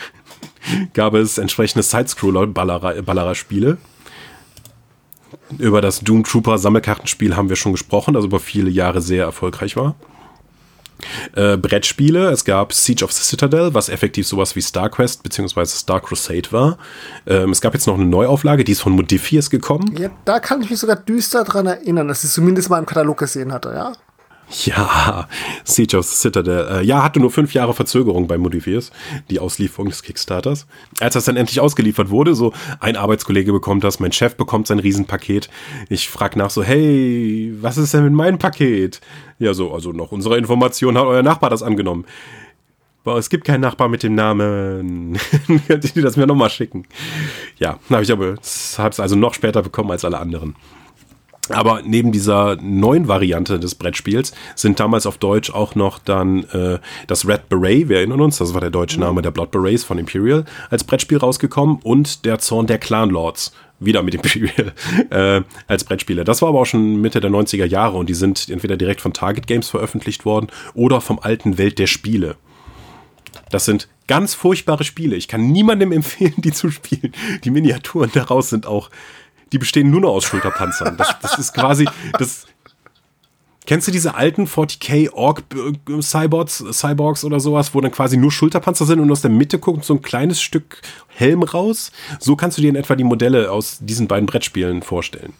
gab 0.92 1.14
es 1.14 1.38
entsprechende 1.38 1.82
Sidescroller-Ballerer-Spiele. 1.82 3.78
Über 5.58 5.80
das 5.80 6.00
Doom 6.00 6.24
Trooper 6.24 6.58
Sammelkartenspiel 6.58 7.36
haben 7.36 7.48
wir 7.48 7.56
schon 7.56 7.72
gesprochen, 7.72 8.14
das 8.14 8.24
über 8.24 8.40
viele 8.40 8.70
Jahre 8.70 9.00
sehr 9.00 9.24
erfolgreich 9.24 9.76
war. 9.76 9.94
Äh, 11.34 11.56
Brettspiele, 11.56 12.30
es 12.30 12.44
gab 12.44 12.72
Siege 12.72 13.04
of 13.04 13.12
the 13.12 13.22
Citadel, 13.22 13.74
was 13.74 13.88
effektiv 13.88 14.26
sowas 14.26 14.54
wie 14.56 14.62
StarQuest 14.62 15.22
bzw. 15.22 15.66
Star 15.66 16.00
Crusade 16.00 16.50
war. 16.52 16.78
Ähm, 17.26 17.50
es 17.50 17.60
gab 17.60 17.74
jetzt 17.74 17.86
noch 17.86 17.94
eine 17.94 18.06
Neuauflage, 18.06 18.64
die 18.64 18.72
ist 18.72 18.80
von 18.80 18.92
Modifiers 18.92 19.50
gekommen. 19.50 19.94
Ja, 19.98 20.10
da 20.24 20.38
kann 20.38 20.62
ich 20.62 20.70
mich 20.70 20.78
sogar 20.78 20.96
düster 20.96 21.44
dran 21.44 21.66
erinnern, 21.66 22.08
dass 22.08 22.24
ich 22.24 22.30
zumindest 22.30 22.70
mal 22.70 22.78
im 22.78 22.86
Katalog 22.86 23.18
gesehen 23.18 23.52
hatte, 23.52 23.70
ja? 23.70 23.92
Ja, 24.64 25.28
Siege 25.64 25.98
of 25.98 26.06
the 26.06 26.14
Citadel. 26.14 26.68
Äh, 26.70 26.84
ja, 26.84 27.02
hatte 27.02 27.20
nur 27.20 27.30
fünf 27.30 27.54
Jahre 27.54 27.74
Verzögerung 27.74 28.26
bei 28.26 28.38
Modifiers, 28.38 28.92
die 29.30 29.40
Auslieferung 29.40 29.88
des 29.88 30.02
Kickstarters. 30.02 30.66
Als 31.00 31.14
das 31.14 31.24
dann 31.24 31.36
endlich 31.36 31.60
ausgeliefert 31.60 32.10
wurde, 32.10 32.34
so 32.34 32.52
ein 32.80 32.96
Arbeitskollege 32.96 33.52
bekommt 33.52 33.84
das, 33.84 34.00
mein 34.00 34.12
Chef 34.12 34.36
bekommt 34.36 34.66
sein 34.66 34.78
Riesenpaket. 34.78 35.48
Ich 35.88 36.08
frage 36.08 36.38
nach 36.38 36.50
so, 36.50 36.62
hey, 36.62 37.54
was 37.60 37.76
ist 37.76 37.94
denn 37.94 38.04
mit 38.04 38.12
meinem 38.12 38.38
Paket? 38.38 39.00
Ja, 39.38 39.54
so, 39.54 39.72
also 39.72 39.92
nach 39.92 40.12
unserer 40.12 40.38
Information 40.38 40.96
hat 40.96 41.04
euer 41.04 41.22
Nachbar 41.22 41.50
das 41.50 41.62
angenommen. 41.62 42.04
Boah, 43.02 43.18
es 43.18 43.28
gibt 43.28 43.44
keinen 43.44 43.60
Nachbar 43.60 43.88
mit 43.88 44.02
dem 44.02 44.14
Namen. 44.14 45.18
Könnt 45.66 45.96
ihr 45.96 46.02
das 46.02 46.16
mir 46.16 46.26
nochmal 46.26 46.48
schicken? 46.48 46.86
Ja, 47.58 47.78
habe 47.90 48.02
ich 48.02 48.10
aber, 48.10 48.26
habe 48.26 48.90
es 48.90 49.00
also 49.00 49.16
noch 49.16 49.34
später 49.34 49.62
bekommen 49.62 49.90
als 49.90 50.04
alle 50.06 50.18
anderen. 50.18 50.56
Aber 51.50 51.82
neben 51.84 52.12
dieser 52.12 52.56
neuen 52.56 53.08
Variante 53.08 53.60
des 53.60 53.74
Brettspiels 53.74 54.32
sind 54.54 54.80
damals 54.80 55.06
auf 55.06 55.18
Deutsch 55.18 55.50
auch 55.50 55.74
noch 55.74 55.98
dann 55.98 56.44
äh, 56.44 56.78
das 57.06 57.26
Red 57.28 57.48
Beret, 57.48 57.88
wir 57.88 57.98
erinnern 57.98 58.20
uns, 58.20 58.38
das 58.38 58.54
war 58.54 58.60
der 58.60 58.70
deutsche 58.70 59.00
Name 59.00 59.20
der 59.20 59.30
Blood 59.30 59.50
Berets 59.50 59.84
von 59.84 59.98
Imperial, 59.98 60.44
als 60.70 60.84
Brettspiel 60.84 61.18
rausgekommen 61.18 61.78
und 61.82 62.24
der 62.24 62.38
Zorn 62.38 62.66
der 62.66 62.78
Clan 62.78 63.10
Lords, 63.10 63.52
wieder 63.78 64.02
mit 64.02 64.14
Imperial, 64.14 64.72
äh, 65.10 65.42
als 65.66 65.84
Brettspiele. 65.84 66.24
Das 66.24 66.40
war 66.40 66.48
aber 66.48 66.60
auch 66.60 66.66
schon 66.66 67.00
Mitte 67.00 67.20
der 67.20 67.30
90er 67.30 67.66
Jahre 67.66 67.98
und 67.98 68.08
die 68.08 68.14
sind 68.14 68.48
entweder 68.48 68.76
direkt 68.76 69.00
von 69.00 69.12
Target 69.12 69.46
Games 69.46 69.68
veröffentlicht 69.68 70.24
worden 70.24 70.48
oder 70.74 71.00
vom 71.00 71.18
alten 71.18 71.58
Welt 71.58 71.78
der 71.78 71.86
Spiele. 71.86 72.36
Das 73.50 73.64
sind 73.66 73.88
ganz 74.06 74.34
furchtbare 74.34 74.84
Spiele. 74.84 75.16
Ich 75.16 75.28
kann 75.28 75.52
niemandem 75.52 75.92
empfehlen, 75.92 76.34
die 76.38 76.52
zu 76.52 76.70
spielen. 76.70 77.12
Die 77.44 77.50
Miniaturen 77.50 78.10
daraus 78.12 78.50
sind 78.50 78.66
auch 78.66 78.90
die 79.54 79.58
bestehen 79.58 79.88
nur 79.90 80.00
noch 80.00 80.10
aus 80.10 80.24
Schulterpanzern. 80.24 80.96
Das, 80.96 81.14
das 81.22 81.38
ist 81.38 81.54
quasi, 81.54 81.88
das, 82.18 82.46
Kennst 83.66 83.88
du 83.88 83.92
diese 83.92 84.14
alten 84.14 84.46
40k 84.46 85.12
Org 85.14 85.42
äh, 85.54 86.02
Cyborgs, 86.02 86.62
Cyborgs 86.70 87.24
oder 87.24 87.40
sowas, 87.40 87.74
wo 87.74 87.80
dann 87.80 87.92
quasi 87.92 88.18
nur 88.18 88.30
Schulterpanzer 88.30 88.84
sind 88.84 89.00
und 89.00 89.10
aus 89.10 89.22
der 89.22 89.30
Mitte 89.30 89.58
guckt 89.58 89.86
so 89.86 89.94
ein 89.94 90.02
kleines 90.02 90.42
Stück 90.42 90.82
Helm 91.08 91.42
raus? 91.42 91.90
So 92.18 92.36
kannst 92.36 92.58
du 92.58 92.62
dir 92.62 92.68
in 92.68 92.76
etwa 92.76 92.94
die 92.94 93.04
Modelle 93.04 93.50
aus 93.50 93.78
diesen 93.80 94.06
beiden 94.06 94.26
Brettspielen 94.26 94.82
vorstellen. 94.82 95.32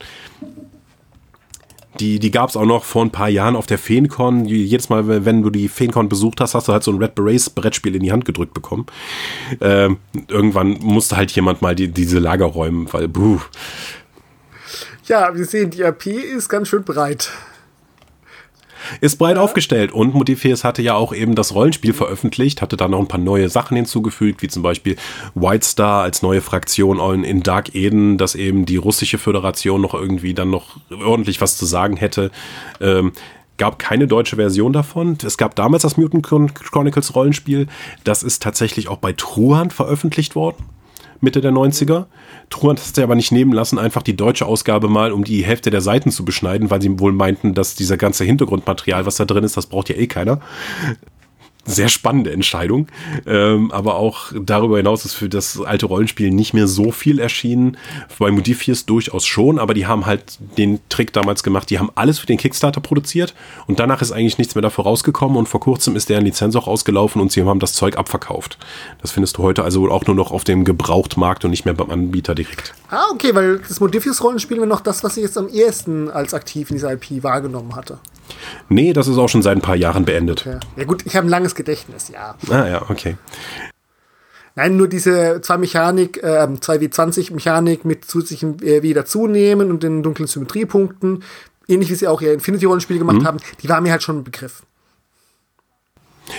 Die, 2.01 2.19
die 2.19 2.31
gab 2.31 2.49
es 2.49 2.57
auch 2.57 2.65
noch 2.65 2.83
vor 2.83 3.05
ein 3.05 3.11
paar 3.11 3.29
Jahren 3.29 3.55
auf 3.55 3.67
der 3.67 3.79
Feencon. 3.79 4.47
Jedes 4.47 4.89
Mal, 4.89 5.25
wenn 5.25 5.43
du 5.43 5.51
die 5.51 5.69
Feencon 5.69 6.09
besucht 6.09 6.41
hast, 6.41 6.55
hast 6.55 6.67
du 6.67 6.73
halt 6.73 6.83
so 6.83 6.91
ein 6.91 6.99
Red 6.99 7.15
Berets 7.15 7.51
Brettspiel 7.51 7.95
in 7.95 8.03
die 8.03 8.11
Hand 8.11 8.25
gedrückt 8.25 8.55
bekommen. 8.55 8.87
Ähm, 9.61 9.99
irgendwann 10.29 10.79
musste 10.81 11.17
halt 11.17 11.31
jemand 11.33 11.63
mal 11.63 11.77
die, 11.77 11.89
diese 11.89 12.19
Lager 12.19 12.47
räumen, 12.47 12.93
weil, 12.93 13.07
buh. 13.07 13.39
Ja, 15.07 15.35
wir 15.35 15.45
sehen, 15.45 15.71
die 15.71 15.85
AP 15.85 16.07
ist 16.07 16.49
ganz 16.49 16.69
schön 16.69 16.85
breit 16.85 17.31
ist 19.01 19.17
breit 19.17 19.37
ja. 19.37 19.43
aufgestellt 19.43 19.93
und 19.93 20.15
Modifiers 20.15 20.65
hatte 20.65 20.83
ja 20.83 20.95
auch 20.95 21.15
eben 21.15 21.35
das 21.35 21.55
Rollenspiel 21.55 21.93
veröffentlicht, 21.93 22.63
hatte 22.63 22.77
da 22.77 22.89
noch 22.89 22.99
ein 22.99 23.09
paar 23.09 23.21
neue 23.21 23.49
Sachen 23.49 23.77
hinzugefügt, 23.77 24.43
wie 24.43 24.49
zum 24.49 24.63
Beispiel 24.63 24.97
White 25.35 25.67
Star 25.67 26.03
als 26.03 26.23
neue 26.23 26.41
Fraktion 26.41 27.25
in 27.25 27.43
Dark 27.43 27.75
Eden, 27.75 28.19
dass 28.19 28.35
eben 28.35 28.67
die 28.67 28.77
russische 28.77 29.19
Föderation 29.19 29.81
noch 29.81 29.95
irgendwie 29.95 30.35
dann 30.35 30.51
noch 30.51 30.77
ordentlich 30.91 31.41
was 31.41 31.57
zu 31.57 31.67
sagen 31.67 31.97
hätte. 31.97 32.31
Ähm, 32.81 33.13
gab 33.57 33.79
keine 33.79 34.07
deutsche 34.09 34.37
Version 34.37 34.73
davon. 34.73 35.17
Es 35.25 35.39
gab 35.39 35.55
damals 35.55 35.83
das 35.83 35.97
Mutant 35.97 36.25
Chronicles 36.25 37.15
Rollenspiel. 37.15 37.69
Das 38.03 38.23
ist 38.23 38.43
tatsächlich 38.43 38.89
auch 38.89 38.99
bei 38.99 39.13
Truhan 39.13 39.71
veröffentlicht 39.71 40.35
worden. 40.35 40.65
Mitte 41.25 41.41
der 41.41 41.53
90er. 41.53 42.07
Truant 42.51 42.79
hat 42.79 42.97
es 42.97 43.03
aber 43.03 43.17
nicht 43.17 43.33
nehmen 43.33 43.53
lassen, 43.53 43.79
einfach 43.79 44.03
die 44.03 44.17
deutsche 44.17 44.47
Ausgabe 44.47 44.89
mal 44.89 45.13
um 45.13 45.25
die 45.25 45.45
Hälfte 45.45 45.71
der 45.71 45.81
Seiten 45.81 46.11
zu 46.11 46.25
beschneiden, 46.25 46.71
weil 46.71 46.81
sie 46.81 47.01
wohl 47.01 47.13
meinten, 47.13 47.55
dass 47.55 47.75
dieser 47.75 47.97
ganze 47.97 48.25
Hintergrundmaterial, 48.25 49.07
was 49.07 49.17
da 49.17 49.25
drin 49.25 49.45
ist, 49.45 49.57
das 49.57 49.67
braucht 49.67 49.89
ja 49.89 49.97
eh 49.97 50.07
keiner 50.07 50.41
sehr 51.67 51.89
spannende 51.89 52.33
Entscheidung. 52.33 52.89
Ähm, 53.27 53.71
aber 53.71 53.97
auch 53.97 54.33
darüber 54.35 54.77
hinaus 54.77 55.05
ist 55.05 55.15
für 55.15 55.29
das 55.29 55.61
alte 55.61 55.87
Rollenspiel 55.87 56.31
nicht 56.31 56.55
mehr 56.55 56.67
so 56.67 56.91
viel 56.91 57.19
erschienen. 57.19 57.77
Bei 58.19 58.31
Modifiers 58.31 58.87
durchaus 58.87 59.27
schon, 59.27 59.59
aber 59.59 59.75
die 59.75 59.87
haben 59.87 60.07
halt 60.07 60.39
den 60.59 60.81
Trick 60.89 61.13
damals 61.13 61.43
gemacht. 61.43 61.71
Die 61.71 61.79
haben 61.79 61.91
alles 61.95 62.19
für 62.19 62.27
den 62.27 62.39
Kickstarter 62.39 62.81
produziert 62.81 63.35
und 63.67 63.81
danach 63.81 64.03
ist 64.03 64.13
eigentlich 64.13 64.39
nichts 64.39 64.55
mehr 64.55 64.63
davor 64.63 64.85
rausgekommen 64.85 65.37
und 65.37 65.49
vor 65.49 65.61
kurzem 65.61 65.97
ist 65.97 66.09
deren 66.09 66.25
Lizenz 66.25 66.57
auch 66.57 66.67
ausgelaufen 66.67 67.21
und 67.21 67.33
sie 67.33 67.45
haben 67.45 67.61
das 67.61 67.73
Zeug 67.75 67.97
abverkauft. 67.97 68.59
Das 69.01 69.13
findest 69.13 69.37
du 69.39 69.43
heute 69.43 69.65
also 69.65 69.91
auch 69.91 70.07
nur 70.07 70.17
noch 70.17 70.33
auf 70.33 70.45
dem 70.45 70.65
Gebrauchtmarkt 70.65 71.45
und 71.45 71.51
nicht 71.51 71.65
mehr 71.65 71.75
beim 71.75 71.91
Anbieter 71.91 72.35
direkt. 72.35 72.75
Ah, 72.91 73.05
okay, 73.13 73.35
weil 73.35 73.59
das 73.59 73.81
Modifiers 73.81 74.23
Rollenspiel 74.23 74.59
war 74.59 74.67
noch 74.67 74.81
das, 74.81 75.03
was 75.03 75.17
ich 75.17 75.25
jetzt 75.25 75.39
am 75.39 75.49
ehesten 75.49 76.11
als 76.11 76.35
aktiv 76.35 76.71
in 76.71 76.77
dieser 76.77 76.93
IP 76.93 77.23
wahrgenommen 77.23 77.75
hatte. 77.75 77.99
Nee, 78.69 78.93
das 78.93 79.09
ist 79.09 79.19
auch 79.19 79.29
schon 79.29 79.43
seit 79.43 79.57
ein 79.57 79.63
paar 79.63 79.77
Jahren 79.77 80.05
beendet. 80.05 80.47
Okay. 80.47 80.59
Ja 80.77 80.85
gut, 80.85 81.05
ich 81.07 81.17
habe 81.17 81.27
ein 81.27 81.31
langes 81.31 81.55
Gedächtnis, 81.55 82.09
ja. 82.09 82.35
Ah 82.51 82.67
ja, 82.67 82.91
okay. 82.91 83.17
Nein, 84.57 84.77
nur 84.77 84.89
diese 84.89 85.41
zwei 85.41 85.59
Mechanik, 85.59 86.23
äh, 86.23 86.47
2W20-Mechanik 86.47 87.85
mit 87.85 88.05
zusätzlichen 88.05 88.63
äh, 88.63 88.83
wieder 88.83 89.05
zunehmen 89.05 89.71
und 89.71 89.83
den 89.83 90.03
dunklen 90.03 90.29
Symmetriepunkten, 90.29 91.25
ähnlich 91.67 91.91
wie 91.91 91.95
sie 91.97 92.07
auch 92.07 92.21
ihr 92.23 92.33
Infinity-Rollenspiel 92.33 92.99
gemacht 92.99 93.19
mhm. 93.19 93.27
haben, 93.27 93.39
die 93.63 93.69
war 93.69 93.81
mir 93.81 93.91
halt 93.91 94.03
schon 94.03 94.19
ein 94.19 94.25
Begriff. 94.25 94.63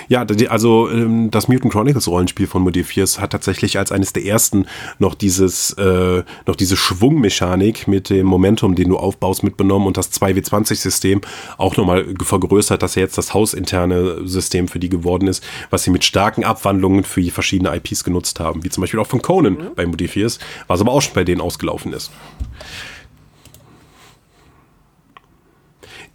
Ja, 0.08 0.26
also 0.50 0.90
ähm, 0.90 1.30
das 1.32 1.48
Mutant 1.48 1.72
Chronicles 1.72 2.08
Rollenspiel 2.08 2.48
von 2.48 2.64
Modifiers 2.64 3.20
hat 3.20 3.32
tatsächlich 3.32 3.78
als 3.78 3.92
eines 3.92 4.14
der 4.14 4.26
ersten 4.26 4.66
noch 5.00 5.16
dieses 5.16 5.74
äh, 5.74 6.24
noch 6.46 6.56
diese 6.56 6.78
Schwungmechanik 6.78 7.88
mit 7.88 8.10
dem 8.10 8.26
Momentum, 8.26 8.76
den 8.76 8.90
du 8.90 8.98
aufbaust, 8.98 9.44
mitbenommen 9.44 9.88
und 9.88 9.98
das 9.98 10.12
2W20-System 10.14 11.22
auch 11.58 11.78
nochmal 11.78 12.06
vergrößert, 12.22 12.82
dass 12.82 12.96
er 12.96 13.04
jetzt 13.04 13.18
das 13.18 13.34
hausinterne 13.34 14.28
System 14.28 14.68
für 14.68 14.80
die 14.80 14.90
geworden 14.90 15.28
ist, 15.28 15.44
was 15.70 15.84
sie 15.84 15.92
mit 15.92 16.04
starken 16.04 16.44
Abwandlungen 16.44 17.04
für 17.04 17.22
die 17.22 17.32
verschiedenen 17.32 17.74
IPs 17.74 18.04
genutzt 18.04 18.40
haben, 18.40 18.64
wie 18.64 18.70
zum 18.70 18.82
Beispiel 18.82 19.00
auch 19.00 19.08
von 19.08 19.22
Conan 19.22 19.54
mhm. 19.54 19.76
bei 19.76 19.86
Modifiers, 19.86 20.40
was 20.68 20.82
aber 20.82 20.92
auch 20.92 21.02
schon 21.02 21.14
bei 21.14 21.24
denen 21.24 21.42
ausgelaufen 21.42 21.94
ist. 21.94 22.12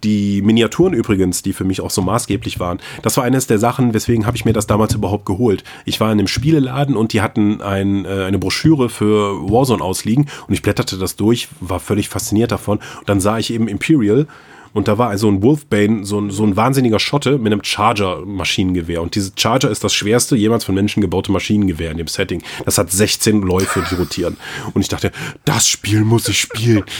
Die 0.03 0.41
Miniaturen 0.41 0.93
übrigens, 0.93 1.43
die 1.43 1.53
für 1.53 1.63
mich 1.63 1.81
auch 1.81 1.91
so 1.91 2.01
maßgeblich 2.01 2.59
waren, 2.59 2.79
das 3.01 3.17
war 3.17 3.23
eines 3.23 3.47
der 3.47 3.59
Sachen, 3.59 3.93
weswegen 3.93 4.25
habe 4.25 4.37
ich 4.37 4.45
mir 4.45 4.53
das 4.53 4.67
damals 4.67 4.95
überhaupt 4.95 5.25
geholt. 5.25 5.63
Ich 5.85 5.99
war 5.99 6.11
in 6.11 6.19
einem 6.19 6.27
Spieleladen 6.27 6.95
und 6.95 7.13
die 7.13 7.21
hatten 7.21 7.61
ein, 7.61 8.05
äh, 8.05 8.25
eine 8.25 8.39
Broschüre 8.39 8.89
für 8.89 9.49
Warzone 9.49 9.83
ausliegen 9.83 10.27
und 10.47 10.53
ich 10.53 10.61
blätterte 10.61 10.97
das 10.97 11.15
durch, 11.15 11.47
war 11.59 11.79
völlig 11.79 12.09
fasziniert 12.09 12.51
davon. 12.51 12.79
Und 12.99 13.09
dann 13.09 13.19
sah 13.19 13.37
ich 13.37 13.53
eben 13.53 13.67
Imperial 13.67 14.27
und 14.73 14.87
da 14.87 14.97
war 14.97 15.09
also 15.09 15.29
ein 15.29 15.43
Wolfbane, 15.43 16.05
so 16.05 16.19
ein, 16.19 16.31
so 16.31 16.45
ein 16.45 16.55
wahnsinniger 16.55 16.99
Schotte 16.99 17.37
mit 17.37 17.51
einem 17.51 17.63
Charger-Maschinengewehr. 17.63 19.01
Und 19.01 19.15
dieses 19.15 19.33
Charger 19.35 19.69
ist 19.69 19.83
das 19.83 19.93
schwerste 19.93 20.35
jemals 20.35 20.63
von 20.63 20.75
Menschen 20.75 21.01
gebaute 21.01 21.31
Maschinengewehr 21.31 21.91
in 21.91 21.97
dem 21.97 22.07
Setting. 22.07 22.41
Das 22.63 22.77
hat 22.77 22.91
16 22.91 23.41
Läufe, 23.41 23.83
die 23.89 23.95
rotieren. 23.95 24.37
Und 24.73 24.81
ich 24.81 24.87
dachte, 24.87 25.11
das 25.45 25.67
Spiel 25.67 26.01
muss 26.03 26.27
ich 26.27 26.39
spielen. 26.39 26.83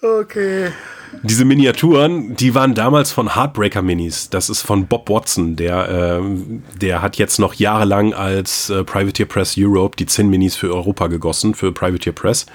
Okay. 0.00 0.70
Diese 1.22 1.44
Miniaturen, 1.44 2.36
die 2.36 2.54
waren 2.54 2.74
damals 2.74 3.10
von 3.10 3.34
Heartbreaker 3.34 3.82
Minis. 3.82 4.30
Das 4.30 4.48
ist 4.48 4.62
von 4.62 4.86
Bob 4.86 5.08
Watson. 5.08 5.56
Der, 5.56 6.20
äh, 6.20 6.22
der 6.80 7.02
hat 7.02 7.16
jetzt 7.16 7.38
noch 7.38 7.54
jahrelang 7.54 8.14
als 8.14 8.70
äh, 8.70 8.84
Privateer 8.84 9.26
Press 9.26 9.54
Europe 9.58 9.96
die 9.96 10.06
Zinn 10.06 10.28
Minis 10.30 10.56
für 10.56 10.72
Europa 10.72 11.08
gegossen, 11.08 11.54
für 11.54 11.72
Privateer 11.72 12.12
Press. 12.12 12.46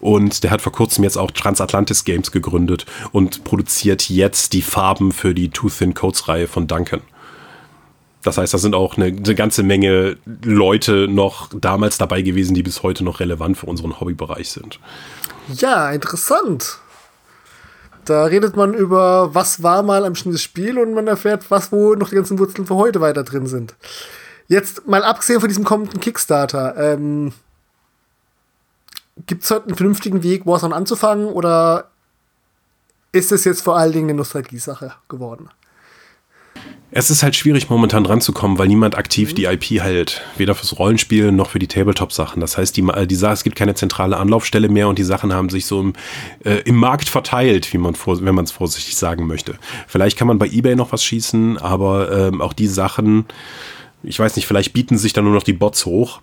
Und 0.00 0.44
der 0.44 0.50
hat 0.50 0.62
vor 0.62 0.72
kurzem 0.72 1.04
jetzt 1.04 1.16
auch 1.16 1.30
Transatlantis 1.30 2.04
Games 2.04 2.30
gegründet 2.30 2.86
und 3.10 3.44
produziert 3.44 4.08
jetzt 4.08 4.52
die 4.52 4.62
Farben 4.62 5.12
für 5.12 5.34
die 5.34 5.50
Too 5.50 5.68
Thin 5.68 5.94
Codes 5.94 6.28
Reihe 6.28 6.46
von 6.46 6.66
Duncan. 6.66 7.00
Das 8.22 8.38
heißt, 8.38 8.54
da 8.54 8.58
sind 8.58 8.74
auch 8.74 8.96
eine, 8.96 9.06
eine, 9.06 9.34
ganze 9.34 9.64
Menge 9.64 10.16
Leute 10.44 11.08
noch 11.08 11.48
damals 11.52 11.98
dabei 11.98 12.22
gewesen, 12.22 12.54
die 12.54 12.62
bis 12.62 12.82
heute 12.84 13.02
noch 13.02 13.18
relevant 13.18 13.58
für 13.58 13.66
unseren 13.66 13.98
Hobbybereich 13.98 14.48
sind. 14.48 14.78
Ja, 15.54 15.90
interessant. 15.90 16.78
Da 18.04 18.24
redet 18.24 18.56
man 18.56 18.74
über, 18.74 19.34
was 19.34 19.62
war 19.62 19.82
mal 19.82 20.04
ein 20.04 20.12
bestimmtes 20.12 20.42
Spiel 20.42 20.78
und 20.78 20.94
man 20.94 21.06
erfährt, 21.06 21.50
was, 21.50 21.70
wo 21.70 21.94
noch 21.94 22.08
die 22.08 22.16
ganzen 22.16 22.38
Wurzeln 22.38 22.66
für 22.66 22.74
heute 22.74 23.00
weiter 23.00 23.22
drin 23.22 23.46
sind. 23.46 23.74
Jetzt 24.48 24.88
mal 24.88 25.04
abgesehen 25.04 25.40
von 25.40 25.48
diesem 25.48 25.64
kommenden 25.64 26.00
Kickstarter, 26.00 26.76
ähm, 26.76 27.32
gibt 29.26 29.44
es 29.44 29.50
heute 29.50 29.66
einen 29.66 29.76
vernünftigen 29.76 30.22
Weg, 30.22 30.46
Warzone 30.46 30.74
anzufangen 30.74 31.26
oder 31.26 31.90
ist 33.12 33.30
es 33.30 33.44
jetzt 33.44 33.62
vor 33.62 33.76
allen 33.76 33.92
Dingen 33.92 34.08
eine 34.08 34.18
Nostalgie-Sache 34.18 34.94
geworden? 35.08 35.50
Es 36.94 37.08
ist 37.08 37.22
halt 37.22 37.34
schwierig, 37.34 37.70
momentan 37.70 38.04
ranzukommen, 38.04 38.58
weil 38.58 38.68
niemand 38.68 38.98
aktiv 38.98 39.32
die 39.32 39.46
IP 39.46 39.80
hält. 39.82 40.20
Weder 40.36 40.54
fürs 40.54 40.78
Rollenspiel 40.78 41.32
noch 41.32 41.48
für 41.48 41.58
die 41.58 41.66
Tabletop-Sachen. 41.66 42.40
Das 42.40 42.58
heißt, 42.58 42.76
die, 42.76 42.86
die, 43.06 43.14
es 43.14 43.44
gibt 43.44 43.56
keine 43.56 43.74
zentrale 43.74 44.18
Anlaufstelle 44.18 44.68
mehr 44.68 44.88
und 44.88 44.98
die 44.98 45.02
Sachen 45.02 45.32
haben 45.32 45.48
sich 45.48 45.64
so 45.64 45.80
im, 45.80 45.94
äh, 46.44 46.56
im 46.66 46.76
Markt 46.76 47.08
verteilt, 47.08 47.72
wie 47.72 47.78
man 47.78 47.94
vor, 47.94 48.22
wenn 48.22 48.34
man 48.34 48.44
es 48.44 48.50
vorsichtig 48.50 48.94
sagen 48.96 49.26
möchte. 49.26 49.54
Vielleicht 49.88 50.18
kann 50.18 50.28
man 50.28 50.38
bei 50.38 50.46
Ebay 50.46 50.76
noch 50.76 50.92
was 50.92 51.02
schießen, 51.02 51.56
aber 51.56 52.12
ähm, 52.12 52.42
auch 52.42 52.52
die 52.52 52.66
Sachen, 52.66 53.24
ich 54.02 54.18
weiß 54.18 54.36
nicht, 54.36 54.46
vielleicht 54.46 54.74
bieten 54.74 54.98
sich 54.98 55.14
dann 55.14 55.24
nur 55.24 55.32
noch 55.32 55.44
die 55.44 55.54
Bots 55.54 55.86
hoch. 55.86 56.20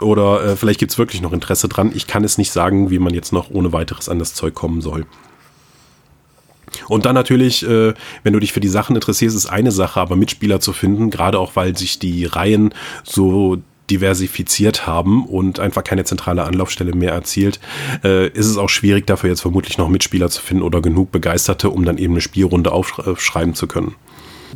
Oder 0.00 0.42
äh, 0.42 0.56
vielleicht 0.56 0.80
gibt 0.80 0.92
es 0.92 0.96
wirklich 0.96 1.20
noch 1.20 1.34
Interesse 1.34 1.68
dran. 1.68 1.92
Ich 1.94 2.06
kann 2.06 2.24
es 2.24 2.38
nicht 2.38 2.50
sagen, 2.50 2.88
wie 2.88 2.98
man 2.98 3.12
jetzt 3.12 3.34
noch 3.34 3.50
ohne 3.50 3.74
weiteres 3.74 4.08
an 4.08 4.18
das 4.18 4.32
Zeug 4.32 4.54
kommen 4.54 4.80
soll. 4.80 5.04
Und 6.88 7.06
dann 7.06 7.14
natürlich, 7.14 7.66
äh, 7.66 7.94
wenn 8.22 8.32
du 8.32 8.40
dich 8.40 8.52
für 8.52 8.60
die 8.60 8.68
Sachen 8.68 8.94
interessierst, 8.94 9.36
ist 9.36 9.46
eine 9.46 9.72
Sache, 9.72 10.00
aber 10.00 10.16
Mitspieler 10.16 10.60
zu 10.60 10.72
finden, 10.72 11.10
gerade 11.10 11.38
auch 11.38 11.56
weil 11.56 11.76
sich 11.76 11.98
die 11.98 12.24
Reihen 12.24 12.74
so 13.04 13.58
diversifiziert 13.90 14.86
haben 14.86 15.26
und 15.26 15.60
einfach 15.60 15.82
keine 15.82 16.04
zentrale 16.04 16.44
Anlaufstelle 16.44 16.94
mehr 16.94 17.12
erzielt, 17.12 17.58
äh, 18.04 18.28
ist 18.28 18.46
es 18.46 18.56
auch 18.56 18.68
schwierig, 18.68 19.06
dafür 19.06 19.30
jetzt 19.30 19.40
vermutlich 19.40 19.78
noch 19.78 19.88
Mitspieler 19.88 20.28
zu 20.28 20.42
finden 20.42 20.62
oder 20.62 20.82
genug 20.82 21.10
Begeisterte, 21.10 21.70
um 21.70 21.84
dann 21.84 21.98
eben 21.98 22.14
eine 22.14 22.20
Spielrunde 22.20 22.72
aufschreiben 22.72 23.54
zu 23.54 23.66
können. 23.66 23.94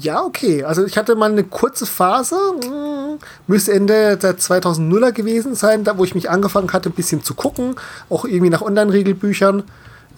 Ja, 0.01 0.23
okay. 0.23 0.65
Also 0.65 0.85
ich 0.87 0.97
hatte 0.97 1.15
mal 1.15 1.31
eine 1.31 1.45
kurze 1.45 1.87
Phase, 1.87 2.37
hm, 2.63 3.19
müsste 3.47 3.73
Ende 3.73 4.17
der 4.17 4.39
2000er 4.39 5.13
gewesen 5.13 5.55
sein, 5.55 5.85
da 5.85 5.99
wo 5.99 6.05
ich 6.05 6.15
mich 6.15 6.31
angefangen 6.31 6.73
hatte, 6.73 6.89
ein 6.89 6.95
bisschen 6.95 7.23
zu 7.23 7.35
gucken, 7.35 7.77
auch 8.09 8.25
irgendwie 8.25 8.51
nach 8.51 8.63
Online-Regelbüchern 8.63 9.65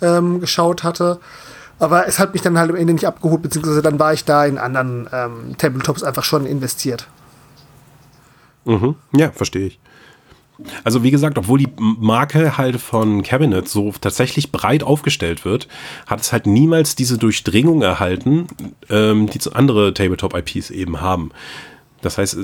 ähm, 0.01 0.41
geschaut 0.41 0.85
hatte. 0.85 1.19
Aber 1.79 2.07
es 2.07 2.19
hat 2.19 2.33
mich 2.33 2.43
dann 2.43 2.59
halt 2.59 2.71
am 2.71 2.77
Ende 2.77 2.93
nicht 2.93 3.07
abgeholt, 3.07 3.43
beziehungsweise 3.43 3.83
dann 3.83 3.99
war 3.99 4.13
ich 4.13 4.25
da 4.25 4.45
in 4.47 4.59
anderen 4.59 5.09
ähm, 5.13 5.59
Tabletops 5.59 6.03
einfach 6.03 6.25
schon 6.25 6.47
investiert. 6.47 7.09
Mhm. 8.65 8.95
Ja, 9.13 9.31
verstehe 9.33 9.67
ich. 9.67 9.81
Also 10.85 11.03
wie 11.03 11.11
gesagt, 11.11 11.37
obwohl 11.37 11.59
die 11.59 11.69
Marke 11.77 12.57
halt 12.57 12.81
von 12.81 13.23
Cabinet 13.25 13.69
so 13.69 13.93
tatsächlich 14.01 14.53
breit 14.53 14.85
aufgestellt 14.85 15.45
wird, 15.45 15.67
hat 16.07 16.21
es 16.21 16.33
halt 16.33 16.47
niemals 16.47 16.95
diese 16.95 17.19
Durchdringung 17.19 17.83
erhalten, 17.83 18.47
ähm, 18.89 19.29
die 19.29 19.41
andere 19.53 19.93
Tabletop-IPs 19.93 20.71
eben 20.71 21.01
haben. 21.01 21.33
Das 22.03 22.19
heißt, 22.19 22.39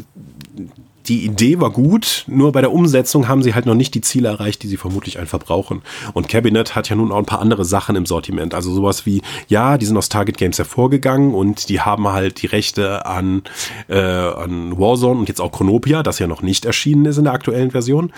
die 1.06 1.24
Idee 1.24 1.60
war 1.60 1.70
gut, 1.70 2.24
nur 2.26 2.52
bei 2.52 2.60
der 2.60 2.72
Umsetzung 2.72 3.26
haben 3.26 3.42
sie 3.42 3.54
halt 3.54 3.66
noch 3.66 3.74
nicht 3.74 3.94
die 3.94 4.00
Ziele 4.00 4.28
erreicht, 4.28 4.62
die 4.62 4.68
sie 4.68 4.76
vermutlich 4.76 5.18
einfach 5.18 5.38
brauchen. 5.38 5.82
Und 6.12 6.28
Cabinet 6.28 6.74
hat 6.74 6.88
ja 6.88 6.96
nun 6.96 7.10
auch 7.10 7.18
ein 7.18 7.26
paar 7.26 7.40
andere 7.40 7.64
Sachen 7.64 7.96
im 7.96 8.06
Sortiment. 8.06 8.54
Also 8.54 8.72
sowas 8.72 9.06
wie, 9.06 9.22
ja, 9.48 9.78
die 9.78 9.86
sind 9.86 9.96
aus 9.96 10.08
Target 10.08 10.36
Games 10.36 10.58
hervorgegangen 10.58 11.34
und 11.34 11.68
die 11.68 11.80
haben 11.80 12.08
halt 12.08 12.42
die 12.42 12.46
Rechte 12.46 13.06
an, 13.06 13.42
äh, 13.88 13.98
an 13.98 14.78
Warzone 14.78 15.18
und 15.18 15.28
jetzt 15.28 15.40
auch 15.40 15.52
Chronopia, 15.52 16.02
das 16.02 16.18
ja 16.18 16.26
noch 16.26 16.42
nicht 16.42 16.64
erschienen 16.64 17.06
ist 17.06 17.18
in 17.18 17.24
der 17.24 17.32
aktuellen 17.32 17.70
Version. 17.70 18.12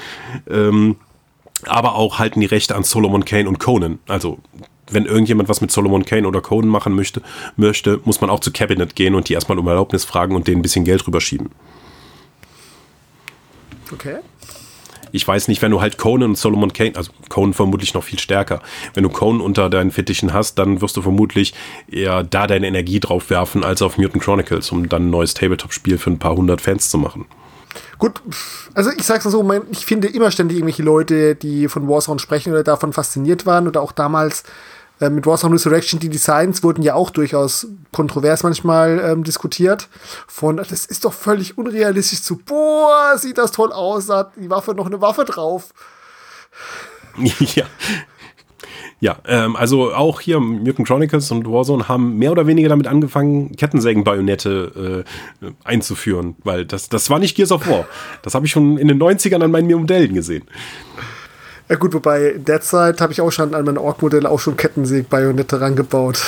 Ähm, 0.50 0.96
aber 1.66 1.94
auch 1.94 2.18
halten 2.18 2.40
die 2.40 2.46
Rechte 2.46 2.74
an 2.74 2.82
Solomon 2.82 3.24
Kane 3.24 3.48
und 3.48 3.60
Conan. 3.60 4.00
Also 4.08 4.38
wenn 4.90 5.06
irgendjemand 5.06 5.48
was 5.48 5.60
mit 5.60 5.70
Solomon 5.70 6.04
Kane 6.04 6.26
oder 6.26 6.40
Conan 6.40 6.68
machen 6.68 6.94
möchte, 6.94 7.22
möchte, 7.56 8.00
muss 8.04 8.20
man 8.20 8.30
auch 8.30 8.40
zu 8.40 8.50
Cabinet 8.50 8.96
gehen 8.96 9.14
und 9.14 9.28
die 9.28 9.34
erstmal 9.34 9.58
um 9.58 9.66
Erlaubnis 9.66 10.04
fragen 10.04 10.34
und 10.34 10.48
denen 10.48 10.58
ein 10.58 10.62
bisschen 10.62 10.84
Geld 10.84 11.06
rüberschieben. 11.06 11.50
Okay. 13.93 14.18
Ich 15.14 15.28
weiß 15.28 15.49
nicht, 15.49 15.61
wenn 15.61 15.70
du 15.70 15.82
halt 15.82 15.99
Conan 15.99 16.30
und 16.30 16.38
Solomon 16.38 16.72
Kane, 16.72 16.93
also 16.97 17.12
Conan 17.28 17.53
vermutlich 17.53 17.93
noch 17.93 18.03
viel 18.03 18.18
stärker. 18.18 18.62
Wenn 18.95 19.03
du 19.03 19.11
Conan 19.11 19.43
unter 19.43 19.68
deinen 19.68 19.90
Fittichen 19.90 20.32
hast, 20.32 20.59
dann 20.59 20.80
wirst 20.80 20.97
du 20.97 21.03
vermutlich 21.03 21.53
eher 21.90 22.24
da 22.24 22.47
deine 22.47 22.66
Energie 22.66 22.99
drauf 22.99 23.28
werfen, 23.28 23.62
als 23.62 23.82
auf 23.82 23.99
Mutant 23.99 24.22
Chronicles, 24.22 24.72
um 24.72 24.88
dann 24.88 25.09
ein 25.09 25.11
neues 25.11 25.34
Tabletop-Spiel 25.34 25.99
für 25.99 26.11
ein 26.11 26.18
paar 26.18 26.34
hundert 26.34 26.62
Fans 26.62 26.88
zu 26.88 26.97
machen. 26.97 27.26
Gut, 27.99 28.22
also 28.74 28.90
ich 28.90 29.05
sag's 29.05 29.24
mal 29.24 29.30
so, 29.30 29.49
ich 29.70 29.86
finde 29.86 30.09
immer 30.09 30.30
ständig 30.30 30.57
irgendwelche 30.57 30.82
Leute, 30.82 31.34
die 31.34 31.68
von 31.68 31.88
Warzone 31.88 32.18
sprechen 32.18 32.53
oder 32.53 32.64
davon 32.64 32.93
fasziniert 32.93 33.47
waren 33.47 33.68
oder 33.68 33.80
auch 33.82 33.93
damals 33.93 34.45
äh, 35.03 35.11
mit 35.11 35.26
Warzone 35.26 35.55
Resurrection, 35.55 35.98
die 36.00 36.09
Designs 36.09 36.62
wurden 36.62 36.82
ja 36.82 36.94
auch 36.94 37.11
durchaus 37.11 37.66
kontrovers 37.90 38.42
manchmal 38.42 39.00
ähm, 39.05 39.24
diskutiert. 39.24 39.88
Von, 40.26 40.57
das 40.57 40.86
ist 40.86 41.05
doch 41.05 41.12
völlig 41.12 41.59
unrealistisch 41.59 42.22
zu, 42.22 42.36
boah, 42.38 43.18
sieht 43.18 43.38
das 43.38 43.53
toll 43.53 43.72
aus, 43.72 44.09
hat 44.09 44.32
die 44.36 44.48
Waffe 44.48 44.74
noch 44.74 44.86
eine 44.86 45.00
Waffe 45.00 45.24
drauf. 45.24 45.74
ja, 47.55 47.64
ja, 49.03 49.16
ähm, 49.26 49.57
also 49.57 49.92
auch 49.92 50.20
hier 50.20 50.38
Mutant 50.38 50.86
Chronicles 50.86 51.32
und 51.32 51.44
Warzone 51.50 51.88
haben 51.88 52.18
mehr 52.18 52.30
oder 52.30 52.46
weniger 52.46 52.68
damit 52.68 52.86
angefangen, 52.86 53.50
Kettensägen-Bajonette 53.57 55.05
äh, 55.42 55.50
einzuführen, 55.64 56.36
weil 56.44 56.64
das, 56.64 56.88
das 56.88 57.11
war 57.11 57.18
nicht 57.18 57.34
Gears 57.34 57.50
of 57.50 57.66
War. 57.66 57.84
Das 58.22 58.36
habe 58.36 58.46
ich 58.46 58.53
schon 58.53 58.78
in 58.78 58.86
den 58.86 59.03
90ern 59.03 59.42
an 59.42 59.50
meinen 59.50 59.68
Modellen 59.68 60.14
gesehen. 60.14 60.44
Ja 61.68 61.76
gut, 61.76 61.94
wobei 61.94 62.30
in 62.30 62.44
der 62.44 62.60
Zeit 62.60 63.00
habe 63.00 63.12
ich 63.12 63.20
auch 63.20 63.30
schon 63.30 63.54
an 63.54 63.64
meine 63.64 63.80
Ork-Modelle 63.80 64.28
auch 64.28 64.40
schon 64.40 64.56
Kettensäg-Bajonette 64.56 65.60
rangebaut. 65.60 66.20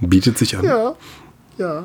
Bietet 0.00 0.38
sich 0.38 0.56
an. 0.56 0.64
Ja, 0.64 0.94
ja. 1.58 1.84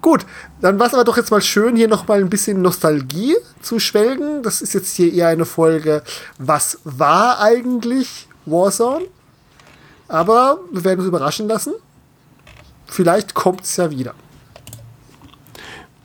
Gut, 0.00 0.26
dann 0.60 0.78
war 0.78 0.86
es 0.88 0.94
aber 0.94 1.04
doch 1.04 1.16
jetzt 1.16 1.30
mal 1.30 1.42
schön, 1.42 1.76
hier 1.76 1.88
noch 1.88 2.08
mal 2.08 2.20
ein 2.20 2.30
bisschen 2.30 2.60
Nostalgie 2.60 3.36
zu 3.60 3.78
schwelgen. 3.78 4.42
Das 4.42 4.60
ist 4.60 4.74
jetzt 4.74 4.96
hier 4.96 5.12
eher 5.12 5.28
eine 5.28 5.44
Folge, 5.44 6.02
was 6.38 6.78
war 6.84 7.40
eigentlich 7.40 8.28
Warzone? 8.46 9.06
Aber 10.08 10.58
wir 10.72 10.84
werden 10.84 11.00
uns 11.00 11.08
überraschen 11.08 11.48
lassen. 11.48 11.74
Vielleicht 12.86 13.34
kommt 13.34 13.62
es 13.62 13.76
ja 13.76 13.90
wieder. 13.90 14.14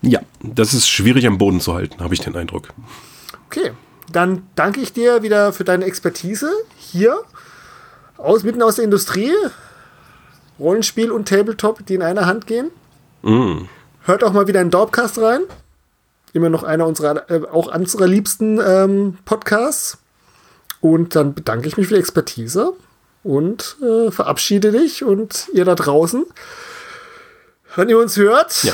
Ja, 0.02 0.22
das 0.42 0.74
ist 0.74 0.88
schwierig 0.88 1.26
am 1.26 1.38
Boden 1.38 1.60
zu 1.60 1.74
halten, 1.74 2.02
habe 2.04 2.14
ich 2.14 2.22
den 2.22 2.36
Eindruck. 2.36 2.70
Okay, 3.48 3.72
dann 4.12 4.48
danke 4.56 4.80
ich 4.82 4.94
dir 4.94 5.22
wieder 5.22 5.54
für 5.54 5.64
deine 5.64 5.86
Expertise 5.86 6.52
hier 6.78 7.20
aus 8.18 8.44
mitten 8.44 8.62
aus 8.62 8.76
der 8.76 8.86
Industrie. 8.86 9.34
Rollenspiel 10.60 11.12
und 11.12 11.28
Tabletop, 11.28 11.86
die 11.86 11.96
in 11.96 12.02
einer 12.02 12.26
Hand 12.26 12.48
gehen. 12.48 12.72
Mm. 13.22 13.66
Hört 14.06 14.24
auch 14.24 14.34
mal 14.34 14.48
wieder 14.48 14.62
in 14.62 14.72
Dorpcast 14.72 15.20
rein. 15.20 15.42
Immer 16.34 16.50
noch 16.50 16.64
einer 16.64 16.88
unserer, 16.88 17.30
äh, 17.30 17.42
auch 17.52 17.74
unserer 17.74 18.08
liebsten 18.08 18.60
ähm, 18.60 19.18
Podcasts. 19.26 20.00
Und 20.82 21.16
dann 21.16 21.34
bedanke 21.34 21.68
ich 21.68 21.78
mich 21.78 21.88
für 21.88 21.96
die 21.96 22.00
Expertise 22.00 22.74
und 23.24 23.78
äh, 23.84 24.12
verabschiede 24.12 24.72
dich 24.72 25.04
und 25.04 25.50
ihr 25.54 25.66
da 25.66 25.76
draußen. 25.76 26.26
Wenn 27.76 27.90
ihr 27.90 28.00
uns 28.00 28.18
hört, 28.18 28.64
ja. 28.64 28.74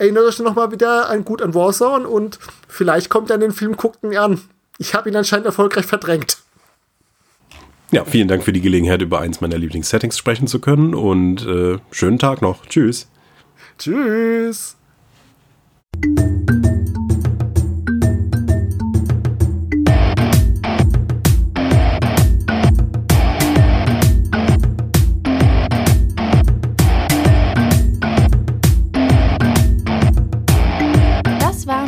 Erinnert 0.00 0.24
euch 0.24 0.38
noch 0.38 0.54
mal 0.54 0.72
wieder 0.72 1.10
an 1.10 1.26
gut 1.26 1.42
an 1.42 1.52
Warzone 1.52 2.08
und 2.08 2.38
vielleicht 2.68 3.10
kommt 3.10 3.28
dann 3.28 3.40
den 3.40 3.52
Film 3.52 3.76
guckt 3.76 4.02
ihn 4.02 4.16
an. 4.16 4.40
Ich 4.78 4.94
habe 4.94 5.10
ihn 5.10 5.14
anscheinend 5.14 5.44
erfolgreich 5.44 5.84
verdrängt. 5.84 6.38
Ja, 7.90 8.06
vielen 8.06 8.26
Dank 8.26 8.42
für 8.42 8.54
die 8.54 8.62
Gelegenheit, 8.62 9.02
über 9.02 9.20
eins 9.20 9.42
meiner 9.42 9.58
Lieblingssettings 9.58 10.16
sprechen 10.16 10.46
zu 10.46 10.58
können 10.58 10.94
und 10.94 11.44
äh, 11.46 11.76
schönen 11.90 12.18
Tag 12.18 12.40
noch. 12.40 12.64
Tschüss. 12.64 13.08
Tschüss. 13.78 14.78